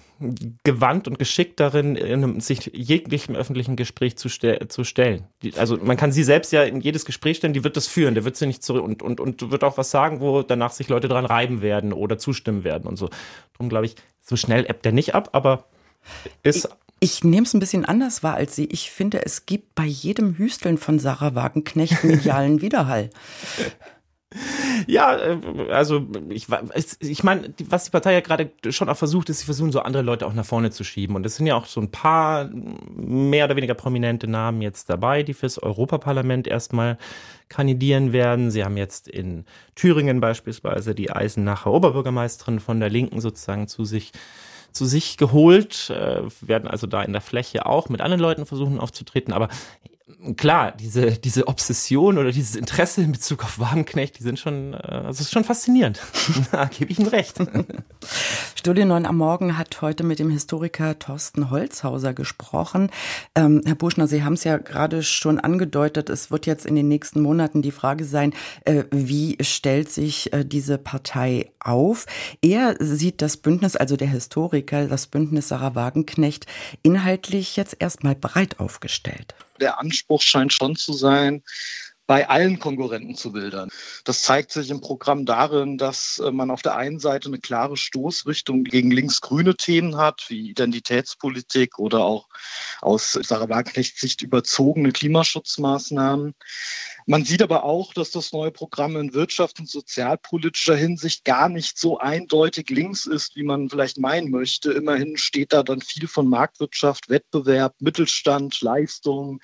gewandt 0.63 1.09
und 1.09 1.19
geschickt 1.19 1.59
darin, 1.61 2.41
sich 2.41 2.71
jeglichem 2.73 3.35
öffentlichen 3.35 3.77
Gespräch 3.77 4.17
zu, 4.17 4.29
ste 4.29 4.69
zu 4.69 4.85
stellen. 4.85 5.27
Die, 5.43 5.55
also 5.57 5.77
man 5.77 5.97
kann 5.97 6.13
sie 6.13 6.23
selbst 6.23 6.53
ja 6.53 6.63
in 6.63 6.81
jedes 6.81 7.05
Gespräch 7.05 7.39
stellen, 7.39 7.53
die 7.53 7.65
wird 7.65 7.77
das 7.77 7.89
führen, 7.89 8.15
der 8.15 8.25
wird 8.25 8.37
sie 8.37 8.47
nicht 8.47 8.63
zurück 8.63 8.85
und, 8.85 9.03
und, 9.03 9.21
und 9.21 9.51
wird 9.51 9.65
auch 9.65 9.77
was 9.77 9.91
sagen, 9.91 10.21
wo 10.21 10.43
danach 10.43 10.71
sich 10.71 10.89
Leute 10.89 11.09
dran 11.09 11.27
reiben 11.27 11.63
werden 11.63 11.93
oder 11.93 12.17
zustimmen 12.17 12.65
werden 12.65 12.87
und 12.87 12.97
so. 12.97 13.11
Darum 13.55 13.69
glaube 13.69 13.87
ich, 13.87 13.97
so 14.21 14.37
schnell 14.37 14.65
ebbt 14.69 14.87
er 14.87 14.93
nicht 14.93 15.15
ab, 15.15 15.31
aber 15.33 15.67
ist 16.43 16.69
ich, 17.01 17.17
ich 17.17 17.25
nehme 17.25 17.47
es 17.47 17.55
ein 17.55 17.61
bisschen 17.61 17.85
anders 17.85 18.23
wahr 18.23 18.35
als 18.35 18.57
Sie. 18.57 18.67
Ich 18.67 18.91
finde, 18.91 19.25
es 19.25 19.47
gibt 19.47 19.75
bei 19.75 19.85
jedem 19.85 20.39
Hüsteln 20.39 20.79
von 20.79 20.99
Sarah 20.99 21.35
Wagenknecht 21.35 22.03
medialen 22.05 22.61
Widerhall. 22.63 23.11
Ja, 24.87 25.17
äh, 25.17 25.39
also 25.71 26.07
ich, 26.29 26.49
ich 27.01 27.23
meine, 27.23 27.55
was 27.67 27.85
die 27.85 27.91
Partei 27.91 28.15
ja 28.15 28.21
gerade 28.21 28.51
schon 28.71 28.89
auch 28.89 28.97
versucht, 28.97 29.29
ist, 29.29 29.41
sie 29.41 29.45
versuchen 29.45 29.71
so 29.71 29.81
andere 29.81 30.03
Leute 30.03 30.27
auch 30.27 30.33
nach 30.33 30.45
vorne 30.45 30.71
zu 30.71 30.83
schieben. 30.83 31.15
Und 31.15 31.25
es 31.25 31.37
sind 31.37 31.47
ja 31.47 31.55
auch 31.55 31.67
so 31.67 31.81
ein 31.81 31.91
paar 31.91 32.51
mehr 32.97 33.45
oder 33.45 33.57
weniger 33.57 33.75
prominente 33.75 34.27
Namen 34.27 34.63
jetzt 34.63 34.91
dabei, 34.91 35.23
die 35.23 35.35
fürs 35.35 35.63
Europaparlament 35.63 36.49
erstmal 36.49 36.99
kandidieren 37.49 38.13
werden. 38.13 38.51
Sie 38.51 38.65
haben 38.65 38.77
jetzt 38.77 39.07
in 39.09 39.45
Thüringen 39.77 40.21
beispielsweise 40.21 40.95
die 40.95 41.13
Eisenacher 41.13 41.71
Oberbürgermeisterin 41.71 42.59
von 42.59 42.81
der 42.81 42.91
Linken 42.91 43.21
sozusagen 43.21 43.69
zu 43.69 43.85
sich 43.85 44.13
zu 44.75 44.85
sich 44.85 45.17
geholt, 45.17 45.89
äh, 45.91 46.23
werden 46.41 46.69
also 46.69 46.87
da 46.87 47.03
in 47.03 47.13
der 47.13 47.23
Fläche 47.23 47.65
auch 47.65 47.89
mit 47.89 48.01
anderen 48.01 48.21
Leuten 48.21 48.45
versuchen 48.45 48.81
aufzutreten. 48.81 49.33
Aber 49.33 49.49
klar, 50.37 50.73
diese, 50.73 51.13
diese 51.13 51.49
Obsession 51.49 52.19
oder 52.19 52.31
dieses 52.31 52.57
Interesse 52.57 53.03
in 53.03 53.13
Bezug 53.13 53.43
auf 53.43 53.59
Wagenknecht, 53.59 54.19
die 54.19 54.23
sind 54.23 54.39
schon, 54.39 54.75
äh, 54.75 55.03
das 55.05 55.21
ist 55.21 55.33
schon 55.33 55.45
faszinierend. 55.45 56.01
da 56.53 56.67
gebe 56.67 56.93
ich 56.93 56.99
Ihnen 56.99 57.09
recht. 57.09 57.39
Studie 58.55 58.85
9 58.85 59.07
am 59.07 59.17
Morgen 59.17 59.57
hat 59.57 59.81
heute 59.81 60.05
mit 60.05 60.19
dem 60.19 60.29
Historiker 60.29 60.99
Thorsten 60.99 61.51
Holzhauser 61.51 62.13
gesprochen. 62.13 62.91
Ähm, 63.35 63.63
Herr 63.65 63.77
Buschner, 63.77 64.07
Sie 64.07 64.23
haben 64.23 64.35
es 64.35 64.45
ja 64.45 64.59
gerade 64.59 65.03
schon 65.03 65.41
angedeutet, 65.41 66.11
es 66.11 66.31
wird 66.31 66.45
jetzt 66.47 66.67
in 66.67 66.75
den 66.75 66.89
nächsten 66.89 67.23
Monaten 67.23 67.63
die 67.63 67.73
Frage 67.73 68.05
sein, 68.05 68.35
äh, 68.67 68.85
wie 68.91 69.39
stellt 69.41 69.91
sich 69.91 70.33
äh, 70.35 70.45
diese 70.45 70.77
Partei 70.77 71.51
auf? 71.61 72.05
Er 72.43 72.77
sieht 72.79 73.23
das 73.23 73.39
Bündnis, 73.39 73.75
also 73.75 73.97
der 73.97 74.09
Historiker, 74.09 74.87
das 74.87 75.07
Bündnis 75.07 75.49
Sarah 75.49 75.75
Wagenknecht, 75.75 76.47
inhaltlich 76.83 77.57
jetzt 77.57 77.77
erstmal 77.79 78.15
breit 78.15 78.61
aufgestellt 78.61 79.35
der 79.61 79.79
Anspruch 79.79 80.23
scheint 80.23 80.53
schon 80.53 80.77
zu 80.77 80.93
sein, 80.93 81.43
bei 82.07 82.29
allen 82.29 82.59
Konkurrenten 82.59 83.15
zu 83.15 83.33
wildern. 83.33 83.71
Das 84.05 84.23
zeigt 84.23 84.53
sich 84.53 84.71
im 84.71 84.81
Programm 84.81 85.25
darin, 85.25 85.79
dass 85.79 86.19
äh, 86.19 86.31
man 86.31 86.51
auf 86.51 86.61
der 86.61 86.77
einen 86.77 86.99
Seite 86.99 87.29
eine 87.29 87.39
klare 87.39 87.77
Stoßrichtung 87.77 88.65
gegen 88.65 88.91
linksgrüne 88.91 89.57
Themen 89.57 89.97
hat, 89.97 90.27
wie 90.29 90.51
Identitätspolitik 90.51 91.79
oder 91.79 92.01
auch 92.01 92.29
aus 92.83 93.13
Sarah 93.13 93.49
Wagenknechts 93.49 94.01
Sicht 94.01 94.21
überzogene 94.21 94.93
Klimaschutzmaßnahmen. 94.93 96.35
Man 97.07 97.25
sieht 97.25 97.43
aber 97.43 97.65
auch, 97.65 97.93
dass 97.93 98.11
das 98.11 98.33
neue 98.33 98.51
Programm 98.51 98.97
in 98.97 99.13
wirtschafts- 99.13 99.61
und 99.61 99.69
sozialpolitischer 99.69 100.75
Hinsicht 100.75 101.25
gar 101.25 101.49
nicht 101.51 101.79
so 101.79 101.99
eindeutig 101.99 102.71
links 102.71 103.05
ist, 103.05 103.37
wie 103.37 103.43
man 103.43 103.69
vielleicht 103.69 103.99
meinen 103.99 104.31
möchte. 104.31 104.73
Immerhin 104.73 105.19
steht 105.19 105.53
da 105.53 105.63
dann 105.63 105.83
viel 105.83 106.09
von 106.09 106.29
Marktwirtschaft, 106.29 107.11
Wettbewerb, 107.11 107.75
Mittelstand, 107.81 108.61
Leistung 108.63 109.41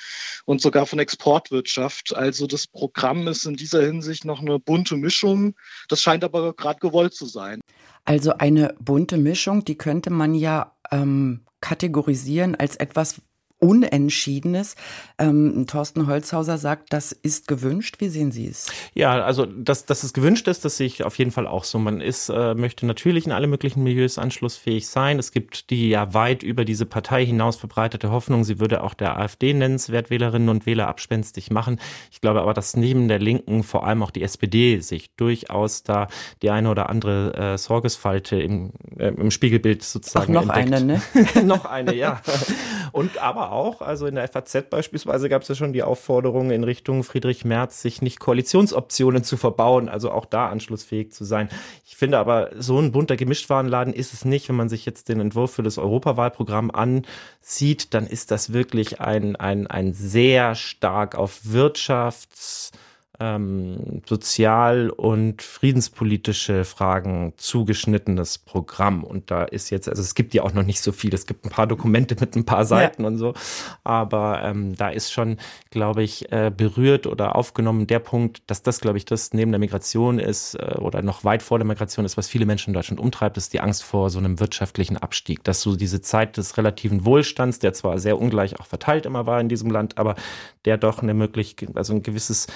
und 0.46 0.62
sogar 0.62 0.86
von 0.86 0.98
Exportwirtschaft. 0.98 2.16
Also 2.16 2.46
das 2.46 2.66
Programm 2.66 3.28
ist 3.28 3.44
in 3.44 3.56
dieser 3.56 3.82
Hinsicht 3.82 4.24
noch 4.24 4.40
eine 4.40 4.58
bunte 4.58 4.96
Mischung. 4.96 5.54
Das 5.88 6.00
scheint 6.00 6.24
aber 6.24 6.54
gerade 6.54 6.80
gewollt 6.80 7.14
zu 7.14 7.26
sein. 7.26 7.60
Also 8.04 8.32
eine 8.38 8.74
bunte 8.80 9.18
Mischung, 9.18 9.64
die 9.64 9.76
könnte 9.76 10.10
man 10.10 10.34
ja 10.34 10.74
ähm, 10.90 11.44
kategorisieren 11.60 12.54
als 12.54 12.76
etwas, 12.76 13.20
Unentschiedenes. 13.60 14.74
Ähm, 15.18 15.66
Thorsten 15.66 16.06
Holzhauser 16.06 16.58
sagt, 16.58 16.92
das 16.92 17.12
ist 17.12 17.46
gewünscht. 17.46 17.96
Wie 17.98 18.08
sehen 18.08 18.32
Sie 18.32 18.46
es? 18.46 18.66
Ja, 18.94 19.22
also 19.22 19.44
dass, 19.44 19.84
dass 19.84 20.02
es 20.02 20.12
gewünscht 20.14 20.48
ist, 20.48 20.64
das 20.64 20.78
sehe 20.78 20.86
ich 20.86 21.04
auf 21.04 21.18
jeden 21.18 21.30
Fall 21.30 21.46
auch 21.46 21.64
so. 21.64 21.78
Man 21.78 22.00
ist, 22.00 22.30
äh, 22.30 22.54
möchte 22.54 22.86
natürlich 22.86 23.26
in 23.26 23.32
alle 23.32 23.46
möglichen 23.46 23.82
Milieus 23.82 24.18
anschlussfähig 24.18 24.88
sein. 24.88 25.18
Es 25.18 25.30
gibt 25.30 25.70
die 25.70 25.90
ja 25.90 26.14
weit 26.14 26.42
über 26.42 26.64
diese 26.64 26.86
Partei 26.86 27.24
hinaus 27.24 27.56
verbreitete 27.56 28.10
Hoffnung, 28.10 28.44
sie 28.44 28.60
würde 28.60 28.82
auch 28.82 28.94
der 28.94 29.18
AfD 29.18 29.52
nennenswert 29.52 30.08
Wählerinnen 30.08 30.48
und 30.48 30.64
Wähler 30.64 30.88
abspenstig 30.88 31.50
machen. 31.50 31.78
Ich 32.10 32.22
glaube 32.22 32.40
aber, 32.40 32.54
dass 32.54 32.76
neben 32.76 33.08
der 33.08 33.18
Linken 33.18 33.62
vor 33.62 33.86
allem 33.86 34.02
auch 34.02 34.10
die 34.10 34.22
SPD 34.22 34.80
sich 34.80 35.14
durchaus 35.16 35.82
da 35.82 36.08
die 36.40 36.50
eine 36.50 36.70
oder 36.70 36.88
andere 36.88 37.34
äh, 37.34 37.58
Sorgesfalte 37.58 38.40
im, 38.40 38.72
äh, 38.98 39.08
im 39.08 39.30
Spiegelbild 39.30 39.82
sozusagen 39.82 40.34
Ach, 40.34 40.44
noch 40.46 40.54
entdeckt. 40.54 40.82
eine, 40.82 41.02
ne? 41.34 41.42
noch 41.44 41.66
eine, 41.66 41.94
ja. 41.94 42.22
Und 42.92 43.18
aber 43.18 43.49
aber 43.49 43.49
auch, 43.50 43.80
also 43.80 44.06
in 44.06 44.14
der 44.14 44.28
FAZ 44.28 44.70
beispielsweise 44.70 45.28
gab 45.28 45.42
es 45.42 45.48
ja 45.48 45.54
schon 45.54 45.72
die 45.72 45.82
Aufforderung 45.82 46.50
in 46.50 46.64
Richtung 46.64 47.04
Friedrich 47.04 47.44
Merz, 47.44 47.82
sich 47.82 48.02
nicht 48.02 48.20
Koalitionsoptionen 48.20 49.24
zu 49.24 49.36
verbauen, 49.36 49.88
also 49.88 50.10
auch 50.10 50.24
da 50.24 50.48
anschlussfähig 50.48 51.12
zu 51.12 51.24
sein. 51.24 51.48
Ich 51.86 51.96
finde 51.96 52.18
aber, 52.18 52.50
so 52.58 52.78
ein 52.78 52.92
bunter 52.92 53.16
Gemischtwarenladen 53.16 53.92
ist 53.92 54.12
es 54.12 54.24
nicht. 54.24 54.48
Wenn 54.48 54.56
man 54.56 54.68
sich 54.68 54.86
jetzt 54.86 55.08
den 55.08 55.20
Entwurf 55.20 55.52
für 55.52 55.62
das 55.62 55.78
Europawahlprogramm 55.78 56.70
ansieht, 56.70 57.94
dann 57.94 58.06
ist 58.06 58.30
das 58.30 58.52
wirklich 58.52 59.00
ein, 59.00 59.36
ein, 59.36 59.66
ein 59.66 59.92
sehr 59.92 60.54
stark 60.54 61.14
auf 61.14 61.40
Wirtschafts- 61.44 62.72
ähm, 63.20 64.02
sozial- 64.08 64.88
und 64.88 65.42
friedenspolitische 65.42 66.64
Fragen 66.64 67.34
zugeschnittenes 67.36 68.38
Programm. 68.38 69.04
Und 69.04 69.30
da 69.30 69.44
ist 69.44 69.68
jetzt, 69.68 69.88
also 69.88 70.00
es 70.00 70.14
gibt 70.14 70.32
ja 70.32 70.42
auch 70.42 70.54
noch 70.54 70.64
nicht 70.64 70.80
so 70.80 70.90
viel. 70.90 71.12
Es 71.12 71.26
gibt 71.26 71.44
ein 71.44 71.50
paar 71.50 71.66
Dokumente 71.66 72.16
mit 72.18 72.34
ein 72.34 72.46
paar 72.46 72.64
Seiten 72.64 73.02
ja. 73.02 73.08
und 73.08 73.18
so. 73.18 73.34
Aber 73.84 74.42
ähm, 74.42 74.74
da 74.74 74.88
ist 74.88 75.12
schon, 75.12 75.36
glaube 75.70 76.02
ich, 76.02 76.32
äh, 76.32 76.50
berührt 76.54 77.06
oder 77.06 77.36
aufgenommen 77.36 77.86
der 77.86 77.98
Punkt, 77.98 78.42
dass 78.46 78.62
das, 78.62 78.80
glaube 78.80 78.96
ich, 78.96 79.04
das 79.04 79.34
neben 79.34 79.52
der 79.52 79.58
Migration 79.58 80.18
ist 80.18 80.54
äh, 80.54 80.76
oder 80.78 81.02
noch 81.02 81.22
weit 81.22 81.42
vor 81.42 81.58
der 81.58 81.66
Migration 81.66 82.06
ist, 82.06 82.16
was 82.16 82.26
viele 82.26 82.46
Menschen 82.46 82.70
in 82.70 82.74
Deutschland 82.74 83.00
umtreibt, 83.00 83.36
ist 83.36 83.52
die 83.52 83.60
Angst 83.60 83.82
vor 83.84 84.08
so 84.08 84.18
einem 84.18 84.40
wirtschaftlichen 84.40 84.96
Abstieg. 84.96 85.44
Dass 85.44 85.60
so 85.60 85.76
diese 85.76 86.00
Zeit 86.00 86.38
des 86.38 86.56
relativen 86.56 87.04
Wohlstands, 87.04 87.58
der 87.58 87.74
zwar 87.74 87.98
sehr 87.98 88.18
ungleich 88.18 88.58
auch 88.58 88.66
verteilt 88.66 89.04
immer 89.04 89.26
war 89.26 89.40
in 89.40 89.50
diesem 89.50 89.70
Land, 89.70 89.98
aber 89.98 90.14
der 90.64 90.78
doch 90.78 91.02
eine 91.02 91.12
Möglichkeit, 91.12 91.76
also 91.76 91.92
ein 91.92 92.02
gewisses 92.02 92.46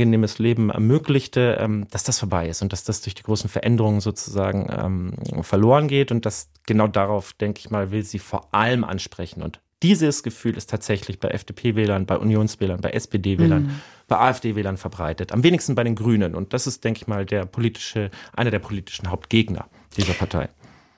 angenehmes 0.00 0.38
Leben 0.38 0.70
ermöglichte, 0.70 1.58
ähm, 1.60 1.86
dass 1.90 2.04
das 2.04 2.18
vorbei 2.18 2.48
ist 2.48 2.62
und 2.62 2.72
dass 2.72 2.84
das 2.84 3.02
durch 3.02 3.14
die 3.14 3.22
großen 3.22 3.50
Veränderungen 3.50 4.00
sozusagen 4.00 4.68
ähm, 4.70 5.44
verloren 5.44 5.88
geht 5.88 6.10
und 6.10 6.24
dass 6.24 6.48
genau 6.66 6.88
darauf, 6.88 7.34
denke 7.34 7.60
ich 7.60 7.70
mal, 7.70 7.90
will 7.90 8.02
sie 8.02 8.18
vor 8.18 8.54
allem 8.54 8.84
ansprechen. 8.84 9.42
Und 9.42 9.60
dieses 9.82 10.22
Gefühl 10.22 10.56
ist 10.56 10.70
tatsächlich 10.70 11.20
bei 11.20 11.28
FDP-Wählern, 11.28 12.06
bei 12.06 12.16
Unionswählern, 12.16 12.80
bei 12.80 12.90
SPD-Wählern, 12.90 13.64
mhm. 13.64 13.80
bei 14.08 14.18
AfD-Wählern 14.18 14.78
verbreitet. 14.78 15.32
Am 15.32 15.42
wenigsten 15.42 15.74
bei 15.74 15.84
den 15.84 15.94
Grünen. 15.94 16.34
Und 16.34 16.54
das 16.54 16.66
ist, 16.66 16.84
denke 16.84 17.02
ich 17.02 17.06
mal, 17.06 17.26
der 17.26 17.44
politische, 17.44 18.10
einer 18.34 18.50
der 18.50 18.58
politischen 18.58 19.10
Hauptgegner 19.10 19.66
dieser 19.96 20.14
Partei. 20.14 20.48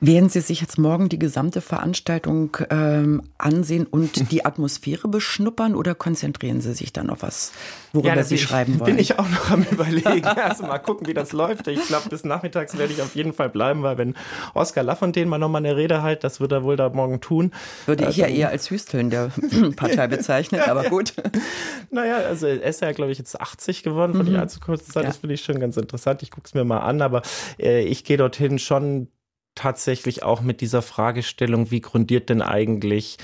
Werden 0.05 0.28
Sie 0.28 0.40
sich 0.40 0.61
jetzt 0.61 0.78
morgen 0.78 1.09
die 1.09 1.18
gesamte 1.20 1.61
Veranstaltung 1.61 2.57
ähm, 2.70 3.22
ansehen 3.38 3.86
und 3.86 4.30
die 4.32 4.44
Atmosphäre 4.44 5.07
beschnuppern 5.07 5.76
oder 5.76 5.94
konzentrieren 5.94 6.61
Sie 6.61 6.74
sich 6.74 6.92
dann 6.92 7.09
auf 7.09 7.22
was, 7.22 7.53
worüber 7.92 8.16
ja, 8.16 8.24
Sie 8.24 8.36
schreiben 8.36 8.80
wollen? 8.80 8.96
Bin 8.96 8.98
ich 8.98 9.20
auch 9.20 9.28
noch 9.28 9.53
am 9.53 9.62
überlegen. 9.62 10.26
also 10.26 10.64
mal 10.64 10.80
gucken, 10.80 11.07
wie 11.07 11.14
das 11.14 11.30
läuft. 11.30 11.68
Ich 11.68 11.86
glaube, 11.86 12.09
bis 12.09 12.24
nachmittags 12.24 12.76
werde 12.76 12.92
ich 12.92 13.00
auf 13.00 13.14
jeden 13.14 13.32
Fall 13.32 13.48
bleiben, 13.48 13.84
weil 13.84 13.96
wenn 13.96 14.16
Oskar 14.55 14.82
Lafontaine 14.82 15.30
mal 15.30 15.38
nochmal 15.38 15.64
eine 15.64 15.76
Rede 15.76 16.03
hält, 16.03 16.24
das 16.24 16.40
wird 16.40 16.50
er 16.50 16.64
wohl 16.64 16.74
da 16.74 16.88
morgen 16.88 17.20
tun. 17.20 17.53
Würde 17.86 18.09
ich 18.09 18.16
ja 18.16 18.26
ähm, 18.26 18.34
eher 18.34 18.48
als 18.48 18.70
Hüsteln 18.70 19.09
der 19.09 19.30
Partei 19.76 20.09
bezeichnen, 20.09 20.62
aber 20.62 20.82
gut. 20.90 21.14
naja, 21.92 22.16
also 22.16 22.48
er 22.48 22.61
ist 22.64 22.80
ja, 22.80 22.90
glaube 22.90 23.12
ich, 23.12 23.18
jetzt 23.18 23.40
80 23.40 23.84
geworden 23.84 24.14
von 24.14 24.28
mhm. 24.28 24.34
allzu 24.34 24.59
kurzer 24.59 24.94
Zeit. 24.94 25.05
Ja. 25.05 25.11
Das 25.11 25.18
finde 25.18 25.34
ich 25.34 25.44
schon 25.44 25.61
ganz 25.61 25.76
interessant. 25.76 26.24
Ich 26.24 26.32
gucke 26.32 26.46
es 26.46 26.55
mir 26.55 26.64
mal 26.64 26.80
an, 26.80 27.03
aber 27.03 27.22
äh, 27.61 27.84
ich 27.84 28.03
gehe 28.03 28.16
dorthin 28.16 28.59
schon 28.59 29.07
tatsächlich 29.55 30.22
auch 30.22 30.40
mit 30.40 30.61
dieser 30.61 30.82
Fragestellung, 30.82 31.70
wie 31.70 31.80
grundiert 31.80 32.28
denn 32.28 32.42
eigentlich 32.42 33.18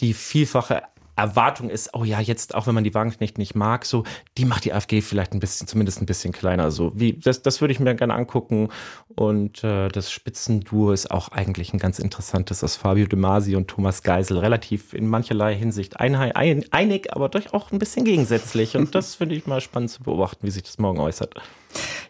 die 0.00 0.14
vielfache 0.14 0.82
Erwartung 1.16 1.70
ist, 1.70 1.90
oh 1.94 2.02
ja, 2.02 2.20
jetzt, 2.20 2.54
auch 2.54 2.66
wenn 2.66 2.74
man 2.74 2.82
die 2.82 2.94
Wagenknecht 2.94 3.38
nicht 3.38 3.54
mag, 3.54 3.84
so, 3.84 4.02
die 4.36 4.44
macht 4.44 4.64
die 4.64 4.72
AfG 4.72 5.00
vielleicht 5.00 5.32
ein 5.32 5.38
bisschen, 5.38 5.68
zumindest 5.68 6.02
ein 6.02 6.06
bisschen 6.06 6.32
kleiner. 6.32 6.72
So, 6.72 6.92
wie, 6.96 7.12
das, 7.12 7.42
das 7.42 7.60
würde 7.60 7.72
ich 7.72 7.78
mir 7.78 7.94
gerne 7.94 8.14
angucken. 8.14 8.70
Und 9.14 9.62
äh, 9.62 9.88
das 9.88 10.10
Spitzenduo 10.10 10.90
ist 10.90 11.10
auch 11.12 11.28
eigentlich 11.28 11.72
ein 11.72 11.78
ganz 11.78 12.00
interessantes 12.00 12.64
aus 12.64 12.74
Fabio 12.74 13.06
De 13.06 13.18
Masi 13.18 13.54
und 13.54 13.68
Thomas 13.68 14.02
Geisel. 14.02 14.38
Relativ 14.38 14.92
in 14.92 15.06
mancherlei 15.06 15.54
Hinsicht 15.54 16.00
ein, 16.00 16.16
ein, 16.16 16.64
einig, 16.72 17.14
aber 17.14 17.28
doch 17.28 17.52
auch 17.52 17.70
ein 17.70 17.78
bisschen 17.78 18.04
gegensätzlich. 18.04 18.76
Und 18.76 18.96
das 18.96 19.14
finde 19.14 19.36
ich 19.36 19.46
mal 19.46 19.60
spannend 19.60 19.90
zu 19.90 20.02
beobachten, 20.02 20.44
wie 20.44 20.50
sich 20.50 20.64
das 20.64 20.78
morgen 20.78 20.98
äußert. 20.98 21.34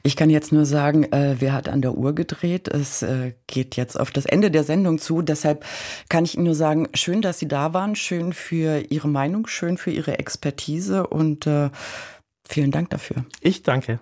Ich 0.02 0.16
kann 0.16 0.30
jetzt 0.30 0.52
nur 0.52 0.66
sagen, 0.66 1.04
äh, 1.12 1.36
wer 1.38 1.52
hat 1.52 1.68
an 1.68 1.82
der 1.82 1.96
Uhr 1.96 2.14
gedreht? 2.14 2.68
Es 2.68 3.02
äh, 3.02 3.32
geht 3.46 3.76
jetzt 3.76 3.98
auf 3.98 4.10
das 4.10 4.26
Ende 4.26 4.50
der 4.50 4.64
Sendung 4.64 4.98
zu. 4.98 5.22
Deshalb 5.22 5.64
kann 6.08 6.24
ich 6.24 6.34
Ihnen 6.34 6.44
nur 6.44 6.54
sagen, 6.54 6.88
schön, 6.94 7.22
dass 7.22 7.38
Sie 7.38 7.48
da 7.48 7.74
waren, 7.74 7.96
schön 7.96 8.32
für 8.32 8.80
Ihre 8.90 9.08
Meinung, 9.08 9.46
schön 9.46 9.78
für 9.78 9.90
Ihre 9.90 10.18
Expertise 10.18 11.06
und 11.06 11.46
äh, 11.46 11.70
vielen 12.46 12.70
Dank 12.70 12.90
dafür. 12.90 13.24
Ich 13.40 13.62
danke. 13.62 14.00